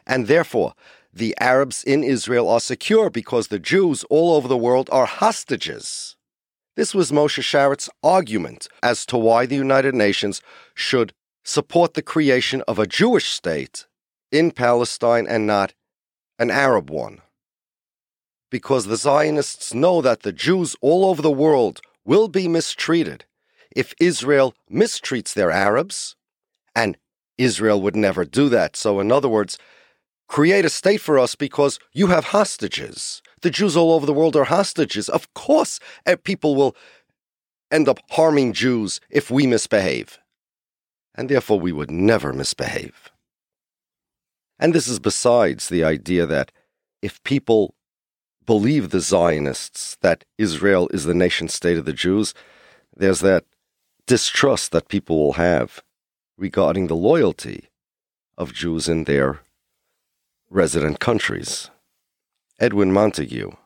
And 0.06 0.28
therefore, 0.28 0.74
the 1.14 1.34
Arabs 1.40 1.82
in 1.86 2.04
Israel 2.04 2.50
are 2.50 2.60
secure 2.60 3.10
because 3.10 3.48
the 3.48 3.58
Jews 3.58 4.04
all 4.10 4.34
over 4.34 4.50
the 4.50 4.58
world 4.58 4.90
are 4.92 5.06
hostages. 5.06 6.18
This 6.76 6.94
was 6.94 7.10
Moshe 7.10 7.42
Sharett's 7.42 7.90
argument 8.04 8.68
as 8.84 9.06
to 9.06 9.18
why 9.18 9.46
the 9.46 9.56
United 9.56 9.96
Nations 9.96 10.42
should 10.74 11.14
support 11.46 11.94
the 11.94 12.02
creation 12.02 12.62
of 12.68 12.78
a 12.78 12.86
Jewish 12.86 13.30
state 13.30 13.86
in 14.30 14.52
Palestine 14.52 15.26
and 15.26 15.48
not 15.48 15.74
an 16.38 16.52
Arab 16.52 16.90
one. 16.90 17.22
Because 18.52 18.88
the 18.88 18.98
Zionists 18.98 19.74
know 19.74 20.02
that 20.02 20.24
the 20.24 20.34
Jews 20.34 20.76
all 20.82 21.06
over 21.06 21.22
the 21.22 21.32
world 21.32 21.80
will 22.06 22.28
be 22.28 22.48
mistreated 22.48 23.26
if 23.76 23.94
Israel 24.00 24.56
mistreats 24.72 25.34
their 25.34 25.52
Arabs, 25.52 26.16
and 26.76 26.98
Israel 27.38 27.82
would 27.82 27.96
never 27.96 28.24
do 28.24 28.48
that. 28.50 28.76
So, 28.76 29.00
in 29.00 29.12
other 29.12 29.28
words, 29.28 29.58
create 30.28 30.66
a 30.66 30.70
state 30.70 31.02
for 31.02 31.20
us 31.20 31.36
because 31.36 31.80
you 31.94 32.08
have 32.08 32.26
hostages. 32.26 33.22
The 33.42 33.50
Jews 33.50 33.76
all 33.76 33.92
over 33.92 34.06
the 34.06 34.14
world 34.14 34.36
are 34.36 34.46
hostages. 34.46 35.10
Of 35.10 35.34
course, 35.34 35.80
eh, 36.06 36.16
people 36.16 36.56
will 36.56 36.76
end 37.70 37.90
up 37.90 38.00
harming 38.12 38.54
Jews 38.54 39.02
if 39.10 39.30
we 39.30 39.46
misbehave. 39.46 40.20
And 41.14 41.30
therefore, 41.30 41.60
we 41.60 41.72
would 41.72 41.92
never 41.92 42.34
misbehave. 42.34 43.12
And 44.58 44.74
this 44.74 44.88
is 44.88 45.00
besides 45.00 45.68
the 45.68 45.84
idea 45.84 46.26
that 46.26 46.52
if 47.02 47.22
people 47.24 47.75
believe 48.46 48.90
the 48.90 49.00
Zionists 49.00 49.98
that 50.02 50.24
Israel 50.38 50.88
is 50.94 51.06
the 51.06 51.14
nation 51.14 51.48
state 51.48 51.78
of 51.78 51.86
the 51.86 51.94
Jews, 51.94 52.34
there's 52.96 53.22
that 53.22 53.46
distrust 54.08 54.72
that 54.72 54.88
people 54.88 55.18
will 55.18 55.34
have 55.34 55.82
regarding 56.38 56.88
the 56.88 56.96
loyalty 56.96 57.70
of 58.38 58.54
Jews 58.54 58.88
in 58.88 59.06
their 59.06 59.40
resident 60.50 61.00
countries. 61.00 61.70
Edwin 62.60 62.92
Montagu, 62.92 63.58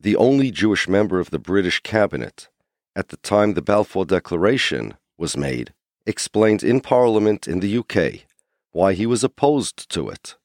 the 0.00 0.16
only 0.16 0.50
Jewish 0.50 0.88
member 0.88 1.18
of 1.18 1.30
the 1.30 1.38
British 1.38 1.80
cabinet 1.80 2.48
at 2.94 3.08
the 3.08 3.16
time 3.18 3.54
the 3.54 3.62
Balfour 3.62 4.04
Declaration 4.04 4.94
was 5.16 5.36
made, 5.36 5.72
explained 6.06 6.62
in 6.62 6.80
Parliament 6.80 7.48
in 7.48 7.60
the 7.60 7.78
UK 7.78 8.26
why 8.70 8.92
he 8.92 9.06
was 9.06 9.24
opposed 9.24 9.88
to 9.90 10.08
it. 10.08 10.36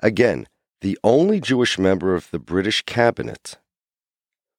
Again, 0.00 0.46
the 0.80 0.98
only 1.04 1.40
Jewish 1.40 1.78
member 1.78 2.14
of 2.14 2.30
the 2.30 2.38
British 2.38 2.82
cabinet, 2.82 3.58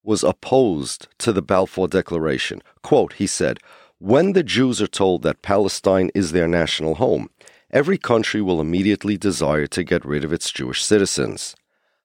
was 0.03 0.23
opposed 0.23 1.07
to 1.19 1.31
the 1.31 1.41
Balfour 1.41 1.87
Declaration. 1.87 2.61
Quote, 2.81 3.13
he 3.13 3.27
said, 3.27 3.59
When 3.99 4.33
the 4.33 4.43
Jews 4.43 4.81
are 4.81 4.87
told 4.87 5.21
that 5.23 5.41
Palestine 5.41 6.09
is 6.15 6.31
their 6.31 6.47
national 6.47 6.95
home, 6.95 7.29
every 7.69 7.97
country 7.97 8.41
will 8.41 8.61
immediately 8.61 9.17
desire 9.17 9.67
to 9.67 9.83
get 9.83 10.05
rid 10.05 10.23
of 10.23 10.33
its 10.33 10.51
Jewish 10.51 10.83
citizens. 10.83 11.55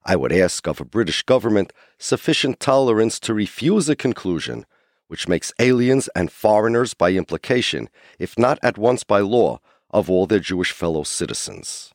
I 0.05 0.17
would 0.17 0.33
ask 0.33 0.67
of 0.67 0.81
a 0.81 0.85
British 0.85 1.23
government 1.23 1.73
sufficient 1.99 2.61
tolerance 2.61 3.19
to 3.21 3.35
refuse 3.35 3.89
a 3.89 3.97
conclusion 3.97 4.65
which 5.09 5.29
makes 5.29 5.53
aliens 5.59 6.09
and 6.15 6.33
foreigners 6.33 6.95
by 6.95 7.13
implication, 7.13 7.89
if 8.19 8.39
not 8.39 8.59
at 8.63 8.79
once 8.79 9.05
by 9.05 9.21
law, 9.21 9.61
of 9.91 10.11
all 10.11 10.27
their 10.27 10.41
Jewish 10.41 10.73
fellow 10.73 11.05
citizens. 11.05 11.93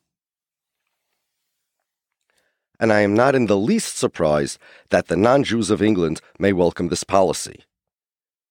And 2.82 2.92
I 2.92 3.02
am 3.02 3.14
not 3.14 3.36
in 3.36 3.46
the 3.46 3.56
least 3.56 3.96
surprised 3.96 4.58
that 4.90 5.06
the 5.06 5.16
non 5.16 5.44
Jews 5.44 5.70
of 5.70 5.80
England 5.80 6.20
may 6.40 6.52
welcome 6.52 6.88
this 6.88 7.04
policy. 7.04 7.62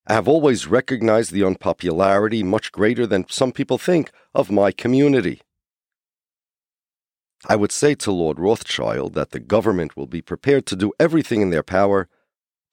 I 0.07 0.13
have 0.13 0.29
always 0.29 0.67
recognized 0.67 1.33
the 1.33 1.43
unpopularity, 1.43 2.41
much 2.41 2.71
greater 2.71 3.05
than 3.05 3.25
some 3.27 3.51
people 3.51 3.77
think, 3.77 4.09
of 4.33 4.49
my 4.49 4.71
community. 4.71 5.41
I 7.49 7.57
would 7.57 7.73
say 7.73 7.93
to 7.95 8.11
Lord 8.13 8.39
Rothschild 8.39 9.15
that 9.15 9.31
the 9.31 9.39
government 9.41 9.97
will 9.97 10.07
be 10.07 10.21
prepared 10.21 10.65
to 10.67 10.77
do 10.77 10.93
everything 10.97 11.41
in 11.41 11.49
their 11.49 11.61
power 11.61 12.07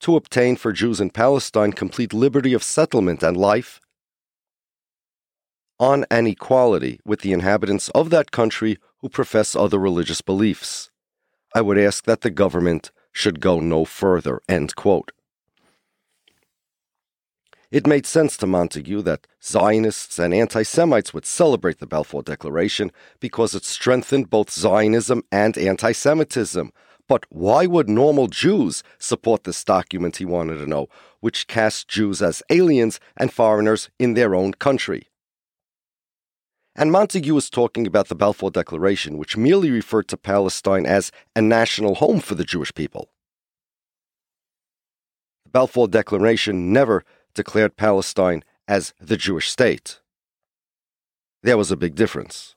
to 0.03 0.15
obtain 0.15 0.55
for 0.55 0.71
Jews 0.71 1.01
in 1.01 1.11
Palestine 1.11 1.73
complete 1.73 2.13
liberty 2.13 2.53
of 2.53 2.63
settlement 2.63 3.21
and 3.25 3.37
life 3.37 3.81
on 5.81 6.05
an 6.09 6.29
equality 6.29 7.01
with 7.05 7.23
the 7.23 7.33
inhabitants 7.33 7.89
of 7.97 8.11
that 8.11 8.31
country 8.31 8.79
who 8.99 9.09
profess 9.09 9.57
other 9.57 9.81
religious 9.81 10.21
beliefs. 10.21 10.91
I 11.59 11.61
would 11.61 11.77
ask 11.77 12.05
that 12.05 12.21
the 12.21 12.31
government 12.31 12.93
should 13.11 13.41
go 13.41 13.59
no 13.59 13.85
further. 13.85 14.41
End 14.49 14.77
quote. 14.77 15.11
It 17.73 17.85
made 17.85 18.07
sense 18.07 18.37
to 18.37 18.47
Montagu 18.47 19.03
that 19.03 19.27
Zionists 19.43 20.21
and 20.21 20.33
anti 20.33 20.63
Semites 20.63 21.13
would 21.13 21.27
celebrate 21.27 21.81
the 21.81 21.87
Balfour 21.89 22.23
Declaration 22.23 22.93
because 23.19 23.57
it 23.57 23.65
strengthened 23.65 24.31
both 24.31 24.53
Zionism 24.53 25.25
and 25.33 25.59
anti 25.59 25.91
Semitism. 25.91 26.71
But 27.09 27.27
why 27.29 27.67
would 27.67 27.89
normal 27.89 28.29
Jews 28.29 28.85
support 29.01 29.43
this 29.43 29.65
document, 29.65 30.19
he 30.19 30.25
wanted 30.25 30.59
to 30.59 30.67
know, 30.67 30.87
which 31.19 31.49
cast 31.49 31.89
Jews 31.89 32.23
as 32.23 32.41
aliens 32.51 33.01
and 33.17 33.33
foreigners 33.33 33.91
in 33.99 34.15
their 34.15 34.37
own 34.37 34.53
country? 34.55 35.09
And 36.79 36.93
Montagu 36.93 37.33
was 37.33 37.51
talking 37.51 37.89
about 37.89 38.07
the 38.07 38.15
Balfour 38.15 38.53
Declaration, 38.53 39.19
which 39.19 39.37
merely 39.37 39.69
referred 39.69 40.07
to 40.09 40.17
Palestine 40.17 40.87
as 40.87 41.11
a 41.35 41.43
national 41.43 41.97
home 41.97 42.21
for 42.21 42.37
the 42.37 42.45
Jewish 42.45 42.73
people. 42.73 43.11
The 45.45 45.51
Balfour 45.51 45.89
Declaration 45.89 46.73
never 46.73 47.05
declared 47.35 47.77
Palestine 47.77 48.45
as 48.69 48.95
the 49.01 49.17
Jewish 49.17 49.51
state. 49.51 49.99
There 51.43 51.59
was 51.59 51.73
a 51.73 51.77
big 51.77 51.97
difference. 51.97 52.55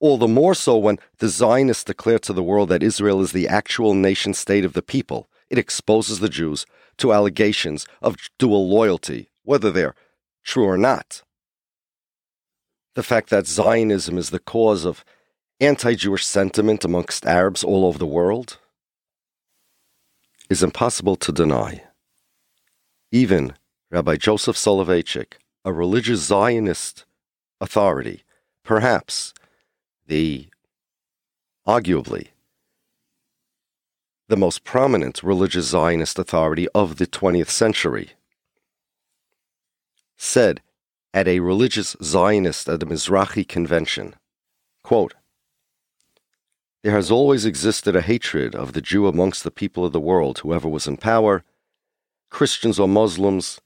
All 0.00 0.16
the 0.16 0.26
more 0.26 0.54
so 0.54 0.78
when 0.78 0.98
the 1.18 1.28
Zionists 1.28 1.84
declare 1.84 2.18
to 2.20 2.32
the 2.32 2.42
world 2.42 2.70
that 2.70 2.82
Israel 2.82 3.20
is 3.20 3.32
the 3.32 3.46
actual 3.46 3.92
nation 3.92 4.32
state 4.32 4.64
of 4.64 4.72
the 4.72 4.80
people. 4.80 5.28
It 5.50 5.58
exposes 5.58 6.20
the 6.20 6.30
Jews 6.30 6.64
to 6.96 7.12
allegations 7.12 7.86
of 8.00 8.16
dual 8.38 8.70
loyalty, 8.70 9.28
whether 9.42 9.70
they're 9.70 9.94
true 10.44 10.64
or 10.64 10.78
not. 10.78 11.24
The 12.94 13.02
fact 13.02 13.30
that 13.30 13.46
Zionism 13.46 14.18
is 14.18 14.30
the 14.30 14.38
cause 14.38 14.84
of 14.84 15.04
anti 15.60 15.94
Jewish 15.94 16.26
sentiment 16.26 16.84
amongst 16.84 17.26
Arabs 17.26 17.62
all 17.62 17.84
over 17.84 17.98
the 17.98 18.06
world 18.06 18.58
is 20.48 20.62
impossible 20.62 21.16
to 21.16 21.32
deny. 21.32 21.84
Even 23.12 23.54
Rabbi 23.90 24.16
Joseph 24.16 24.56
Soloveitchik, 24.56 25.34
a 25.64 25.72
religious 25.72 26.20
Zionist 26.20 27.04
authority, 27.60 28.24
perhaps 28.64 29.34
the 30.06 30.48
arguably 31.66 32.28
the 34.28 34.36
most 34.36 34.62
prominent 34.62 35.24
religious 35.24 35.66
Zionist 35.66 36.16
authority 36.18 36.68
of 36.68 36.96
the 36.96 37.06
20th 37.06 37.50
century, 37.50 38.10
said 40.16 40.62
at 41.12 41.26
a 41.26 41.40
religious 41.40 41.96
Zionist 42.02 42.68
at 42.68 42.80
the 42.80 42.86
Mizrahi 42.86 43.46
convention, 43.46 44.14
quote, 44.82 45.14
There 46.82 46.92
has 46.92 47.10
always 47.10 47.44
existed 47.44 47.96
a 47.96 48.02
hatred 48.02 48.54
of 48.54 48.72
the 48.72 48.80
Jew 48.80 49.06
amongst 49.06 49.42
the 49.44 49.50
people 49.50 49.84
of 49.84 49.92
the 49.92 50.00
world, 50.00 50.38
whoever 50.38 50.68
was 50.68 50.86
in 50.86 50.96
power, 50.96 51.44
Christians 52.30 52.78
or 52.78 52.88
Muslims, 52.88 53.60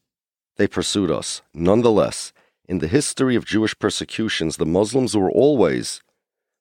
they 0.56 0.66
pursued 0.66 1.10
us. 1.10 1.42
Nonetheless, 1.52 2.32
in 2.66 2.78
the 2.78 2.88
history 2.88 3.36
of 3.36 3.44
Jewish 3.44 3.78
persecutions, 3.78 4.56
the 4.56 4.66
Muslims 4.66 5.16
were 5.16 5.30
always 5.30 6.00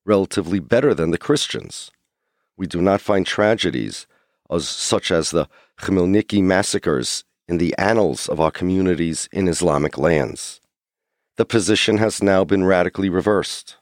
relatively 0.04 0.58
better 0.58 0.92
than 0.92 1.10
the 1.10 1.18
Christians. 1.18 1.90
We 2.56 2.66
do 2.66 2.82
not 2.82 3.00
find 3.00 3.26
tragedies 3.26 4.06
as, 4.50 4.68
such 4.68 5.10
as 5.10 5.30
the 5.30 5.48
Khmelnytsky 5.80 6.42
massacres 6.42 7.24
in 7.48 7.58
the 7.58 7.74
annals 7.78 8.28
of 8.28 8.38
our 8.38 8.50
communities 8.50 9.28
in 9.32 9.48
Islamic 9.48 9.96
lands. 9.96 10.60
The 11.36 11.44
position 11.44 11.98
has 11.98 12.22
now 12.22 12.44
been 12.44 12.64
radically 12.64 13.08
reversed. 13.08 13.76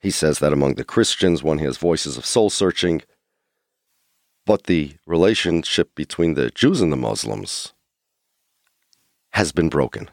He 0.00 0.10
says 0.10 0.38
that 0.38 0.52
among 0.52 0.74
the 0.74 0.84
Christians, 0.84 1.42
one 1.42 1.58
hears 1.58 1.76
voices 1.76 2.16
of 2.16 2.24
soul 2.24 2.50
searching, 2.50 3.02
but 4.46 4.64
the 4.64 4.94
relationship 5.06 5.94
between 5.94 6.34
the 6.34 6.50
Jews 6.50 6.80
and 6.80 6.92
the 6.92 6.96
Muslims 6.96 7.72
has 9.32 9.50
been 9.52 9.68
broken. 9.68 10.10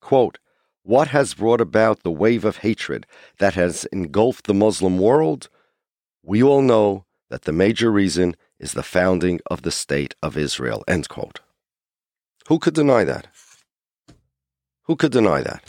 Quote, 0.00 0.38
what 0.82 1.08
has 1.08 1.34
brought 1.34 1.60
about 1.60 2.02
the 2.02 2.10
wave 2.10 2.44
of 2.44 2.58
hatred 2.58 3.06
that 3.38 3.54
has 3.54 3.84
engulfed 3.86 4.46
the 4.46 4.54
Muslim 4.54 4.98
world? 4.98 5.48
We 6.22 6.42
all 6.42 6.62
know 6.62 7.04
that 7.28 7.42
the 7.42 7.52
major 7.52 7.90
reason 7.90 8.36
is 8.58 8.72
the 8.72 8.82
founding 8.82 9.40
of 9.50 9.62
the 9.62 9.70
State 9.70 10.14
of 10.22 10.36
Israel. 10.36 10.82
End 10.88 11.08
quote. 11.08 11.40
Who 12.48 12.58
could 12.58 12.74
deny 12.74 13.04
that? 13.04 13.28
Who 14.84 14.96
could 14.96 15.12
deny 15.12 15.42
that? 15.42 15.62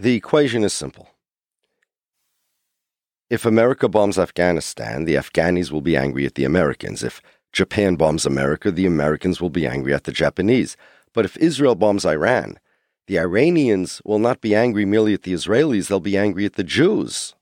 The 0.00 0.14
equation 0.14 0.64
is 0.64 0.72
simple. 0.72 1.10
If 3.28 3.44
America 3.44 3.86
bombs 3.86 4.18
Afghanistan, 4.18 5.04
the 5.04 5.16
Afghanis 5.16 5.70
will 5.70 5.82
be 5.82 5.94
angry 5.94 6.24
at 6.24 6.36
the 6.36 6.44
Americans. 6.44 7.02
If 7.02 7.20
Japan 7.52 7.96
bombs 7.96 8.24
America, 8.24 8.70
the 8.70 8.86
Americans 8.86 9.42
will 9.42 9.50
be 9.50 9.66
angry 9.66 9.92
at 9.92 10.04
the 10.04 10.12
Japanese. 10.12 10.74
But 11.12 11.26
if 11.26 11.36
Israel 11.36 11.74
bombs 11.74 12.06
Iran, 12.06 12.58
the 13.08 13.18
Iranians 13.18 14.00
will 14.02 14.18
not 14.18 14.40
be 14.40 14.54
angry 14.54 14.86
merely 14.86 15.12
at 15.12 15.24
the 15.24 15.34
Israelis, 15.34 15.88
they'll 15.88 16.00
be 16.00 16.16
angry 16.16 16.46
at 16.46 16.54
the 16.54 16.64
Jews. 16.64 17.34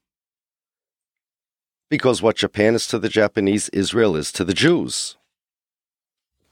Because 1.89 2.23
what 2.23 2.35
Japan 2.35 2.75
is 2.75 2.89
to 2.89 2.99
the 2.99 3.09
Japanese, 3.09 3.69
Israel 3.69 4.17
is 4.17 4.33
to 4.33 4.43
the 4.43 4.53
Jews. 4.53 5.17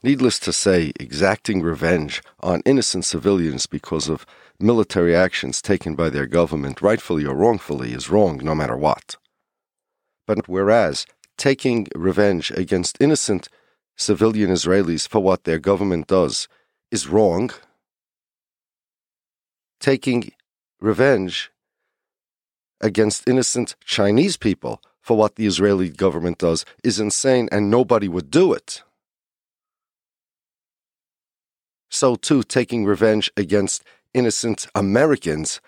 Needless 0.03 0.39
to 0.39 0.53
say, 0.53 0.93
exacting 1.01 1.61
revenge 1.61 2.21
on 2.39 2.61
innocent 2.65 3.03
civilians 3.03 3.65
because 3.65 4.07
of 4.07 4.25
military 4.59 5.15
actions 5.15 5.61
taken 5.61 5.95
by 5.95 6.09
their 6.09 6.25
government, 6.25 6.81
rightfully 6.81 7.25
or 7.25 7.35
wrongfully, 7.35 7.93
is 7.93 8.09
wrong 8.09 8.39
no 8.43 8.55
matter 8.55 8.75
what. 8.75 9.15
But 10.25 10.47
whereas 10.47 11.05
taking 11.37 11.87
revenge 11.95 12.51
against 12.51 12.97
innocent 12.99 13.49
civilian 13.95 14.51
Israelis 14.51 15.07
for 15.07 15.21
what 15.21 15.43
their 15.43 15.59
government 15.59 16.07
does 16.07 16.47
is 16.91 17.07
wrong, 17.07 17.51
taking 19.79 20.31
revenge 20.79 21.51
against 22.81 23.27
innocent 23.27 23.75
Chinese 23.83 24.37
people 24.37 24.81
for 25.01 25.17
what 25.17 25.35
the 25.35 25.45
Israeli 25.45 25.89
government 25.89 26.37
does 26.39 26.65
is 26.83 26.99
insane 26.99 27.47
and 27.51 27.71
nobody 27.71 28.07
would 28.07 28.29
do 28.29 28.53
it. 28.53 28.83
So, 31.89 32.15
too, 32.15 32.43
taking 32.43 32.85
revenge 32.85 33.31
against 33.37 33.83
innocent 34.13 34.67
Americans, 34.75 35.61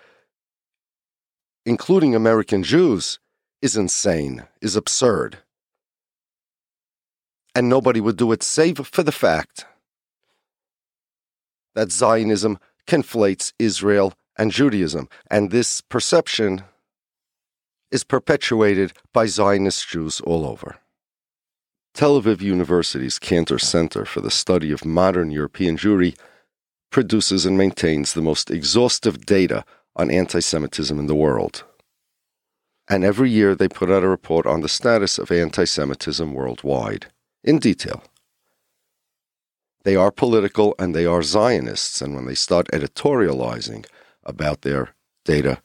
including 1.64 2.14
American 2.14 2.62
Jews, 2.62 3.18
is 3.62 3.76
insane, 3.76 4.46
is 4.60 4.76
absurd. 4.76 5.38
And 7.54 7.68
nobody 7.68 8.00
would 8.00 8.16
do 8.16 8.32
it 8.32 8.42
save 8.42 8.78
for 8.86 9.02
the 9.02 9.12
fact 9.12 9.66
that 11.74 11.92
Zionism 11.92 12.58
conflates 12.86 13.52
Israel 13.58 14.14
and 14.36 14.50
Judaism, 14.50 15.08
and 15.30 15.50
this 15.50 15.80
perception 15.80 16.62
is 17.90 18.04
perpetuated 18.04 18.92
by 19.12 19.26
Zionist 19.26 19.88
Jews 19.88 20.20
all 20.20 20.46
over. 20.46 20.78
Tel 21.92 22.20
Aviv 22.20 22.40
University's 22.40 23.18
Kantor 23.18 23.58
Center 23.58 24.04
for 24.04 24.20
the 24.20 24.30
Study 24.30 24.70
of 24.70 24.84
Modern 24.84 25.30
European 25.30 25.76
Jewry 25.76 26.16
produces 26.90 27.46
and 27.46 27.56
maintains 27.56 28.12
the 28.12 28.22
most 28.22 28.50
exhaustive 28.50 29.24
data 29.26 29.64
on 29.96 30.10
anti 30.10 30.40
Semitism 30.40 30.98
in 30.98 31.06
the 31.06 31.14
world. 31.14 31.64
and 32.88 33.04
every 33.04 33.30
year 33.30 33.54
they 33.54 33.68
put 33.68 33.88
out 33.88 34.02
a 34.02 34.08
report 34.08 34.46
on 34.46 34.60
the 34.60 34.68
status 34.68 35.16
of 35.18 35.30
anti 35.30 35.64
Semitism 35.64 36.34
worldwide, 36.34 37.06
in 37.44 37.58
detail. 37.58 38.02
They 39.84 39.96
are 39.96 40.10
political 40.10 40.74
and 40.78 40.94
they 40.94 41.06
are 41.06 41.22
Zionists, 41.22 42.02
and 42.02 42.14
when 42.14 42.26
they 42.26 42.34
start 42.34 42.68
editorializing 42.72 43.86
about 44.24 44.62
their 44.62 44.94
data, 45.24 45.62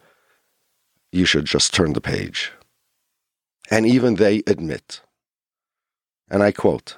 you 1.11 1.25
should 1.25 1.45
just 1.45 1.73
turn 1.73 1.93
the 1.93 2.01
page. 2.01 2.51
And 3.71 3.85
even 3.85 4.15
they 4.15 4.43
admit, 4.45 5.01
and 6.29 6.43
I 6.43 6.51
quote, 6.51 6.97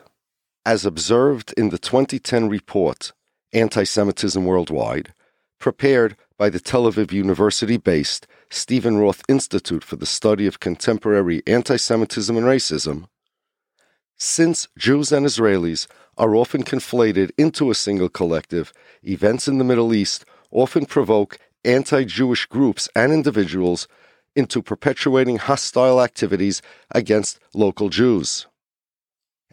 as 0.66 0.86
observed 0.86 1.54
in 1.58 1.70
the 1.70 1.78
2010 1.78 2.50
report, 2.50 3.14
Anti 3.54 3.84
Semitism 3.84 4.44
Worldwide, 4.46 5.14
prepared 5.60 6.16
by 6.38 6.50
the 6.50 6.60
Tel 6.60 6.84
Aviv 6.84 7.12
University 7.12 7.78
based 7.78 8.28
Stephen 8.50 8.98
Roth 8.98 9.24
Institute 9.28 9.84
for 9.84 9.96
the 9.96 10.06
Study 10.06 10.48
of 10.48 10.60
Contemporary 10.60 11.42
Anti 11.48 11.78
Semitism 11.78 12.36
and 12.36 12.46
Racism, 12.46 13.08
since 14.18 14.68
Jews 14.78 15.12
and 15.12 15.28
Israelis 15.28 15.86
are 16.18 16.36
often 16.36 16.64
conflated 16.64 17.30
into 17.38 17.70
a 17.70 17.76
single 17.76 18.10
collective, 18.10 18.74
events 19.04 19.48
in 19.48 19.60
the 19.60 19.64
Middle 19.64 19.94
East 19.94 20.26
often 20.50 20.88
provoke 20.88 21.38
anti 21.64 22.04
Jewish 22.04 22.48
groups 22.48 22.90
and 22.96 23.14
individuals 23.14 23.88
into 24.36 24.62
perpetuating 24.62 25.38
hostile 25.38 26.02
activities 26.02 26.62
against 26.92 27.40
local 27.54 27.90
Jews. 27.90 28.48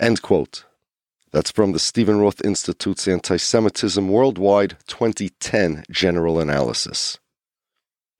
End 0.00 0.22
quote. 0.22 0.64
That's 1.34 1.50
from 1.50 1.72
the 1.72 1.80
Stephen 1.80 2.20
Roth 2.20 2.44
Institute's 2.44 3.08
Anti 3.08 3.38
Semitism 3.38 4.08
Worldwide 4.08 4.76
2010 4.86 5.82
General 5.90 6.38
Analysis. 6.38 7.18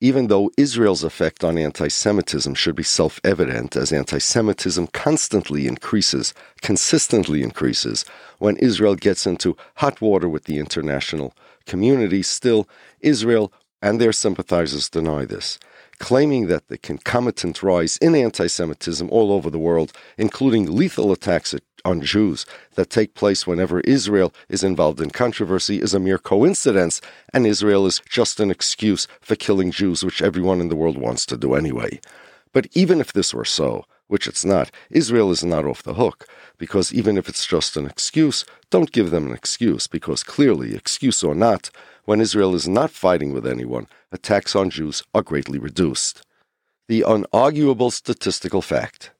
Even 0.00 0.26
though 0.26 0.50
Israel's 0.58 1.04
effect 1.04 1.44
on 1.44 1.56
anti 1.56 1.86
Semitism 1.86 2.56
should 2.56 2.74
be 2.74 2.82
self 2.82 3.20
evident, 3.22 3.76
as 3.76 3.92
anti 3.92 4.18
Semitism 4.18 4.88
constantly 4.88 5.68
increases, 5.68 6.34
consistently 6.60 7.44
increases, 7.44 8.04
when 8.38 8.56
Israel 8.56 8.96
gets 8.96 9.28
into 9.28 9.56
hot 9.76 10.00
water 10.00 10.28
with 10.28 10.46
the 10.46 10.58
international 10.58 11.36
community, 11.66 12.20
still, 12.20 12.68
Israel 12.98 13.52
and 13.80 14.00
their 14.00 14.12
sympathizers 14.12 14.88
deny 14.88 15.24
this 15.24 15.60
claiming 15.98 16.48
that 16.48 16.68
the 16.68 16.78
concomitant 16.78 17.62
rise 17.62 17.96
in 17.98 18.14
anti 18.14 18.46
Semitism 18.46 19.08
all 19.10 19.32
over 19.32 19.50
the 19.50 19.58
world, 19.58 19.92
including 20.18 20.74
lethal 20.74 21.12
attacks 21.12 21.54
on 21.84 22.00
Jews 22.00 22.46
that 22.74 22.90
take 22.90 23.14
place 23.14 23.46
whenever 23.46 23.80
Israel 23.80 24.32
is 24.48 24.64
involved 24.64 25.00
in 25.00 25.10
controversy, 25.10 25.80
is 25.80 25.94
a 25.94 26.00
mere 26.00 26.18
coincidence, 26.18 27.00
and 27.32 27.46
Israel 27.46 27.86
is 27.86 28.00
just 28.08 28.40
an 28.40 28.50
excuse 28.50 29.06
for 29.20 29.36
killing 29.36 29.70
Jews, 29.70 30.04
which 30.04 30.22
everyone 30.22 30.60
in 30.60 30.68
the 30.68 30.76
world 30.76 30.98
wants 30.98 31.26
to 31.26 31.36
do 31.36 31.54
anyway. 31.54 32.00
But 32.52 32.66
even 32.72 33.00
if 33.00 33.12
this 33.12 33.34
were 33.34 33.44
so, 33.44 33.84
which 34.06 34.26
it's 34.26 34.44
not, 34.44 34.70
Israel 34.90 35.30
is 35.30 35.42
not 35.44 35.64
off 35.64 35.82
the 35.82 35.94
hook, 35.94 36.26
because 36.58 36.92
even 36.92 37.16
if 37.16 37.28
it's 37.28 37.46
just 37.46 37.76
an 37.76 37.86
excuse, 37.86 38.44
don't 38.70 38.92
give 38.92 39.10
them 39.10 39.26
an 39.26 39.32
excuse, 39.32 39.86
because 39.86 40.22
clearly, 40.22 40.74
excuse 40.74 41.22
or 41.22 41.34
not, 41.34 41.70
when 42.04 42.20
Israel 42.20 42.54
is 42.54 42.68
not 42.68 42.90
fighting 42.90 43.32
with 43.32 43.46
anyone, 43.46 43.86
attacks 44.12 44.54
on 44.54 44.70
Jews 44.70 45.02
are 45.14 45.22
greatly 45.22 45.58
reduced. 45.58 46.22
The 46.86 47.00
unarguable 47.00 47.90
statistical 47.90 48.60
fact, 48.60 49.10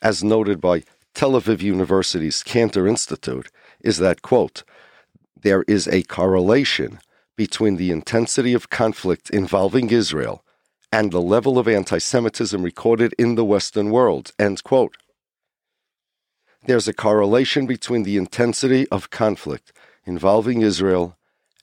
as 0.00 0.22
noted 0.22 0.60
by 0.60 0.84
Tel 1.14 1.32
Aviv 1.32 1.62
University's 1.62 2.42
Kantor 2.42 2.88
Institute, 2.88 3.48
is 3.80 3.98
that, 3.98 4.22
quote, 4.22 4.64
there 5.40 5.62
is 5.68 5.86
a 5.86 6.02
correlation 6.02 6.98
between 7.36 7.76
the 7.76 7.90
intensity 7.92 8.52
of 8.52 8.70
conflict 8.70 9.30
involving 9.30 9.90
Israel 9.90 10.44
and 10.92 11.12
the 11.12 11.20
level 11.20 11.58
of 11.58 11.68
anti 11.68 11.98
Semitism 11.98 12.62
recorded 12.62 13.14
in 13.18 13.36
the 13.36 13.44
Western 13.44 13.90
world. 13.90 14.32
End 14.38 14.62
quote. 14.64 14.96
There's 16.66 16.88
a 16.88 16.94
correlation 16.94 17.66
between 17.66 18.04
the 18.04 18.16
intensity 18.16 18.88
of 18.88 19.10
conflict 19.10 19.72
involving 20.04 20.62
Israel 20.62 21.16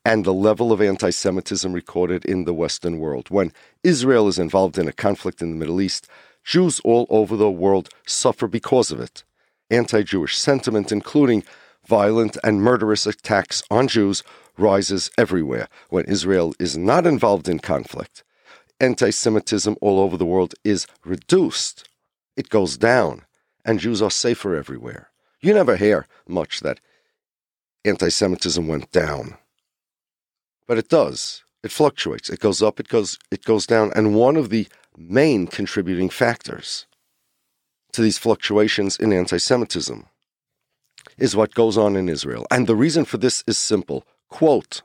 and 0.06 0.24
the 0.24 0.34
level 0.34 0.72
of 0.72 0.82
anti 0.82 1.10
Semitism 1.10 1.74
recorded 1.74 2.24
in 2.24 2.46
the 2.46 2.54
Western 2.54 3.00
world. 3.00 3.30
When 3.30 3.52
Israel 3.84 4.28
is 4.28 4.40
involved 4.40 4.78
in 4.78 4.88
a 4.88 4.94
conflict 4.94 5.42
in 5.42 5.50
the 5.50 5.58
Middle 5.58 5.82
East, 5.82 6.08
Jews 6.44 6.80
all 6.82 7.06
over 7.10 7.36
the 7.36 7.52
world 7.52 7.90
suffer 8.06 8.48
because 8.48 8.92
of 8.92 9.00
it. 9.00 9.24
Anti 9.72 10.04
Jewish 10.04 10.38
sentiment, 10.38 10.92
including 10.92 11.44
violent 11.88 12.38
and 12.44 12.62
murderous 12.62 13.08
attacks 13.08 13.64
on 13.72 13.88
Jews, 13.88 14.22
rises 14.58 15.10
everywhere. 15.18 15.68
When 15.90 16.06
Israel 16.06 16.54
is 16.60 16.78
not 16.78 17.08
involved 17.08 17.50
in 17.50 17.60
conflict, 17.60 18.24
anti 18.80 19.10
Semitism 19.10 19.76
all 19.82 20.00
over 20.00 20.18
the 20.18 20.26
world 20.26 20.54
is 20.64 20.86
reduced. 21.04 21.90
It 22.38 22.50
goes 22.50 22.78
down, 22.78 23.24
and 23.66 23.80
Jews 23.80 24.02
are 24.02 24.12
safer 24.12 24.56
everywhere. 24.56 25.10
You 25.42 25.54
never 25.54 25.78
hear 25.78 26.08
much 26.28 26.60
that 26.60 26.80
anti 27.84 28.10
Semitism 28.10 28.68
went 28.68 28.92
down 28.92 29.38
but 30.72 30.78
it 30.78 30.88
does. 30.88 31.44
It 31.64 31.70
fluctuates. 31.70 32.30
It 32.30 32.40
goes 32.40 32.62
up, 32.62 32.80
it 32.80 32.88
goes 32.88 33.20
it 33.30 33.44
goes 33.44 33.68
down. 33.68 33.92
And 33.94 34.16
one 34.16 34.38
of 34.38 34.50
the 34.50 34.70
main 34.98 35.48
contributing 35.48 36.08
factors 36.08 36.86
to 37.94 38.02
these 38.02 38.18
fluctuations 38.18 38.98
in 38.98 39.14
anti-Semitism 39.14 40.06
is 41.18 41.36
what 41.36 41.54
goes 41.54 41.78
on 41.78 41.96
in 41.96 42.10
Israel. 42.10 42.46
And 42.50 42.68
the 42.68 42.76
reason 42.76 43.06
for 43.06 43.18
this 43.18 43.44
is 43.48 43.58
simple. 43.58 44.06
Quote 44.30 44.82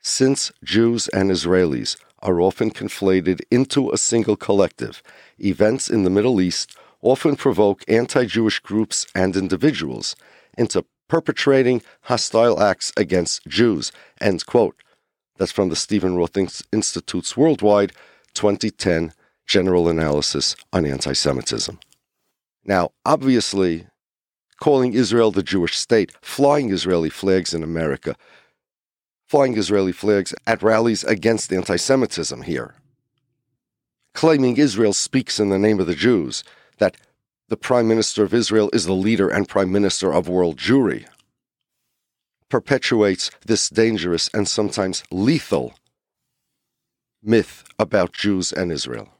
Since 0.00 0.52
Jews 0.64 1.08
and 1.08 1.30
Israelis 1.30 1.96
are 2.20 2.40
often 2.40 2.70
conflated 2.70 3.40
into 3.50 3.90
a 3.90 3.98
single 3.98 4.36
collective, 4.36 5.02
events 5.38 5.88
in 5.88 6.02
the 6.02 6.10
Middle 6.10 6.40
East 6.40 6.76
often 7.02 7.36
provoke 7.36 7.84
anti 7.88 8.24
Jewish 8.24 8.58
groups 8.60 9.06
and 9.14 9.36
individuals 9.36 10.16
into 10.58 10.84
perpetrating 11.08 11.82
hostile 12.02 12.60
acts 12.60 12.92
against 12.96 13.46
Jews. 13.46 13.92
End 14.20 14.44
quote. 14.46 14.76
That's 15.36 15.52
from 15.52 15.68
the 15.68 15.76
Stephen 15.76 16.16
Roth 16.16 16.36
Institute's 16.72 17.36
Worldwide 17.36 17.92
2010 18.34 19.12
General 19.46 19.88
Analysis 19.88 20.56
on 20.72 20.84
Anti 20.84 21.12
Semitism. 21.12 21.78
Now, 22.64 22.90
obviously, 23.04 23.86
calling 24.60 24.92
Israel 24.92 25.30
the 25.30 25.42
Jewish 25.42 25.76
state, 25.78 26.12
flying 26.20 26.70
Israeli 26.70 27.10
flags 27.10 27.54
in 27.54 27.62
America, 27.62 28.16
flying 29.26 29.56
Israeli 29.56 29.92
flags 29.92 30.34
at 30.46 30.62
rallies 30.62 31.04
against 31.04 31.52
anti 31.52 31.76
Semitism 31.76 32.42
here, 32.42 32.74
claiming 34.14 34.56
Israel 34.56 34.92
speaks 34.92 35.38
in 35.38 35.48
the 35.48 35.58
name 35.58 35.80
of 35.80 35.86
the 35.86 35.94
Jews, 35.94 36.42
that 36.78 36.96
the 37.48 37.56
Prime 37.56 37.86
Minister 37.86 38.24
of 38.24 38.34
Israel 38.34 38.70
is 38.72 38.86
the 38.86 38.92
leader 38.92 39.28
and 39.28 39.48
Prime 39.48 39.70
Minister 39.70 40.12
of 40.12 40.28
world 40.28 40.56
Jewry, 40.56 41.06
perpetuates 42.48 43.30
this 43.46 43.68
dangerous 43.68 44.28
and 44.34 44.48
sometimes 44.48 45.04
lethal 45.12 45.74
myth 47.22 47.64
about 47.78 48.12
Jews 48.12 48.52
and 48.52 48.72
Israel. 48.72 49.15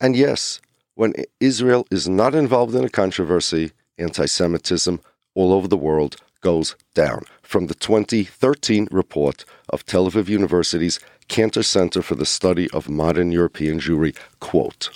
And 0.00 0.16
yes, 0.16 0.60
when 0.94 1.14
Israel 1.40 1.86
is 1.90 2.08
not 2.08 2.34
involved 2.34 2.74
in 2.74 2.84
a 2.84 2.88
controversy, 2.88 3.72
anti 3.98 4.26
Semitism 4.26 5.00
all 5.34 5.52
over 5.52 5.68
the 5.68 5.76
world 5.76 6.16
goes 6.40 6.76
down. 6.94 7.24
From 7.42 7.66
the 7.66 7.74
2013 7.74 8.88
report 8.90 9.44
of 9.68 9.84
Tel 9.84 10.10
Aviv 10.10 10.28
University's 10.28 11.00
Kantor 11.28 11.62
Center 11.62 12.02
for 12.02 12.14
the 12.14 12.26
Study 12.26 12.70
of 12.70 12.88
Modern 12.88 13.32
European 13.32 13.80
Jewry, 13.80 14.16
quote, 14.40 14.90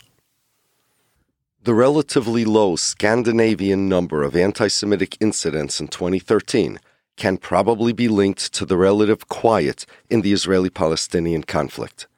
the 1.64 1.74
relatively 1.74 2.44
low 2.44 2.74
Scandinavian 2.74 3.88
number 3.88 4.24
of 4.24 4.34
anti 4.34 4.66
Semitic 4.66 5.16
incidents 5.20 5.80
in 5.80 5.88
2013 5.88 6.80
can 7.16 7.36
probably 7.36 7.92
be 7.92 8.08
linked 8.08 8.52
to 8.54 8.66
the 8.66 8.76
relative 8.76 9.28
quiet 9.28 9.86
in 10.10 10.22
the 10.22 10.32
Israeli 10.32 10.70
Palestinian 10.70 11.44
conflict 11.44 12.08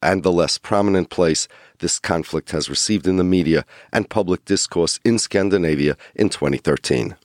and 0.00 0.22
the 0.22 0.32
less 0.32 0.56
prominent 0.56 1.10
place 1.10 1.48
this 1.78 1.98
conflict 1.98 2.50
has 2.52 2.70
received 2.70 3.06
in 3.06 3.16
the 3.16 3.24
media 3.24 3.64
and 3.92 4.10
public 4.10 4.44
discourse 4.44 5.00
in 5.04 5.18
Scandinavia 5.18 5.96
in 6.14 6.28
2013. 6.28 7.16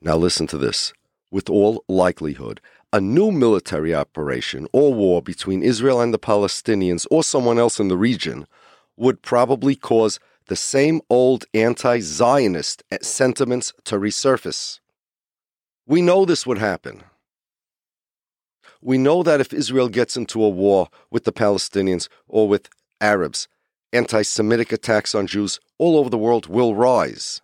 Now, 0.00 0.16
listen 0.16 0.46
to 0.48 0.58
this. 0.58 0.92
With 1.30 1.50
all 1.50 1.84
likelihood, 1.88 2.60
a 2.92 3.00
new 3.00 3.32
military 3.32 3.94
operation 3.94 4.68
or 4.72 4.94
war 4.94 5.20
between 5.20 5.62
Israel 5.62 6.00
and 6.00 6.14
the 6.14 6.18
Palestinians 6.18 7.06
or 7.10 7.24
someone 7.24 7.58
else 7.58 7.80
in 7.80 7.88
the 7.88 7.96
region 7.96 8.46
would 8.96 9.20
probably 9.20 9.74
cause 9.74 10.20
the 10.46 10.56
same 10.56 11.00
old 11.10 11.44
anti 11.54 12.00
Zionist 12.00 12.82
sentiments 13.02 13.72
to 13.84 13.96
resurface. 13.96 14.78
We 15.86 16.02
know 16.02 16.24
this 16.24 16.46
would 16.46 16.58
happen. 16.58 17.02
We 18.80 18.98
know 18.98 19.22
that 19.22 19.40
if 19.40 19.52
Israel 19.52 19.88
gets 19.88 20.16
into 20.16 20.44
a 20.44 20.48
war 20.48 20.88
with 21.10 21.24
the 21.24 21.32
Palestinians 21.32 22.08
or 22.28 22.46
with 22.46 22.68
Arabs, 23.00 23.48
anti 23.92 24.22
Semitic 24.22 24.72
attacks 24.72 25.14
on 25.14 25.26
Jews 25.26 25.60
all 25.78 25.96
over 25.96 26.10
the 26.10 26.18
world 26.18 26.46
will 26.46 26.74
rise. 26.74 27.40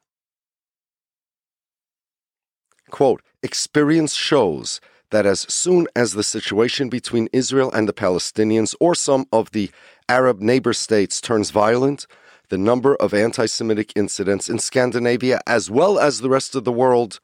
Quote, 2.90 3.22
experience 3.42 4.14
shows 4.14 4.80
that 5.10 5.26
as 5.26 5.40
soon 5.52 5.86
as 5.94 6.12
the 6.12 6.22
situation 6.22 6.88
between 6.88 7.28
Israel 7.32 7.70
and 7.72 7.88
the 7.88 7.92
Palestinians 7.92 8.74
or 8.80 8.94
some 8.94 9.26
of 9.32 9.50
the 9.52 9.70
Arab 10.08 10.40
neighbor 10.40 10.72
states 10.72 11.20
turns 11.20 11.50
violent, 11.50 12.06
the 12.48 12.58
number 12.58 12.96
of 12.96 13.14
anti 13.14 13.46
Semitic 13.46 13.92
incidents 13.94 14.48
in 14.48 14.58
Scandinavia, 14.58 15.40
as 15.46 15.70
well 15.70 15.98
as 15.98 16.20
the 16.20 16.28
rest 16.28 16.54
of 16.54 16.64
the 16.64 16.72
world, 16.72 17.20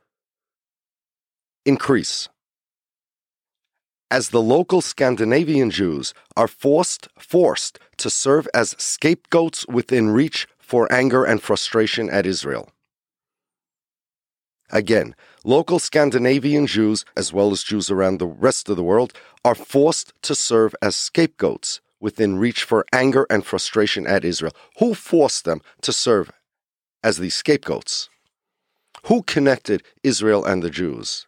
increase. 1.64 2.28
As 4.10 4.28
the 4.28 4.42
local 4.42 4.80
Scandinavian 4.80 5.70
Jews 5.70 6.14
are 6.36 6.46
forced, 6.46 7.08
forced 7.18 7.80
to 7.96 8.08
serve 8.08 8.48
as 8.54 8.76
scapegoats 8.78 9.66
within 9.66 10.10
reach 10.10 10.46
for 10.58 10.90
anger 10.92 11.24
and 11.24 11.42
frustration 11.42 12.08
at 12.10 12.24
Israel. 12.24 12.70
Again, 14.70 15.14
local 15.44 15.78
Scandinavian 15.78 16.66
Jews, 16.66 17.04
as 17.16 17.32
well 17.32 17.50
as 17.50 17.62
Jews 17.62 17.90
around 17.90 18.18
the 18.18 18.26
rest 18.26 18.68
of 18.68 18.76
the 18.76 18.82
world, 18.82 19.12
are 19.44 19.54
forced 19.54 20.12
to 20.22 20.34
serve 20.34 20.74
as 20.82 20.96
scapegoats 20.96 21.80
within 22.00 22.38
reach 22.38 22.62
for 22.62 22.84
anger 22.92 23.26
and 23.30 23.44
frustration 23.44 24.06
at 24.06 24.24
Israel. 24.24 24.52
Who 24.78 24.94
forced 24.94 25.44
them 25.44 25.62
to 25.82 25.92
serve 25.92 26.30
as 27.02 27.18
these 27.18 27.34
scapegoats? 27.34 28.08
Who 29.04 29.22
connected 29.22 29.82
Israel 30.02 30.44
and 30.44 30.62
the 30.62 30.70
Jews? 30.70 31.26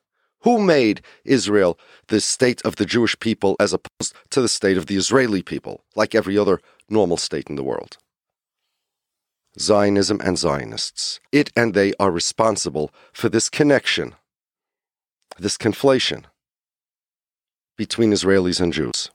Who 0.49 0.59
made 0.59 1.03
Israel 1.27 1.79
the 2.07 2.23
state 2.23 2.63
of 2.65 2.77
the 2.77 2.87
Jewish 2.87 3.21
people 3.21 3.55
as 3.61 3.75
opposed 3.75 4.15
to 4.31 4.41
the 4.41 4.49
state 4.49 4.79
of 4.79 4.87
the 4.87 4.97
Israeli 4.97 5.43
people, 5.43 5.85
like 5.95 6.15
every 6.15 6.39
other 6.39 6.63
normal 6.89 7.19
state 7.19 7.51
in 7.51 7.57
the 7.57 7.63
world? 7.63 7.99
Zionism 9.59 10.23
and 10.25 10.39
Zionists. 10.39 11.21
It 11.33 11.53
and 11.55 11.75
they 11.75 11.93
are 12.01 12.11
responsible 12.11 12.91
for 13.13 13.29
this 13.29 13.51
connection, 13.51 14.15
this 15.39 15.59
conflation 15.59 16.25
between 17.77 18.11
Israelis 18.11 18.59
and 18.59 18.73
Jews. 18.73 19.11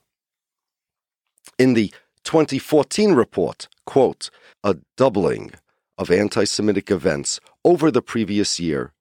In 1.58 1.74
the 1.74 1.92
2014 2.22 3.12
report, 3.12 3.66
quote, 3.84 4.30
a 4.62 4.76
doubling 4.96 5.50
of 5.98 6.12
anti 6.12 6.44
Semitic 6.44 6.92
events 6.92 7.40
over 7.64 7.90
the 7.90 8.02
previous 8.02 8.60
year 8.60 8.93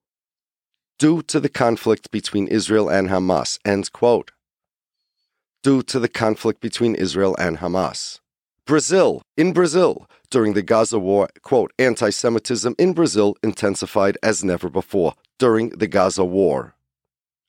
due 1.03 1.21
to 1.21 1.37
the 1.37 1.49
conflict 1.49 2.11
between 2.11 2.47
Israel 2.47 2.87
and 2.87 3.09
Hamas, 3.09 3.59
end 3.65 3.91
quote. 3.91 4.31
Due 5.61 5.83
to 5.83 5.99
the 5.99 6.07
conflict 6.07 6.61
between 6.61 6.95
Israel 6.95 7.35
and 7.37 7.57
Hamas. 7.57 8.21
Brazil, 8.65 9.21
in 9.35 9.51
Brazil, 9.51 10.07
during 10.29 10.53
the 10.53 10.61
Gaza 10.61 10.97
war, 10.97 11.27
quote, 11.41 11.73
anti 11.77 12.09
Semitism 12.09 12.73
in 12.79 12.93
Brazil 12.93 13.35
intensified 13.43 14.17
as 14.23 14.45
never 14.45 14.69
before 14.69 15.13
during 15.39 15.71
the 15.71 15.87
Gaza 15.87 16.23
war. 16.23 16.73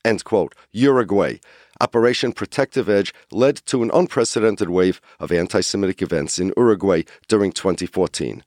End 0.04 0.24
quote. 0.24 0.56
Uruguay, 0.72 1.38
Operation 1.80 2.32
Protective 2.32 2.88
Edge 2.88 3.14
led 3.30 3.54
to 3.66 3.84
an 3.84 3.90
unprecedented 3.94 4.68
wave 4.68 5.00
of 5.20 5.30
anti 5.30 5.60
Semitic 5.60 6.02
events 6.02 6.40
in 6.40 6.52
Uruguay 6.56 7.04
during 7.28 7.52
2014. 7.52 8.42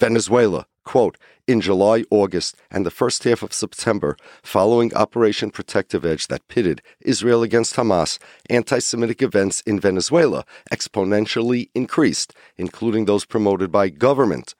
Venezuela, 0.00 0.66
quote, 0.88 1.18
in 1.46 1.60
July, 1.60 2.02
August, 2.10 2.56
and 2.70 2.86
the 2.86 2.90
first 2.90 3.22
half 3.24 3.42
of 3.42 3.52
September, 3.52 4.16
following 4.42 4.94
Operation 4.94 5.50
Protective 5.50 6.02
Edge 6.02 6.28
that 6.28 6.48
pitted 6.48 6.80
Israel 7.02 7.42
against 7.42 7.76
Hamas, 7.76 8.18
anti 8.48 8.78
Semitic 8.78 9.20
events 9.20 9.60
in 9.66 9.78
Venezuela 9.78 10.46
exponentially 10.72 11.68
increased, 11.74 12.34
including 12.56 13.04
those 13.04 13.26
promoted 13.26 13.70
by 13.70 13.90
government 13.90 14.54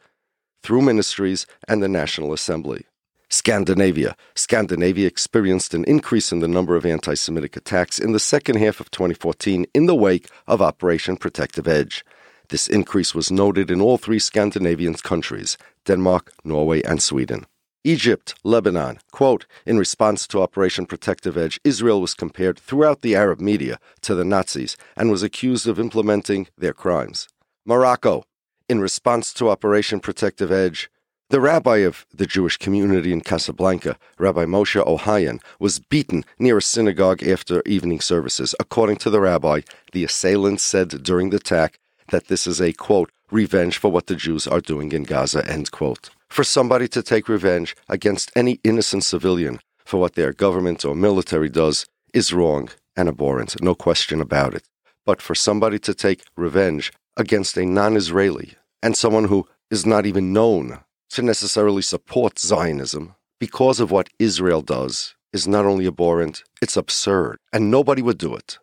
through 0.62 0.82
ministries 0.82 1.46
and 1.66 1.82
the 1.82 1.88
National 1.88 2.34
Assembly. 2.34 2.84
Scandinavia. 3.30 4.14
Scandinavia 4.34 5.06
experienced 5.06 5.72
an 5.72 5.84
increase 5.84 6.30
in 6.30 6.40
the 6.40 6.48
number 6.56 6.76
of 6.76 6.84
anti 6.84 7.14
Semitic 7.14 7.56
attacks 7.56 7.98
in 7.98 8.12
the 8.12 8.20
second 8.20 8.56
half 8.58 8.80
of 8.80 8.90
2014 8.90 9.64
in 9.72 9.86
the 9.86 9.94
wake 9.94 10.28
of 10.46 10.60
Operation 10.60 11.16
Protective 11.16 11.66
Edge. 11.66 12.04
This 12.51 12.66
increase 12.66 13.14
was 13.14 13.30
noted 13.30 13.70
in 13.70 13.80
all 13.80 13.99
three 13.99 14.18
Scandinavian 14.18 14.94
countries 14.94 15.59
Denmark, 15.84 16.32
Norway, 16.44 16.82
and 16.82 17.03
Sweden. 17.03 17.46
Egypt, 17.84 18.34
Lebanon, 18.42 18.99
quote, 19.12 19.46
in 19.64 19.78
response 19.78 20.26
to 20.26 20.42
Operation 20.42 20.84
Protective 20.84 21.36
Edge, 21.36 21.61
Israel 21.62 22.01
was 22.01 22.14
compared 22.14 22.59
throughout 22.59 23.03
the 23.03 23.14
Arab 23.14 23.40
media 23.40 23.78
to 24.01 24.14
the 24.14 24.24
Nazis 24.24 24.76
and 24.96 25.11
was 25.11 25.22
accused 25.22 25.68
of 25.68 25.78
implementing 25.78 26.49
their 26.57 26.72
crimes. 26.72 27.28
Morocco, 27.64 28.24
in 28.68 28.80
response 28.80 29.32
to 29.34 29.49
Operation 29.49 30.01
Protective 30.01 30.51
Edge, 30.51 30.90
the 31.30 31.40
rabbi 31.40 31.78
of 31.78 32.07
the 32.12 32.26
Jewish 32.26 32.57
community 32.57 33.12
in 33.12 33.20
Casablanca, 33.20 33.99
Rabbi 34.18 34.46
Moshe 34.46 34.82
Ohayon, 34.82 35.42
was 35.61 35.78
beaten 35.78 36.24
near 36.38 36.57
a 36.57 36.62
synagogue 36.62 37.22
after 37.22 37.62
evening 37.66 38.01
services. 38.01 38.55
According 38.59 38.96
to 38.96 39.11
the 39.11 39.20
rabbi, 39.20 39.61
the 39.92 40.05
assailants 40.05 40.62
said 40.62 41.03
during 41.03 41.28
the 41.28 41.36
attack 41.36 41.78
that 42.11 42.28
this 42.28 42.46
is 42.46 42.61
a 42.61 42.72
quote, 42.72 43.11
revenge 43.30 43.78
for 43.78 43.90
what 43.90 44.06
the 44.06 44.16
Jews 44.16 44.46
are 44.46 44.61
doing 44.61 44.92
in 44.92 45.04
Gaza, 45.04 45.48
end 45.48 45.70
quote. 45.70 46.11
For 46.28 46.44
somebody 46.44 46.88
to 46.88 47.02
take 47.02 47.28
revenge 47.28 47.76
against 47.88 48.30
any 48.34 48.61
innocent 48.64 49.04
civilian 49.04 49.61
for 49.84 49.98
what 49.98 50.14
their 50.14 50.32
government 50.32 50.84
or 50.84 50.94
military 50.94 51.48
does 51.48 51.86
is 52.12 52.32
wrong 52.32 52.68
and 52.96 53.09
abhorrent, 53.09 53.62
no 53.62 53.74
question 53.74 54.20
about 54.20 54.54
it. 54.54 54.64
But 55.06 55.22
for 55.22 55.34
somebody 55.34 55.78
to 55.80 55.94
take 55.94 56.24
revenge 56.36 56.92
against 57.16 57.56
a 57.56 57.64
non 57.64 57.96
Israeli 57.96 58.54
and 58.82 58.96
someone 58.96 59.24
who 59.24 59.48
is 59.70 59.86
not 59.86 60.06
even 60.06 60.32
known 60.32 60.80
to 61.11 61.22
necessarily 61.22 61.82
support 61.82 62.38
Zionism 62.38 63.14
because 63.40 63.80
of 63.80 63.90
what 63.90 64.11
Israel 64.18 64.62
does 64.62 65.14
is 65.32 65.46
not 65.46 65.64
only 65.64 65.86
abhorrent, 65.86 66.42
it's 66.61 66.76
absurd. 66.76 67.38
And 67.52 67.70
nobody 67.70 68.02
would 68.02 68.18
do 68.18 68.34
it, 68.34 68.59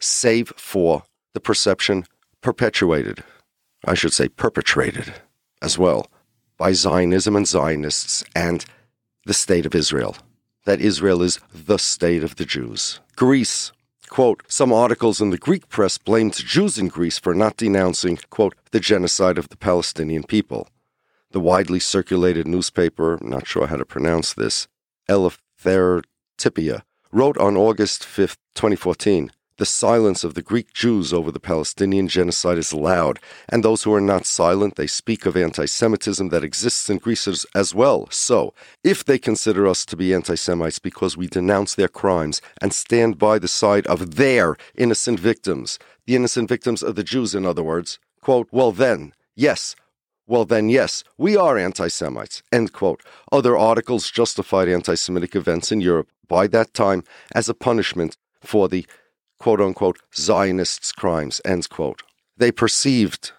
save 0.00 0.52
for 0.56 1.04
the 1.34 1.40
perception 1.40 2.04
perpetuated, 2.42 3.22
I 3.84 3.94
should 3.94 4.12
say 4.12 4.28
perpetrated 4.28 5.14
as 5.60 5.78
well, 5.78 6.08
by 6.56 6.72
Zionism 6.72 7.36
and 7.36 7.46
Zionists 7.46 8.24
and 8.34 8.64
the 9.24 9.34
state 9.34 9.66
of 9.66 9.74
Israel. 9.74 10.16
That 10.64 10.80
Israel 10.80 11.22
is 11.22 11.40
the 11.52 11.78
state 11.78 12.22
of 12.22 12.36
the 12.36 12.44
Jews. 12.44 13.00
Greece, 13.16 13.72
quote, 14.08 14.42
some 14.48 14.72
articles 14.72 15.20
in 15.20 15.30
the 15.30 15.38
Greek 15.38 15.68
press 15.68 15.98
blamed 15.98 16.34
Jews 16.34 16.78
in 16.78 16.88
Greece 16.88 17.18
for 17.18 17.34
not 17.34 17.56
denouncing, 17.56 18.18
quote, 18.30 18.54
the 18.70 18.80
genocide 18.80 19.38
of 19.38 19.48
the 19.48 19.56
Palestinian 19.56 20.24
people. 20.24 20.68
The 21.30 21.40
widely 21.40 21.80
circulated 21.80 22.46
newspaper, 22.46 23.18
not 23.20 23.46
sure 23.46 23.66
how 23.66 23.76
to 23.76 23.84
pronounce 23.84 24.32
this, 24.34 24.66
Eleftherotypia, 25.08 26.82
wrote 27.12 27.38
on 27.38 27.56
August 27.56 28.04
5, 28.04 28.36
2014, 28.54 29.30
the 29.58 29.66
silence 29.66 30.24
of 30.24 30.34
the 30.34 30.42
Greek 30.42 30.72
Jews 30.72 31.12
over 31.12 31.30
the 31.30 31.40
Palestinian 31.40 32.08
genocide 32.08 32.58
is 32.58 32.72
loud, 32.72 33.18
and 33.48 33.62
those 33.62 33.82
who 33.82 33.92
are 33.92 34.00
not 34.00 34.24
silent, 34.24 34.76
they 34.76 34.86
speak 34.86 35.26
of 35.26 35.36
anti 35.36 35.66
Semitism 35.66 36.30
that 36.30 36.44
exists 36.44 36.88
in 36.88 36.98
Greece 36.98 37.44
as 37.54 37.74
well. 37.74 38.08
So, 38.10 38.54
if 38.82 39.04
they 39.04 39.18
consider 39.18 39.66
us 39.66 39.84
to 39.86 39.96
be 39.96 40.14
anti 40.14 40.36
Semites 40.36 40.78
because 40.78 41.16
we 41.16 41.26
denounce 41.26 41.74
their 41.74 41.88
crimes 41.88 42.40
and 42.62 42.72
stand 42.72 43.18
by 43.18 43.38
the 43.38 43.48
side 43.48 43.86
of 43.88 44.14
their 44.16 44.56
innocent 44.76 45.20
victims, 45.20 45.78
the 46.06 46.16
innocent 46.16 46.48
victims 46.48 46.82
of 46.82 46.94
the 46.94 47.04
Jews, 47.04 47.34
in 47.34 47.44
other 47.44 47.62
words, 47.62 47.98
quote, 48.22 48.48
well 48.50 48.72
then, 48.72 49.12
yes, 49.36 49.74
well, 50.28 50.44
then, 50.44 50.68
yes, 50.68 51.04
we 51.16 51.38
are 51.38 51.56
anti 51.56 51.88
Semites. 51.88 52.42
End 52.52 52.74
quote. 52.74 53.02
Other 53.32 53.56
articles 53.56 54.10
justified 54.10 54.68
anti 54.68 54.94
Semitic 54.94 55.34
events 55.34 55.72
in 55.72 55.80
Europe 55.80 56.10
by 56.28 56.46
that 56.48 56.74
time 56.74 57.02
as 57.34 57.48
a 57.48 57.54
punishment 57.54 58.18
for 58.42 58.68
the 58.68 58.86
quote 59.38 59.60
unquote 59.60 59.98
Zionists' 60.14 60.92
crimes, 60.92 61.40
ends 61.44 61.66
quote. 61.66 62.02
They 62.36 62.52
perceived 62.52 63.32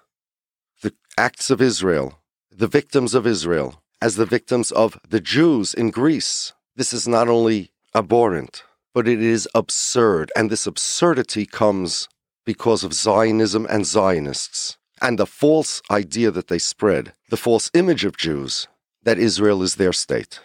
the 0.81 0.93
acts 1.17 1.49
of 1.49 1.61
Israel, 1.61 2.19
the 2.51 2.67
victims 2.67 3.13
of 3.13 3.25
Israel, 3.25 3.81
as 4.01 4.15
the 4.15 4.25
victims 4.25 4.71
of 4.71 4.99
the 5.07 5.19
Jews 5.19 5.73
in 5.73 5.89
Greece. 5.91 6.53
This 6.75 6.93
is 6.93 7.07
not 7.07 7.27
only 7.27 7.71
abhorrent, 7.93 8.63
but 8.93 9.07
it 9.07 9.21
is 9.21 9.47
absurd. 9.53 10.31
And 10.35 10.49
this 10.49 10.67
absurdity 10.67 11.45
comes 11.45 12.07
because 12.45 12.83
of 12.83 12.93
Zionism 12.93 13.67
and 13.69 13.85
Zionists 13.85 14.77
and 15.01 15.17
the 15.17 15.25
false 15.25 15.81
idea 15.89 16.31
that 16.31 16.47
they 16.47 16.59
spread, 16.59 17.13
the 17.29 17.37
false 17.37 17.69
image 17.73 18.05
of 18.05 18.17
Jews 18.17 18.67
that 19.03 19.17
Israel 19.17 19.63
is 19.63 19.75
their 19.75 19.93
state. 19.93 20.39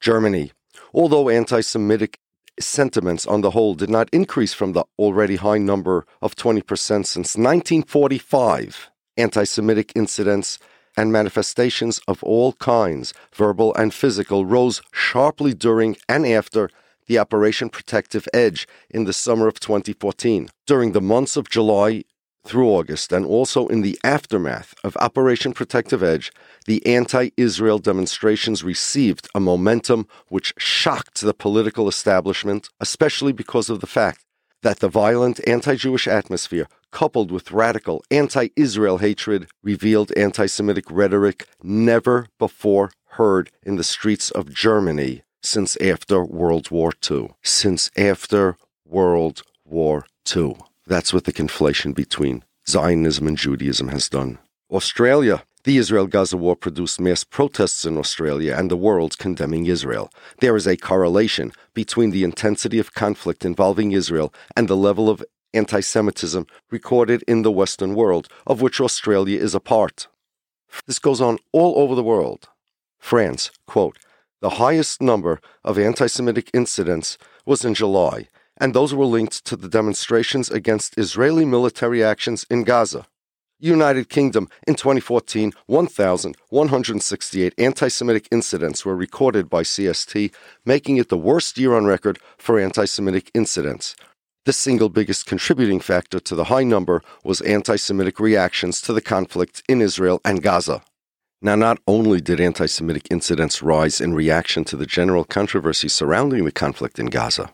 Germany, 0.00 0.52
although 0.92 1.28
anti 1.28 1.60
Semitic 1.60 2.18
sentiments 2.60 3.26
on 3.26 3.40
the 3.40 3.50
whole 3.50 3.74
did 3.74 3.90
not 3.90 4.08
increase 4.12 4.52
from 4.52 4.72
the 4.72 4.84
already 4.98 5.36
high 5.36 5.58
number 5.58 6.06
of 6.22 6.36
20% 6.36 6.62
since 6.78 7.36
1945. 7.36 8.90
Anti 9.16 9.44
Semitic 9.44 9.92
incidents 9.94 10.58
and 10.96 11.12
manifestations 11.12 12.00
of 12.06 12.22
all 12.22 12.52
kinds, 12.54 13.12
verbal 13.32 13.74
and 13.74 13.92
physical, 13.92 14.46
rose 14.46 14.82
sharply 14.92 15.54
during 15.54 15.96
and 16.08 16.26
after 16.26 16.70
the 17.06 17.18
Operation 17.18 17.68
Protective 17.68 18.26
Edge 18.32 18.66
in 18.90 19.04
the 19.04 19.12
summer 19.12 19.46
of 19.46 19.60
2014. 19.60 20.48
During 20.66 20.92
the 20.92 21.00
months 21.00 21.36
of 21.36 21.50
July 21.50 22.04
through 22.44 22.68
August, 22.68 23.12
and 23.12 23.24
also 23.24 23.66
in 23.68 23.82
the 23.82 23.98
aftermath 24.04 24.74
of 24.84 24.96
Operation 24.98 25.52
Protective 25.52 26.02
Edge, 26.02 26.30
the 26.66 26.84
anti 26.86 27.30
Israel 27.36 27.78
demonstrations 27.78 28.62
received 28.62 29.28
a 29.34 29.40
momentum 29.40 30.06
which 30.28 30.52
shocked 30.58 31.20
the 31.20 31.34
political 31.34 31.88
establishment, 31.88 32.68
especially 32.80 33.32
because 33.32 33.70
of 33.70 33.80
the 33.80 33.86
fact 33.86 34.24
that 34.62 34.80
the 34.80 34.88
violent 34.88 35.40
anti 35.46 35.76
Jewish 35.76 36.08
atmosphere, 36.08 36.66
coupled 36.90 37.30
with 37.30 37.52
radical 37.52 38.04
anti 38.10 38.48
Israel 38.56 38.98
hatred, 38.98 39.48
revealed 39.62 40.12
anti 40.16 40.46
Semitic 40.46 40.84
rhetoric 40.90 41.46
never 41.62 42.26
before 42.38 42.90
heard 43.10 43.50
in 43.62 43.76
the 43.76 43.84
streets 43.84 44.30
of 44.30 44.52
Germany 44.52 45.22
since 45.42 45.76
after 45.76 46.24
World 46.24 46.70
War 46.70 46.92
II. 47.08 47.30
Since 47.42 47.90
after 47.96 48.56
World 48.84 49.42
War 49.64 50.06
II. 50.34 50.56
That's 50.86 51.12
what 51.12 51.24
the 51.24 51.32
conflation 51.32 51.94
between 51.94 52.44
Zionism 52.68 53.26
and 53.26 53.36
Judaism 53.36 53.88
has 53.88 54.08
done. 54.08 54.38
Australia. 54.70 55.44
The 55.64 55.78
Israel 55.78 56.06
Gaza 56.06 56.36
war 56.36 56.56
produced 56.56 57.00
mass 57.00 57.24
protests 57.24 57.86
in 57.86 57.96
Australia 57.96 58.54
and 58.54 58.70
the 58.70 58.76
world 58.76 59.16
condemning 59.16 59.64
Israel. 59.64 60.12
There 60.40 60.56
is 60.56 60.66
a 60.66 60.76
correlation 60.76 61.52
between 61.72 62.10
the 62.10 62.22
intensity 62.22 62.78
of 62.78 62.92
conflict 62.92 63.46
involving 63.46 63.92
Israel 63.92 64.30
and 64.54 64.68
the 64.68 64.76
level 64.76 65.08
of 65.08 65.24
anti 65.54 65.80
Semitism 65.80 66.46
recorded 66.70 67.24
in 67.26 67.40
the 67.40 67.50
Western 67.50 67.94
world, 67.94 68.28
of 68.46 68.60
which 68.60 68.78
Australia 68.78 69.40
is 69.40 69.54
a 69.54 69.60
part. 69.60 70.06
This 70.86 70.98
goes 70.98 71.20
on 71.20 71.38
all 71.52 71.78
over 71.78 71.94
the 71.94 72.02
world. 72.02 72.48
France, 72.98 73.50
quote, 73.66 73.98
the 74.42 74.60
highest 74.60 75.00
number 75.00 75.40
of 75.64 75.78
anti 75.78 76.06
Semitic 76.08 76.50
incidents 76.52 77.16
was 77.46 77.64
in 77.64 77.72
July, 77.72 78.28
and 78.64 78.72
those 78.72 78.94
were 78.94 79.04
linked 79.04 79.44
to 79.44 79.56
the 79.56 79.68
demonstrations 79.68 80.50
against 80.50 80.96
Israeli 80.96 81.44
military 81.44 82.02
actions 82.02 82.46
in 82.48 82.64
Gaza. 82.64 83.06
United 83.60 84.08
Kingdom 84.08 84.48
in 84.66 84.74
2014, 84.74 85.52
1,168 85.66 87.52
anti 87.58 87.88
Semitic 87.88 88.26
incidents 88.32 88.82
were 88.82 88.96
recorded 88.96 89.50
by 89.50 89.64
CST, 89.64 90.32
making 90.64 90.96
it 90.96 91.10
the 91.10 91.18
worst 91.18 91.58
year 91.58 91.74
on 91.74 91.84
record 91.84 92.18
for 92.38 92.58
anti 92.58 92.86
Semitic 92.86 93.30
incidents. 93.34 93.96
The 94.46 94.54
single 94.54 94.88
biggest 94.88 95.26
contributing 95.26 95.80
factor 95.80 96.18
to 96.20 96.34
the 96.34 96.44
high 96.44 96.64
number 96.64 97.02
was 97.22 97.42
anti 97.42 97.76
Semitic 97.76 98.18
reactions 98.18 98.80
to 98.80 98.94
the 98.94 99.02
conflict 99.02 99.62
in 99.68 99.82
Israel 99.82 100.22
and 100.24 100.42
Gaza. 100.42 100.80
Now, 101.42 101.54
not 101.54 101.80
only 101.86 102.22
did 102.22 102.40
anti 102.40 102.64
Semitic 102.64 103.08
incidents 103.10 103.62
rise 103.62 104.00
in 104.00 104.14
reaction 104.14 104.64
to 104.64 104.76
the 104.78 104.86
general 104.86 105.24
controversy 105.24 105.88
surrounding 105.88 106.46
the 106.46 106.50
conflict 106.64 106.98
in 106.98 107.08
Gaza, 107.08 107.52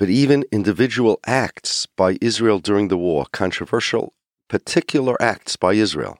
but 0.00 0.08
even 0.08 0.46
individual 0.50 1.20
acts 1.26 1.84
by 1.84 2.16
Israel 2.22 2.58
during 2.58 2.88
the 2.88 2.96
war, 2.96 3.26
controversial 3.32 4.14
particular 4.48 5.14
acts 5.20 5.56
by 5.56 5.74
Israel, 5.74 6.18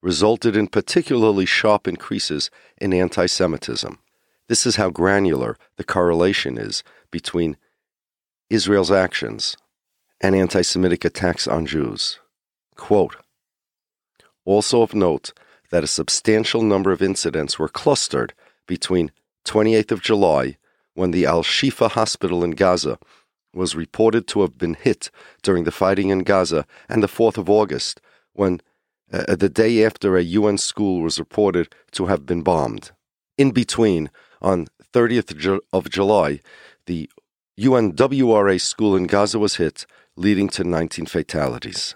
resulted 0.00 0.54
in 0.54 0.68
particularly 0.68 1.44
sharp 1.44 1.88
increases 1.88 2.52
in 2.80 2.94
anti 2.94 3.26
Semitism. 3.26 3.98
This 4.46 4.64
is 4.64 4.76
how 4.76 4.90
granular 4.90 5.56
the 5.74 5.82
correlation 5.82 6.56
is 6.56 6.84
between 7.10 7.56
Israel's 8.48 8.92
actions 8.92 9.56
and 10.20 10.36
anti 10.36 10.62
Semitic 10.62 11.04
attacks 11.04 11.48
on 11.48 11.66
Jews. 11.66 12.20
Quote, 12.76 13.16
also 14.44 14.82
of 14.82 14.94
note 14.94 15.32
that 15.72 15.82
a 15.82 15.88
substantial 15.88 16.62
number 16.62 16.92
of 16.92 17.02
incidents 17.02 17.58
were 17.58 17.68
clustered 17.68 18.34
between 18.68 19.10
28th 19.44 19.90
of 19.90 20.00
July, 20.00 20.58
when 21.00 21.12
the 21.12 21.24
Al 21.24 21.42
Shifa 21.42 21.90
hospital 21.90 22.44
in 22.44 22.50
Gaza 22.50 22.98
was 23.54 23.74
reported 23.74 24.26
to 24.28 24.42
have 24.42 24.58
been 24.58 24.74
hit 24.74 25.10
during 25.42 25.64
the 25.64 25.72
fighting 25.72 26.10
in 26.10 26.18
Gaza, 26.18 26.66
and 26.90 27.02
the 27.02 27.14
4th 27.18 27.38
of 27.38 27.48
August, 27.48 28.02
when 28.34 28.60
uh, 29.10 29.34
the 29.34 29.48
day 29.48 29.82
after 29.82 30.18
a 30.18 30.22
UN 30.22 30.58
school 30.58 31.00
was 31.00 31.18
reported 31.18 31.74
to 31.92 32.04
have 32.06 32.26
been 32.26 32.42
bombed. 32.42 32.90
In 33.38 33.50
between, 33.50 34.10
on 34.42 34.66
30th 34.92 35.58
of 35.72 35.88
July, 35.88 36.40
the 36.84 37.08
UNRWA 37.58 38.60
school 38.60 38.94
in 38.94 39.06
Gaza 39.06 39.38
was 39.38 39.56
hit, 39.56 39.86
leading 40.16 40.50
to 40.50 40.64
19 40.64 41.06
fatalities. 41.06 41.94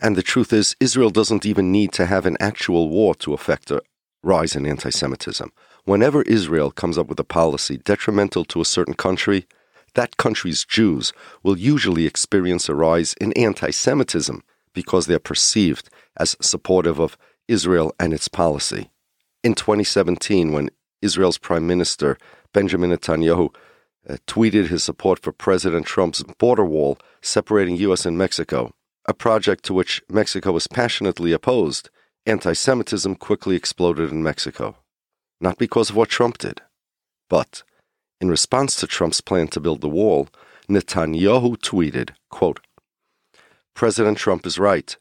And 0.00 0.16
the 0.16 0.22
truth 0.22 0.54
is, 0.54 0.74
Israel 0.80 1.10
doesn't 1.10 1.44
even 1.44 1.70
need 1.70 1.92
to 1.92 2.06
have 2.06 2.24
an 2.24 2.38
actual 2.40 2.88
war 2.88 3.14
to 3.16 3.34
affect 3.34 3.70
a 3.70 3.82
rise 4.22 4.56
in 4.56 4.66
anti 4.66 4.88
Semitism. 4.88 5.52
Whenever 5.84 6.22
Israel 6.22 6.70
comes 6.70 6.96
up 6.96 7.08
with 7.08 7.18
a 7.18 7.24
policy 7.24 7.76
detrimental 7.76 8.44
to 8.44 8.60
a 8.60 8.64
certain 8.64 8.94
country, 8.94 9.46
that 9.94 10.16
country's 10.16 10.64
Jews 10.64 11.12
will 11.42 11.58
usually 11.58 12.06
experience 12.06 12.68
a 12.68 12.74
rise 12.74 13.14
in 13.14 13.32
anti 13.32 13.70
Semitism 13.70 14.44
because 14.74 15.06
they're 15.06 15.18
perceived 15.18 15.90
as 16.16 16.36
supportive 16.40 17.00
of 17.00 17.18
Israel 17.48 17.92
and 17.98 18.14
its 18.14 18.28
policy. 18.28 18.90
In 19.42 19.54
2017, 19.54 20.52
when 20.52 20.70
Israel's 21.02 21.38
Prime 21.38 21.66
Minister 21.66 22.16
Benjamin 22.52 22.90
Netanyahu 22.90 23.52
uh, 24.08 24.16
tweeted 24.28 24.68
his 24.68 24.84
support 24.84 25.18
for 25.18 25.32
President 25.32 25.84
Trump's 25.84 26.22
border 26.38 26.64
wall 26.64 26.96
separating 27.22 27.76
U.S. 27.78 28.06
and 28.06 28.16
Mexico, 28.16 28.72
a 29.06 29.14
project 29.14 29.64
to 29.64 29.74
which 29.74 30.00
Mexico 30.08 30.52
was 30.52 30.68
passionately 30.68 31.32
opposed, 31.32 31.90
anti 32.24 32.52
Semitism 32.52 33.16
quickly 33.16 33.56
exploded 33.56 34.12
in 34.12 34.22
Mexico. 34.22 34.76
Not 35.42 35.58
because 35.58 35.90
of 35.90 35.96
what 35.96 36.08
Trump 36.08 36.38
did, 36.38 36.60
but 37.28 37.64
in 38.20 38.28
response 38.28 38.76
to 38.76 38.86
Trump's 38.86 39.20
plan 39.20 39.48
to 39.48 39.58
build 39.58 39.80
the 39.80 39.88
wall, 39.88 40.28
Netanyahu 40.68 41.56
tweeted, 41.56 42.10
quote, 42.30 42.60
President 43.74 44.16
Trump 44.18 44.46
is 44.46 44.60
right. 44.60 44.96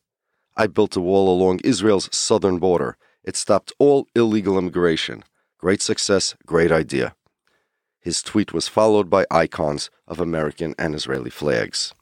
I 0.57 0.65
built 0.65 0.95
a 0.95 0.99
wall 0.99 1.31
along 1.31 1.59
Israel's 1.63 2.09
southern 2.11 2.57
border. 2.57 2.97
It 3.23 3.35
stopped 3.35 3.71
all 3.77 4.07
illegal 4.15 4.57
immigration. 4.57 5.23
Great 5.59 5.83
success, 5.83 6.33
great 6.47 6.71
idea. 6.71 7.13
His 7.99 8.23
tweet 8.23 8.51
was 8.51 8.67
followed 8.67 9.11
by 9.11 9.27
icons 9.29 9.91
of 10.07 10.19
American 10.19 10.73
and 10.79 10.95
Israeli 10.95 11.29
flags. 11.29 11.93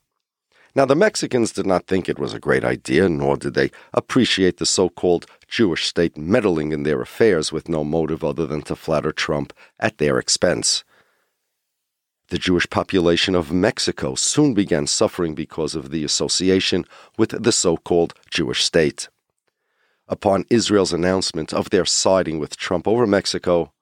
Now, 0.76 0.86
the 0.86 0.96
Mexicans 0.96 1.52
did 1.52 1.66
not 1.66 1.88
think 1.88 2.08
it 2.08 2.20
was 2.20 2.34
a 2.34 2.40
great 2.40 2.64
idea, 2.64 3.10
nor 3.10 3.38
did 3.38 3.56
they 3.56 3.72
appreciate 3.94 4.58
the 4.58 4.66
so 4.66 4.90
called 4.90 5.26
Jewish 5.48 5.88
state 5.88 6.18
meddling 6.18 6.72
in 6.72 6.84
their 6.84 7.02
affairs 7.02 7.52
with 7.52 7.68
no 7.68 7.84
motive 7.84 8.24
other 8.24 8.46
than 8.46 8.62
to 8.64 8.76
flatter 8.76 9.12
Trump 9.12 9.52
at 9.80 9.98
their 9.98 10.20
expense. 10.20 10.84
The 12.30 12.38
Jewish 12.38 12.70
population 12.70 13.34
of 13.34 13.52
Mexico 13.52 14.14
soon 14.14 14.54
began 14.54 14.86
suffering 14.86 15.34
because 15.34 15.74
of 15.74 15.90
the 15.90 16.04
association 16.04 16.86
with 17.18 17.32
the 17.44 17.52
so 17.52 17.76
called 17.78 18.14
Jewish 18.30 18.64
state. 18.64 19.10
Upon 20.08 20.46
Israel's 20.52 20.94
announcement 20.94 21.52
of 21.52 21.72
their 21.72 21.86
siding 21.86 22.38
with 22.38 22.58
Trump 22.58 22.88
over 22.88 23.08
Mexico, 23.08 23.74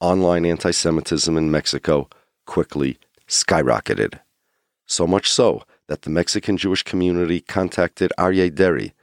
online 0.00 0.46
anti 0.46 0.70
Semitism 0.70 1.36
in 1.36 1.50
Mexico 1.50 2.08
quickly 2.46 2.98
skyrocketed. 3.28 4.20
So 4.86 5.06
much 5.06 5.30
so 5.30 5.62
that 5.88 6.02
the 6.02 6.10
Mexican 6.10 6.56
Jewish 6.56 6.82
community 6.82 7.40
contacted 7.40 8.12
Aryeh 8.18 8.54
Deri 8.54 8.94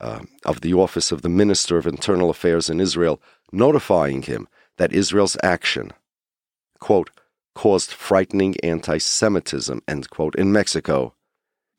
uh, 0.00 0.20
of 0.44 0.60
the 0.60 0.74
Office 0.74 1.10
of 1.10 1.22
the 1.22 1.28
Minister 1.28 1.76
of 1.76 1.86
Internal 1.86 2.30
Affairs 2.30 2.70
in 2.70 2.80
Israel, 2.80 3.20
notifying 3.52 4.22
him 4.22 4.46
that 4.76 4.92
Israel's 4.92 5.36
action, 5.42 5.92
quote, 6.78 7.10
caused 7.54 7.90
frightening 7.90 8.54
anti 8.62 8.98
Semitism, 8.98 9.82
end 9.88 10.10
quote, 10.10 10.36
in 10.36 10.52
Mexico, 10.52 11.14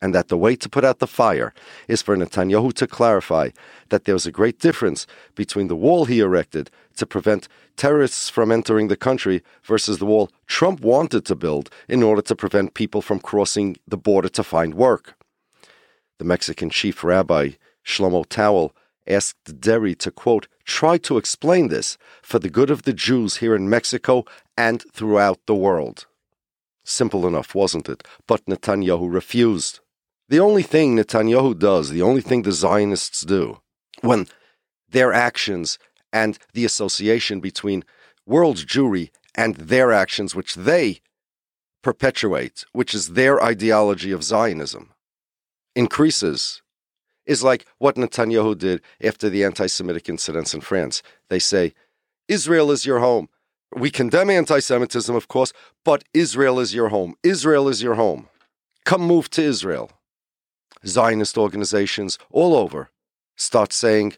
and 0.02 0.14
that 0.14 0.28
the 0.28 0.38
way 0.38 0.56
to 0.56 0.68
put 0.68 0.84
out 0.84 0.98
the 0.98 1.06
fire 1.06 1.52
is 1.88 2.02
for 2.02 2.16
Netanyahu 2.16 2.72
to 2.74 2.86
clarify 2.86 3.50
that 3.90 4.04
there's 4.04 4.26
a 4.26 4.32
great 4.32 4.58
difference 4.58 5.06
between 5.34 5.68
the 5.68 5.76
wall 5.76 6.06
he 6.06 6.20
erected 6.20 6.70
to 6.96 7.06
prevent 7.06 7.48
terrorists 7.76 8.28
from 8.28 8.50
entering 8.50 8.88
the 8.88 8.96
country 8.96 9.42
versus 9.62 9.98
the 9.98 10.06
wall 10.06 10.30
Trump 10.46 10.80
wanted 10.80 11.24
to 11.26 11.34
build 11.34 11.70
in 11.88 12.02
order 12.02 12.22
to 12.22 12.36
prevent 12.36 12.74
people 12.74 13.02
from 13.02 13.20
crossing 13.20 13.76
the 13.86 13.96
border 13.96 14.28
to 14.28 14.42
find 14.42 14.74
work. 14.74 15.14
The 16.18 16.24
Mexican 16.24 16.70
chief 16.70 17.02
rabbi, 17.02 17.52
Shlomo 17.84 18.26
Tawil, 18.26 18.72
asked 19.06 19.60
Deri 19.60 19.94
to, 19.96 20.10
quote, 20.10 20.46
try 20.64 20.98
to 20.98 21.16
explain 21.16 21.68
this 21.68 21.96
for 22.22 22.38
the 22.38 22.50
good 22.50 22.70
of 22.70 22.82
the 22.82 22.92
Jews 22.92 23.38
here 23.38 23.54
in 23.54 23.68
Mexico 23.68 24.24
and 24.56 24.84
throughout 24.92 25.40
the 25.46 25.54
world. 25.54 26.06
Simple 26.84 27.26
enough, 27.26 27.54
wasn't 27.54 27.88
it? 27.88 28.06
But 28.26 28.44
Netanyahu 28.46 29.12
refused. 29.12 29.80
The 30.30 30.38
only 30.38 30.62
thing 30.62 30.96
Netanyahu 30.96 31.58
does, 31.58 31.90
the 31.90 32.02
only 32.02 32.20
thing 32.20 32.42
the 32.42 32.52
Zionists 32.52 33.22
do, 33.22 33.60
when 34.00 34.28
their 34.88 35.12
actions 35.12 35.76
and 36.12 36.38
the 36.54 36.64
association 36.64 37.40
between 37.40 37.84
world 38.26 38.58
Jewry 38.58 39.10
and 39.34 39.56
their 39.56 39.92
actions, 39.92 40.36
which 40.36 40.54
they 40.54 41.00
perpetuate, 41.82 42.64
which 42.72 42.94
is 42.94 43.14
their 43.14 43.42
ideology 43.42 44.12
of 44.12 44.22
Zionism, 44.22 44.92
increases 45.74 46.62
is 47.26 47.42
like 47.42 47.66
what 47.78 47.96
Netanyahu 47.96 48.56
did 48.56 48.82
after 49.02 49.28
the 49.28 49.42
anti 49.42 49.66
Semitic 49.66 50.08
incidents 50.08 50.54
in 50.54 50.60
France. 50.60 51.02
They 51.28 51.40
say, 51.40 51.74
Israel 52.28 52.70
is 52.70 52.86
your 52.86 53.00
home. 53.00 53.28
We 53.74 53.90
condemn 53.90 54.30
anti 54.30 54.60
Semitism, 54.60 55.14
of 55.14 55.26
course, 55.26 55.52
but 55.84 56.04
Israel 56.14 56.60
is 56.60 56.72
your 56.72 56.90
home. 56.90 57.16
Israel 57.24 57.66
is 57.68 57.82
your 57.82 57.96
home. 57.96 58.28
Come 58.84 59.02
move 59.02 59.28
to 59.30 59.42
Israel. 59.42 59.90
Zionist 60.86 61.36
organizations 61.36 62.18
all 62.30 62.54
over 62.54 62.90
start 63.36 63.72
saying, 63.72 64.14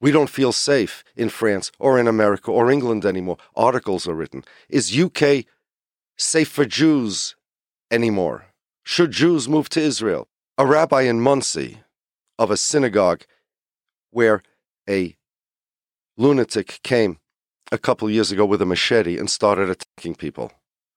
we 0.00 0.10
don't 0.10 0.30
feel 0.30 0.52
safe 0.52 1.04
in 1.14 1.28
France 1.28 1.70
or 1.78 1.98
in 1.98 2.08
America 2.08 2.50
or 2.50 2.70
England 2.70 3.04
anymore. 3.04 3.36
Articles 3.54 4.08
are 4.08 4.14
written. 4.14 4.44
Is 4.68 4.98
UK 4.98 5.44
safe 6.16 6.48
for 6.48 6.64
Jews 6.64 7.36
anymore? 7.90 8.46
Should 8.82 9.10
Jews 9.10 9.48
move 9.48 9.68
to 9.70 9.80
Israel? 9.80 10.28
A 10.56 10.66
rabbi 10.66 11.02
in 11.02 11.20
Monsey 11.20 11.80
of 12.38 12.50
a 12.50 12.56
synagogue 12.56 13.24
where 14.10 14.42
a 14.88 15.16
lunatic 16.16 16.80
came 16.82 17.18
a 17.70 17.78
couple 17.78 18.10
years 18.10 18.32
ago 18.32 18.44
with 18.44 18.60
a 18.62 18.66
machete 18.66 19.18
and 19.18 19.30
started 19.30 19.70
attacking 19.70 20.14
people 20.14 20.52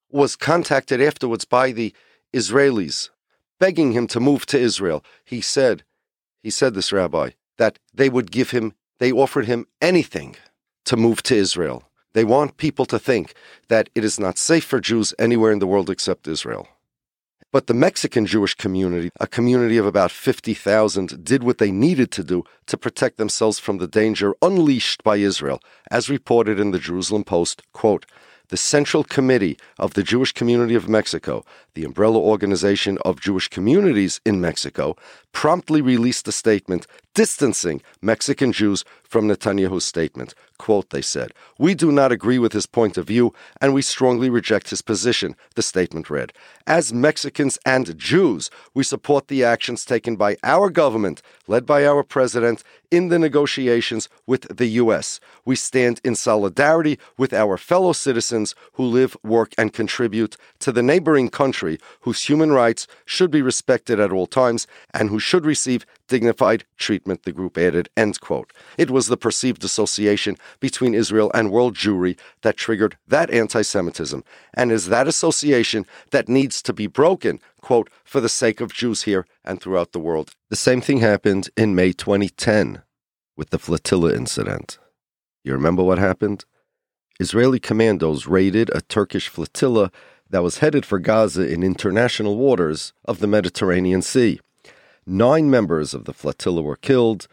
was 0.09 0.35
contacted 0.35 1.01
afterwards 1.01 1.45
by 1.45 1.71
the 1.71 1.93
Israelis 2.33 3.09
begging 3.60 3.91
him 3.91 4.08
to 4.08 4.20
move 4.20 4.45
to 4.47 4.60
Israel. 4.60 5.04
He 5.24 5.41
said, 5.41 5.84
he 6.41 6.49
said 6.49 6.74
this 6.74 6.91
rabbi, 6.91 7.32
that 7.58 7.80
they 7.93 8.10
would 8.10 8.32
give 8.32 8.51
him, 8.51 8.74
they 8.99 9.12
offered 9.12 9.45
him 9.45 9.68
anything 9.82 10.36
to 10.86 10.97
move 10.97 11.24
to 11.24 11.36
Israel. 11.36 11.84
They 12.14 12.24
want 12.24 12.58
people 12.58 12.86
to 12.88 12.99
think 12.99 13.34
that 13.70 13.89
it 13.95 14.04
is 14.04 14.20
not 14.20 14.38
safe 14.38 14.66
for 14.66 14.80
Jews 14.80 15.14
anywhere 15.18 15.51
in 15.51 15.60
the 15.60 15.68
world 15.68 15.89
except 15.89 16.28
Israel. 16.28 16.68
But 17.51 17.68
the 17.68 17.76
Mexican 17.76 18.26
Jewish 18.26 18.56
community, 18.56 19.12
a 19.20 19.28
community 19.28 19.78
of 19.78 19.86
about 19.86 20.12
50,000, 20.12 21.24
did 21.24 21.43
what 21.43 21.60
they 21.60 21.72
needed 21.72 22.10
to 22.12 22.24
do 22.24 22.43
to 22.66 22.78
protect 22.78 23.18
themselves 23.18 23.60
from 23.60 23.78
the 23.78 23.88
danger 23.88 24.36
unleashed 24.41 25.04
by 25.04 25.18
Israel, 25.18 25.60
as 25.91 26.10
reported 26.10 26.60
in 26.60 26.72
the 26.72 26.80
Jerusalem 26.80 27.24
Post, 27.24 27.62
quote, 27.72 28.08
the 28.49 28.57
Central 28.57 29.03
Committee 29.03 29.57
of 29.79 29.93
the 29.93 30.03
Jewish 30.03 30.31
Community 30.31 30.75
of 30.75 30.89
Mexico, 30.89 31.45
the 31.73 31.85
umbrella 31.85 32.19
organization 32.19 32.97
of 33.05 33.19
Jewish 33.19 33.47
communities 33.47 34.19
in 34.25 34.41
Mexico, 34.41 34.95
promptly 35.34 35.81
released 35.81 36.27
a 36.27 36.31
statement 36.31 36.88
distancing 37.13 37.81
Mexican 38.01 38.51
Jews 38.51 38.84
from 39.03 39.27
Netanyahu's 39.27 39.86
statement. 39.86 40.34
Quote, 40.57 40.89
they 40.89 41.01
said, 41.01 41.31
We 41.57 41.75
do 41.75 41.91
not 41.91 42.11
agree 42.11 42.39
with 42.39 42.53
his 42.53 42.65
point 42.65 42.97
of 42.97 43.07
view 43.07 43.34
and 43.61 43.73
we 43.73 43.81
strongly 43.81 44.29
reject 44.29 44.69
his 44.69 44.81
position, 44.81 45.36
the 45.55 45.61
statement 45.61 46.09
read. 46.09 46.34
As 46.65 46.93
Mexicans 46.93 47.59
and 47.65 47.97
Jews, 47.97 48.49
we 48.73 48.84
support 48.84 49.27
the 49.27 49.43
actions 49.43 49.86
taken 49.86 50.15
by 50.15 50.38
our 50.43 50.69
government, 50.69 51.21
led 51.47 51.65
by 51.65 51.86
our 51.86 52.03
president, 52.03 52.63
in 52.89 53.09
the 53.09 53.19
negotiations 53.19 54.07
with 54.25 54.55
the 54.55 54.67
U.S. 54.67 55.19
We 55.45 55.55
stand 55.55 55.99
in 56.03 56.15
solidarity 56.15 56.99
with 57.17 57.34
our 57.34 57.57
fellow 57.57 57.91
citizens 57.91 58.55
who 58.73 58.84
live, 58.84 59.17
work, 59.23 59.53
and 59.57 59.73
contribute 59.73 60.38
to 60.59 60.71
the 60.71 60.84
neighboring 60.84 61.29
country 61.29 61.79
whose 62.01 62.29
human 62.29 62.51
rights 62.51 62.88
should 63.05 63.31
be 63.31 63.41
respected 63.41 63.99
at 63.99 64.11
all 64.11 64.27
times 64.27 64.67
and 64.93 65.09
who 65.09 65.19
should 65.24 65.45
receive 65.45 65.86
dignified 66.07 66.65
treatment, 66.78 67.24
the 67.24 67.32
group 67.32 67.57
added. 67.57 67.89
End 67.95 68.19
quote. 68.19 68.51
It 68.78 68.91
was 68.91 69.07
the 69.07 69.17
perceived 69.17 69.63
association 69.63 70.38
between 70.59 70.93
Israel 70.93 71.32
and 71.34 71.49
world 71.49 71.76
Jewry 71.76 72.19
that 72.41 72.57
triggered 72.57 72.97
that 73.07 73.32
anti 73.32 73.61
Semitism, 73.61 74.24
and 74.53 74.71
is 74.71 74.88
that 74.88 75.07
association 75.07 75.86
that 76.11 76.30
needs 76.30 76.61
to 76.61 76.74
be 76.74 76.88
broken, 76.88 77.39
quote, 77.61 77.89
for 78.03 78.19
the 78.19 78.30
sake 78.30 78.61
of 78.61 78.74
Jews 78.74 79.03
here 79.03 79.26
and 79.43 79.59
throughout 79.59 79.93
the 79.93 79.99
world. 79.99 80.36
The 80.49 80.55
same 80.55 80.82
thing 80.82 80.99
happened 80.99 81.49
in 81.55 81.74
May 81.74 81.93
2010 81.93 82.84
with 83.36 83.49
the 83.49 83.59
flotilla 83.59 84.13
incident. 84.13 84.78
You 85.43 85.53
remember 85.53 85.84
what 85.84 85.97
happened? 85.97 86.45
Israeli 87.19 87.59
commandos 87.59 88.28
raided 88.28 88.69
a 88.74 88.82
Turkish 88.82 89.30
flotilla 89.30 89.91
that 90.30 90.43
was 90.43 90.57
headed 90.57 90.86
for 90.86 90.99
Gaza 90.99 91.47
in 91.47 91.63
international 91.63 92.38
waters 92.38 92.91
of 93.05 93.19
the 93.19 93.28
Mediterranean 93.28 94.01
Sea. 94.01 94.39
Nine 95.06 95.49
members 95.49 95.93
of 95.93 96.06
the 96.06 96.14
flotilla 96.14 96.62
were 96.62 96.76
killed, 96.76 97.28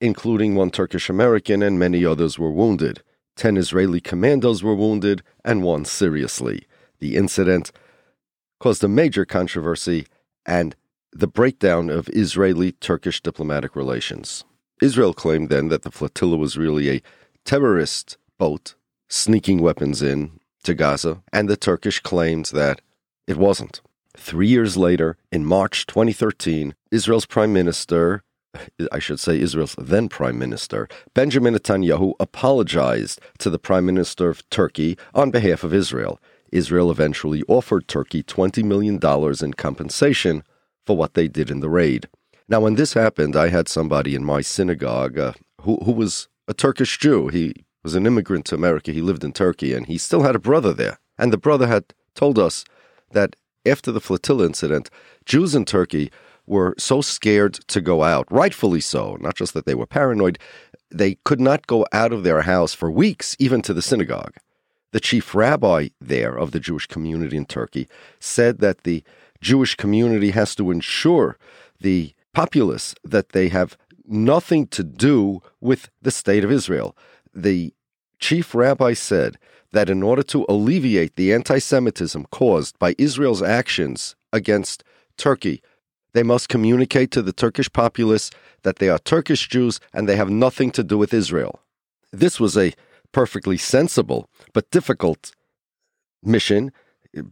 including 0.00 0.54
one 0.54 0.70
Turkish 0.70 1.08
American, 1.08 1.62
and 1.62 1.78
many 1.78 2.04
others 2.04 2.38
were 2.38 2.50
wounded. 2.50 3.02
Ten 3.36 3.56
Israeli 3.56 4.00
commandos 4.00 4.62
were 4.62 4.74
wounded, 4.74 5.22
and 5.44 5.62
one 5.62 5.84
seriously. 5.84 6.66
The 6.98 7.16
incident 7.16 7.70
caused 8.58 8.82
a 8.82 8.88
major 8.88 9.24
controversy 9.24 10.06
and 10.44 10.74
the 11.12 11.28
breakdown 11.28 11.88
of 11.88 12.08
Israeli 12.10 12.72
Turkish 12.72 13.20
diplomatic 13.20 13.76
relations. 13.76 14.44
Israel 14.82 15.14
claimed 15.14 15.48
then 15.48 15.68
that 15.68 15.82
the 15.82 15.90
flotilla 15.90 16.36
was 16.36 16.56
really 16.56 16.90
a 16.90 17.02
terrorist 17.44 18.18
boat 18.38 18.74
sneaking 19.08 19.60
weapons 19.60 20.02
in 20.02 20.38
to 20.64 20.74
Gaza, 20.74 21.22
and 21.32 21.48
the 21.48 21.56
Turkish 21.56 22.00
claimed 22.00 22.46
that 22.46 22.80
it 23.26 23.36
wasn't. 23.36 23.80
Three 24.18 24.48
years 24.48 24.76
later, 24.76 25.16
in 25.32 25.44
March 25.44 25.86
2013, 25.86 26.74
Israel's 26.90 27.24
Prime 27.24 27.52
Minister, 27.52 28.24
I 28.92 28.98
should 28.98 29.20
say 29.20 29.40
Israel's 29.40 29.76
then 29.78 30.08
Prime 30.08 30.38
Minister, 30.38 30.88
Benjamin 31.14 31.54
Netanyahu, 31.54 32.14
apologized 32.18 33.20
to 33.38 33.48
the 33.48 33.58
Prime 33.60 33.86
Minister 33.86 34.28
of 34.28 34.48
Turkey 34.50 34.98
on 35.14 35.30
behalf 35.30 35.64
of 35.64 35.72
Israel. 35.72 36.20
Israel 36.50 36.90
eventually 36.90 37.42
offered 37.48 37.86
Turkey 37.86 38.22
$20 38.22 38.64
million 38.64 38.98
in 39.42 39.54
compensation 39.54 40.42
for 40.84 40.96
what 40.96 41.14
they 41.14 41.28
did 41.28 41.50
in 41.50 41.60
the 41.60 41.70
raid. 41.70 42.08
Now, 42.48 42.60
when 42.60 42.74
this 42.74 42.94
happened, 42.94 43.36
I 43.36 43.48
had 43.48 43.68
somebody 43.68 44.14
in 44.14 44.24
my 44.24 44.40
synagogue 44.40 45.18
uh, 45.18 45.32
who, 45.62 45.76
who 45.84 45.92
was 45.92 46.28
a 46.48 46.54
Turkish 46.54 46.98
Jew. 46.98 47.28
He 47.28 47.54
was 47.84 47.94
an 47.94 48.06
immigrant 48.06 48.46
to 48.46 48.56
America. 48.56 48.90
He 48.90 49.00
lived 49.00 49.22
in 49.22 49.32
Turkey 49.32 49.74
and 49.74 49.86
he 49.86 49.96
still 49.96 50.22
had 50.22 50.34
a 50.34 50.40
brother 50.40 50.72
there. 50.72 50.98
And 51.16 51.32
the 51.32 51.38
brother 51.38 51.66
had 51.66 51.94
told 52.14 52.38
us 52.38 52.64
that 53.12 53.36
after 53.66 53.92
the 53.92 54.00
flotilla 54.00 54.46
incident, 54.46 54.90
Jews 55.24 55.54
in 55.54 55.64
Turkey 55.64 56.10
were 56.46 56.74
so 56.78 57.00
scared 57.00 57.54
to 57.68 57.80
go 57.80 58.02
out, 58.02 58.26
rightfully 58.30 58.80
so, 58.80 59.16
not 59.20 59.36
just 59.36 59.54
that 59.54 59.66
they 59.66 59.74
were 59.74 59.86
paranoid, 59.86 60.38
they 60.90 61.16
could 61.24 61.40
not 61.40 61.66
go 61.66 61.86
out 61.92 62.12
of 62.12 62.24
their 62.24 62.42
house 62.42 62.72
for 62.72 62.90
weeks, 62.90 63.36
even 63.38 63.60
to 63.62 63.74
the 63.74 63.82
synagogue. 63.82 64.34
The 64.92 65.00
chief 65.00 65.34
rabbi 65.34 65.88
there 66.00 66.34
of 66.34 66.52
the 66.52 66.60
Jewish 66.60 66.86
community 66.86 67.36
in 67.36 67.44
Turkey 67.44 67.88
said 68.18 68.60
that 68.60 68.84
the 68.84 69.04
Jewish 69.40 69.74
community 69.74 70.30
has 70.30 70.54
to 70.54 70.70
ensure 70.70 71.36
the 71.80 72.14
populace 72.32 72.94
that 73.04 73.30
they 73.30 73.48
have 73.48 73.76
nothing 74.06 74.66
to 74.68 74.82
do 74.82 75.42
with 75.60 75.90
the 76.00 76.10
state 76.10 76.44
of 76.44 76.50
Israel. 76.50 76.96
The 77.34 77.74
chief 78.18 78.54
rabbi 78.54 78.94
said 78.94 79.36
that 79.72 79.90
in 79.90 80.02
order 80.02 80.22
to 80.24 80.46
alleviate 80.48 81.16
the 81.16 81.32
anti 81.32 81.58
Semitism 81.58 82.26
caused 82.30 82.78
by 82.78 82.94
Israel's 82.98 83.42
actions 83.42 84.16
against 84.32 84.84
Turkey, 85.16 85.62
they 86.12 86.22
must 86.22 86.48
communicate 86.48 87.10
to 87.12 87.22
the 87.22 87.32
Turkish 87.32 87.70
populace 87.72 88.30
that 88.62 88.76
they 88.76 88.88
are 88.88 88.98
Turkish 88.98 89.48
Jews 89.48 89.80
and 89.92 90.08
they 90.08 90.16
have 90.16 90.30
nothing 90.30 90.70
to 90.72 90.82
do 90.82 90.98
with 90.98 91.14
Israel. 91.14 91.60
This 92.12 92.40
was 92.40 92.56
a 92.56 92.72
perfectly 93.12 93.56
sensible 93.56 94.28
but 94.52 94.70
difficult 94.70 95.32
mission, 96.22 96.72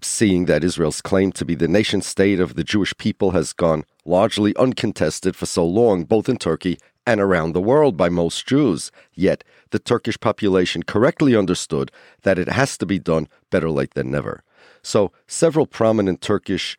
seeing 0.03 0.47
that 0.47 0.65
Israel's 0.65 1.01
claim 1.01 1.33
to 1.33 1.45
be 1.45 1.55
the 1.55 1.69
nation 1.69 2.01
state 2.03 2.41
of 2.41 2.55
the 2.55 2.65
Jewish 2.65 2.97
people 2.99 3.33
has 3.33 3.53
gone 3.53 3.85
largely 4.05 4.55
uncontested 4.57 5.37
for 5.37 5.47
so 5.47 5.65
long, 5.67 6.05
both 6.05 6.29
in 6.29 6.37
Turkey 6.37 6.79
and 7.07 7.21
around 7.21 7.53
the 7.53 7.61
world 7.61 7.97
by 7.97 8.09
most 8.09 8.47
Jews. 8.47 8.91
Yet 9.15 9.45
the 9.71 9.79
Turkish 9.79 10.19
population 10.19 10.83
correctly 10.83 11.37
understood 11.37 11.91
that 12.23 12.39
it 12.39 12.49
has 12.49 12.77
to 12.79 12.87
be 12.87 12.99
done 12.99 13.29
better 13.51 13.71
late 13.71 13.95
than 13.95 14.11
never. 14.11 14.43
So 14.83 15.13
several 15.27 15.67
prominent 15.67 16.21
Turkish 16.21 16.77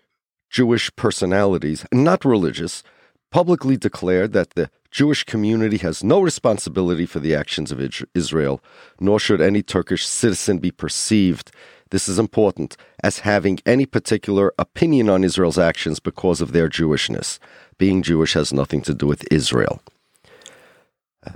Jewish 0.49 0.95
personalities, 0.95 1.85
not 1.91 2.23
religious, 2.23 2.83
publicly 3.31 3.77
declared 3.77 4.33
that 4.33 4.51
the 4.51 4.69
Jewish 4.91 5.23
community 5.25 5.77
has 5.77 6.03
no 6.03 6.21
responsibility 6.21 7.05
for 7.05 7.19
the 7.19 7.35
actions 7.35 7.71
of 7.71 7.81
Israel, 8.13 8.63
nor 8.99 9.19
should 9.19 9.41
any 9.41 9.61
Turkish 9.61 10.05
citizen 10.05 10.59
be 10.59 10.71
perceived. 10.71 11.51
This 11.89 12.07
is 12.07 12.19
important 12.19 12.77
as 13.03 13.19
having 13.19 13.59
any 13.65 13.85
particular 13.85 14.53
opinion 14.57 15.09
on 15.09 15.23
Israel's 15.23 15.59
actions 15.59 15.99
because 15.99 16.41
of 16.41 16.51
their 16.51 16.69
Jewishness. 16.69 17.39
Being 17.77 18.01
Jewish 18.01 18.33
has 18.33 18.53
nothing 18.53 18.81
to 18.83 18.93
do 18.93 19.07
with 19.07 19.25
Israel. 19.31 19.81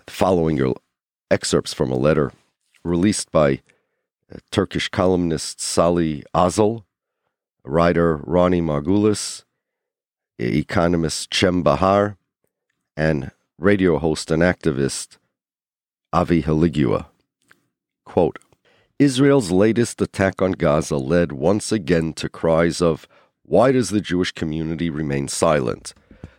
Following 0.08 0.58
your 0.58 0.76
excerpts 1.30 1.74
from 1.74 1.92
a 1.92 1.98
letter 1.98 2.32
released 2.84 3.32
by 3.32 3.62
uh, 4.34 4.38
Turkish 4.52 4.90
columnist 4.90 5.60
Salih 5.60 6.24
Azal, 6.34 6.84
writer 7.64 8.18
Roni 8.20 8.62
Margulies, 8.62 9.44
economist 10.40 11.34
Cem 11.34 11.64
Behar, 11.64 12.18
and 12.98 13.32
radio 13.58 14.00
host 14.00 14.32
and 14.32 14.42
activist 14.42 15.18
Avi 16.12 16.44
Haligua. 16.44 17.06
Quote, 18.06 18.40
Israel's 19.00 19.52
latest 19.52 20.02
attack 20.02 20.42
on 20.42 20.52
Gaza 20.52 20.98
led 20.98 21.32
once 21.32 21.72
again 21.72 22.14
to 22.14 22.30
cries 22.30 22.82
of, 22.82 23.08
Why 23.44 23.72
does 23.72 23.90
the 23.90 24.02
Jewish 24.02 24.32
community 24.32 24.90
remain 24.90 25.28
silent? 25.28 25.94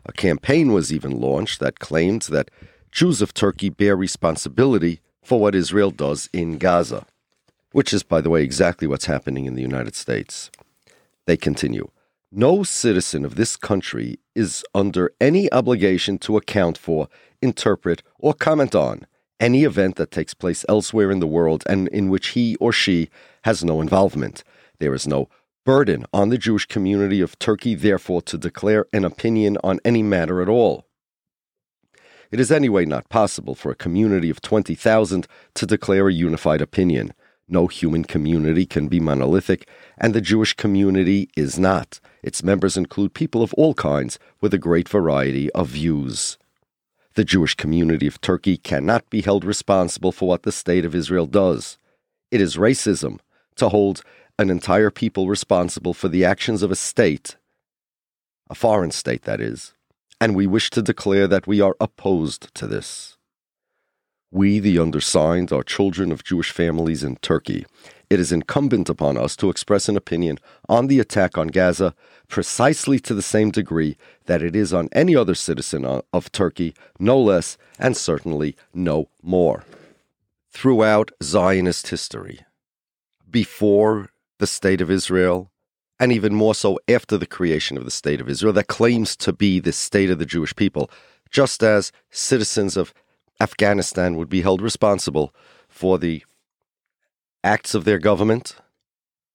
A 0.04 0.12
campaign 0.12 0.72
was 0.72 0.92
even 0.92 1.20
launched 1.20 1.60
that 1.60 1.78
claimed 1.78 2.22
that 2.22 2.50
Jews 2.92 3.22
of 3.22 3.32
Turkey 3.32 3.70
bear 3.70 3.96
responsibility 3.96 5.00
for 5.22 5.40
what 5.40 5.54
Israel 5.54 5.90
does 5.90 6.28
in 6.30 6.58
Gaza, 6.58 7.06
which 7.72 7.90
is, 7.94 8.02
by 8.02 8.20
the 8.20 8.28
way, 8.28 8.42
exactly 8.42 8.86
what's 8.86 9.06
happening 9.06 9.46
in 9.46 9.54
the 9.54 9.62
United 9.62 9.94
States. 9.94 10.50
They 11.24 11.38
continue 11.38 11.90
No 12.30 12.62
citizen 12.62 13.24
of 13.24 13.36
this 13.36 13.56
country 13.56 14.18
is 14.34 14.62
under 14.74 15.10
any 15.22 15.50
obligation 15.50 16.18
to 16.18 16.36
account 16.36 16.76
for, 16.76 17.08
interpret, 17.40 18.02
or 18.18 18.34
comment 18.34 18.74
on 18.74 19.06
any 19.40 19.64
event 19.64 19.96
that 19.96 20.10
takes 20.10 20.34
place 20.34 20.62
elsewhere 20.68 21.10
in 21.10 21.18
the 21.18 21.26
world 21.26 21.64
and 21.66 21.88
in 21.88 22.10
which 22.10 22.28
he 22.28 22.56
or 22.56 22.72
she 22.72 23.08
has 23.44 23.64
no 23.64 23.80
involvement. 23.80 24.44
There 24.80 24.92
is 24.92 25.06
no 25.06 25.30
burden 25.64 26.04
on 26.12 26.28
the 26.28 26.36
Jewish 26.36 26.66
community 26.66 27.22
of 27.22 27.38
Turkey, 27.38 27.74
therefore, 27.74 28.20
to 28.22 28.36
declare 28.36 28.84
an 28.92 29.06
opinion 29.06 29.56
on 29.64 29.80
any 29.82 30.02
matter 30.02 30.42
at 30.42 30.48
all. 30.50 30.86
It 32.32 32.40
is 32.40 32.50
anyway 32.50 32.86
not 32.86 33.10
possible 33.10 33.54
for 33.54 33.70
a 33.70 33.76
community 33.76 34.30
of 34.30 34.40
20,000 34.40 35.26
to 35.54 35.66
declare 35.66 36.08
a 36.08 36.12
unified 36.12 36.62
opinion. 36.62 37.12
No 37.46 37.66
human 37.66 38.04
community 38.04 38.64
can 38.64 38.88
be 38.88 39.00
monolithic, 39.00 39.68
and 39.98 40.14
the 40.14 40.22
Jewish 40.22 40.54
community 40.54 41.28
is 41.36 41.58
not. 41.58 42.00
Its 42.22 42.42
members 42.42 42.78
include 42.78 43.12
people 43.12 43.42
of 43.42 43.52
all 43.52 43.74
kinds 43.74 44.18
with 44.40 44.54
a 44.54 44.58
great 44.58 44.88
variety 44.88 45.52
of 45.52 45.68
views. 45.68 46.38
The 47.16 47.24
Jewish 47.24 47.54
community 47.54 48.06
of 48.06 48.22
Turkey 48.22 48.56
cannot 48.56 49.10
be 49.10 49.20
held 49.20 49.44
responsible 49.44 50.10
for 50.10 50.26
what 50.26 50.44
the 50.44 50.52
State 50.52 50.86
of 50.86 50.94
Israel 50.94 51.26
does. 51.26 51.76
It 52.30 52.40
is 52.40 52.56
racism 52.56 53.18
to 53.56 53.68
hold 53.68 54.02
an 54.38 54.48
entire 54.48 54.90
people 54.90 55.28
responsible 55.28 55.92
for 55.92 56.08
the 56.08 56.24
actions 56.24 56.62
of 56.62 56.70
a 56.70 56.76
state, 56.76 57.36
a 58.48 58.54
foreign 58.54 58.90
state, 58.90 59.24
that 59.24 59.42
is, 59.42 59.74
and 60.22 60.36
we 60.36 60.46
wish 60.46 60.70
to 60.70 60.80
declare 60.80 61.26
that 61.26 61.48
we 61.48 61.60
are 61.60 61.74
opposed 61.80 62.54
to 62.54 62.68
this. 62.68 63.16
We, 64.30 64.60
the 64.60 64.78
undersigned, 64.78 65.50
are 65.50 65.64
children 65.64 66.12
of 66.12 66.22
Jewish 66.22 66.52
families 66.52 67.02
in 67.02 67.16
Turkey. 67.16 67.66
It 68.08 68.20
is 68.20 68.30
incumbent 68.30 68.88
upon 68.88 69.18
us 69.18 69.34
to 69.38 69.50
express 69.50 69.88
an 69.88 69.96
opinion 69.96 70.38
on 70.68 70.86
the 70.86 71.00
attack 71.00 71.36
on 71.36 71.48
Gaza 71.48 71.96
precisely 72.28 73.00
to 73.00 73.14
the 73.14 73.20
same 73.20 73.50
degree 73.50 73.96
that 74.26 74.44
it 74.44 74.54
is 74.54 74.72
on 74.72 74.88
any 74.92 75.16
other 75.16 75.34
citizen 75.34 75.84
of 75.84 76.30
Turkey, 76.30 76.72
no 77.00 77.20
less, 77.20 77.58
and 77.76 77.96
certainly 77.96 78.54
no 78.72 79.08
more. 79.24 79.64
Throughout 80.50 81.10
Zionist 81.20 81.88
history, 81.88 82.38
before 83.28 84.10
the 84.38 84.46
State 84.46 84.80
of 84.80 84.88
Israel, 84.88 85.50
and 86.02 86.10
even 86.10 86.34
more 86.34 86.52
so 86.52 86.80
after 86.88 87.16
the 87.16 87.28
creation 87.28 87.78
of 87.78 87.84
the 87.84 87.90
State 87.92 88.20
of 88.20 88.28
Israel, 88.28 88.52
that 88.54 88.66
claims 88.66 89.14
to 89.14 89.32
be 89.32 89.60
the 89.60 89.70
state 89.70 90.10
of 90.10 90.18
the 90.18 90.26
Jewish 90.26 90.52
people, 90.56 90.90
just 91.30 91.62
as 91.62 91.92
citizens 92.10 92.76
of 92.76 92.92
Afghanistan 93.40 94.16
would 94.16 94.28
be 94.28 94.40
held 94.40 94.60
responsible 94.60 95.32
for 95.68 96.00
the 96.00 96.24
acts 97.44 97.72
of 97.72 97.84
their 97.84 98.00
government. 98.00 98.56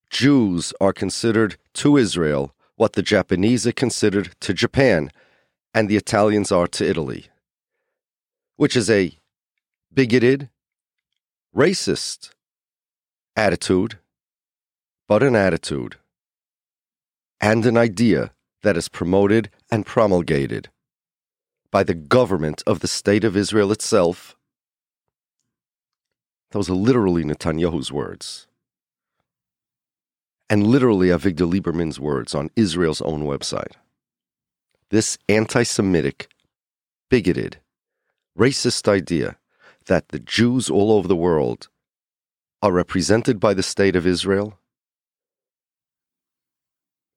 Jews 0.09 0.73
are 0.81 0.91
considered 0.91 1.55
to 1.75 1.95
Israel 1.95 2.53
what 2.75 2.93
the 2.93 3.01
Japanese 3.01 3.65
are 3.65 3.71
considered 3.71 4.35
to 4.41 4.53
Japan 4.53 5.09
and 5.73 5.87
the 5.87 5.95
Italians 5.95 6.51
are 6.51 6.67
to 6.67 6.85
Italy, 6.85 7.27
which 8.57 8.75
is 8.75 8.89
a 8.89 9.17
bigoted, 9.93 10.49
racist 11.55 12.31
attitude, 13.37 13.99
but 15.07 15.23
an 15.23 15.33
attitude 15.33 15.95
and 17.39 17.65
an 17.65 17.77
idea 17.77 18.31
that 18.63 18.77
is 18.77 18.89
promoted 18.89 19.49
and 19.71 19.85
promulgated 19.85 20.69
by 21.71 21.83
the 21.83 21.93
government 21.93 22.63
of 22.65 22.79
the 22.79 22.87
State 22.87 23.23
of 23.23 23.37
Israel 23.37 23.71
itself. 23.71 24.35
Those 26.51 26.69
are 26.69 26.75
literally 26.75 27.23
Netanyahu's 27.23 27.91
words. 27.91 28.47
And 30.49 30.65
literally 30.65 31.09
Avigdor 31.09 31.51
Lieberman's 31.51 31.99
words 31.99 32.33
on 32.33 32.49
Israel's 32.55 33.01
own 33.01 33.23
website. 33.23 33.73
This 34.89 35.17
anti 35.27 35.63
Semitic, 35.63 36.29
bigoted, 37.09 37.57
racist 38.37 38.87
idea 38.87 39.37
that 39.87 40.09
the 40.09 40.19
Jews 40.19 40.69
all 40.69 40.91
over 40.93 41.07
the 41.07 41.15
world 41.15 41.67
are 42.61 42.71
represented 42.71 43.39
by 43.39 43.53
the 43.53 43.63
State 43.63 43.95
of 43.95 44.07
Israel 44.07 44.57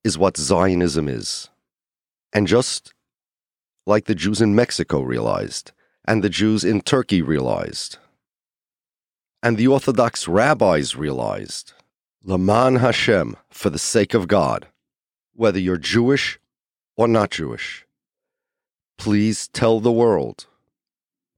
is 0.03 0.17
what 0.17 0.37
Zionism 0.37 1.07
is. 1.07 1.49
And 2.33 2.47
just 2.47 2.93
like 3.85 4.05
the 4.05 4.15
Jews 4.15 4.41
in 4.41 4.55
Mexico 4.55 5.01
realized, 5.01 5.71
and 6.05 6.23
the 6.23 6.29
Jews 6.29 6.63
in 6.63 6.81
Turkey 6.81 7.21
realized, 7.21 7.97
and 9.43 9.57
the 9.57 9.67
Orthodox 9.67 10.27
rabbis 10.27 10.95
realized. 10.95 11.73
Laman 12.23 12.75
Hashem, 12.75 13.35
for 13.49 13.71
the 13.71 13.79
sake 13.79 14.13
of 14.13 14.27
God, 14.27 14.67
whether 15.33 15.57
you're 15.57 15.77
Jewish 15.77 16.39
or 16.95 17.07
not 17.07 17.31
Jewish, 17.31 17.85
please 18.97 19.47
tell 19.47 19.79
the 19.79 19.91
world 19.91 20.45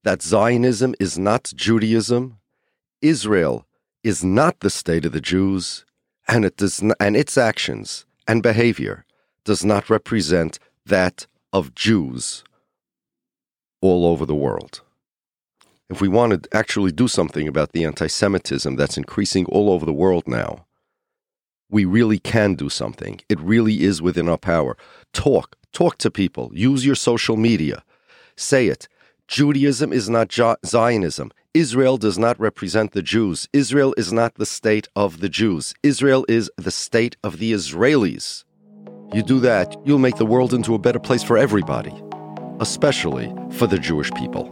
that 0.03 0.21
Zionism 0.21 0.93
is 0.99 1.17
not 1.17 1.53
Judaism, 1.55 2.39
Israel 3.01 3.65
is 4.03 4.23
not 4.23 4.59
the 4.59 4.69
state 4.69 5.05
of 5.05 5.13
the 5.13 5.21
Jews, 5.21 5.85
and, 6.27 6.43
it 6.43 6.57
does 6.57 6.83
and 6.99 7.15
its 7.15 7.37
actions 7.37 8.05
and 8.27 8.43
behavior 8.43 9.05
does 9.43 9.63
not 9.65 9.89
represent 9.89 10.59
that 10.85 11.27
of 11.51 11.75
Jews 11.75 12.43
all 13.81 14.05
over 14.05 14.25
the 14.25 14.35
world. 14.35 14.81
If 15.89 16.01
we 16.01 16.07
want 16.07 16.43
to 16.43 16.57
actually 16.57 16.91
do 16.91 17.07
something 17.07 17.47
about 17.47 17.73
the 17.73 17.83
anti 17.85 18.07
Semitism 18.07 18.75
that's 18.75 18.97
increasing 18.97 19.45
all 19.45 19.69
over 19.69 19.85
the 19.85 19.93
world 19.93 20.23
now, 20.27 20.65
we 21.69 21.85
really 21.85 22.19
can 22.19 22.55
do 22.55 22.69
something. 22.69 23.19
It 23.29 23.39
really 23.39 23.83
is 23.83 24.01
within 24.01 24.29
our 24.29 24.37
power. 24.37 24.77
Talk, 25.11 25.55
talk 25.71 25.97
to 25.99 26.09
people, 26.09 26.51
use 26.53 26.85
your 26.85 26.95
social 26.95 27.37
media. 27.37 27.83
Say 28.35 28.67
it. 28.67 28.87
Judaism 29.27 29.93
is 29.93 30.09
not 30.09 30.33
Zionism. 30.65 31.31
Israel 31.53 31.97
does 31.97 32.17
not 32.17 32.39
represent 32.39 32.93
the 32.93 33.03
Jews. 33.03 33.47
Israel 33.53 33.93
is 33.95 34.11
not 34.11 34.33
the 34.35 34.45
state 34.45 34.87
of 34.95 35.19
the 35.19 35.29
Jews. 35.29 35.75
Israel 35.83 36.25
is 36.27 36.49
the 36.57 36.71
state 36.71 37.15
of 37.23 37.37
the 37.37 37.53
Israelis. 37.53 38.43
You 39.13 39.21
do 39.21 39.39
that, 39.41 39.75
you'll 39.85 39.99
make 39.99 40.15
the 40.15 40.25
world 40.25 40.55
into 40.55 40.73
a 40.73 40.79
better 40.79 40.97
place 40.97 41.21
for 41.21 41.37
everybody, 41.37 41.93
especially 42.59 43.31
for 43.51 43.67
the 43.67 43.77
Jewish 43.77 44.09
people. 44.13 44.49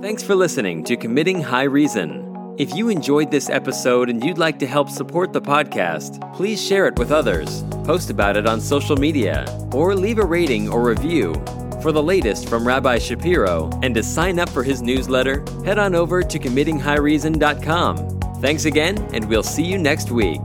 Thanks 0.00 0.22
for 0.22 0.36
listening 0.36 0.84
to 0.84 0.96
Committing 0.96 1.42
High 1.42 1.64
Reason. 1.64 2.25
If 2.58 2.74
you 2.74 2.88
enjoyed 2.88 3.30
this 3.30 3.50
episode 3.50 4.08
and 4.08 4.24
you'd 4.24 4.38
like 4.38 4.58
to 4.60 4.66
help 4.66 4.88
support 4.88 5.34
the 5.34 5.42
podcast, 5.42 6.34
please 6.34 6.64
share 6.64 6.86
it 6.86 6.98
with 6.98 7.12
others, 7.12 7.62
post 7.84 8.08
about 8.08 8.34
it 8.38 8.46
on 8.46 8.62
social 8.62 8.96
media, 8.96 9.44
or 9.74 9.94
leave 9.94 10.18
a 10.18 10.24
rating 10.24 10.70
or 10.70 10.82
review. 10.82 11.34
For 11.82 11.92
the 11.92 12.02
latest 12.02 12.48
from 12.48 12.66
Rabbi 12.66 12.96
Shapiro 12.98 13.68
and 13.82 13.94
to 13.94 14.02
sign 14.02 14.38
up 14.38 14.48
for 14.48 14.62
his 14.62 14.80
newsletter, 14.80 15.44
head 15.66 15.78
on 15.78 15.94
over 15.94 16.22
to 16.22 16.38
committinghighreason.com. 16.38 18.20
Thanks 18.40 18.64
again, 18.64 19.06
and 19.12 19.28
we'll 19.28 19.42
see 19.42 19.64
you 19.64 19.76
next 19.76 20.10
week. 20.10 20.40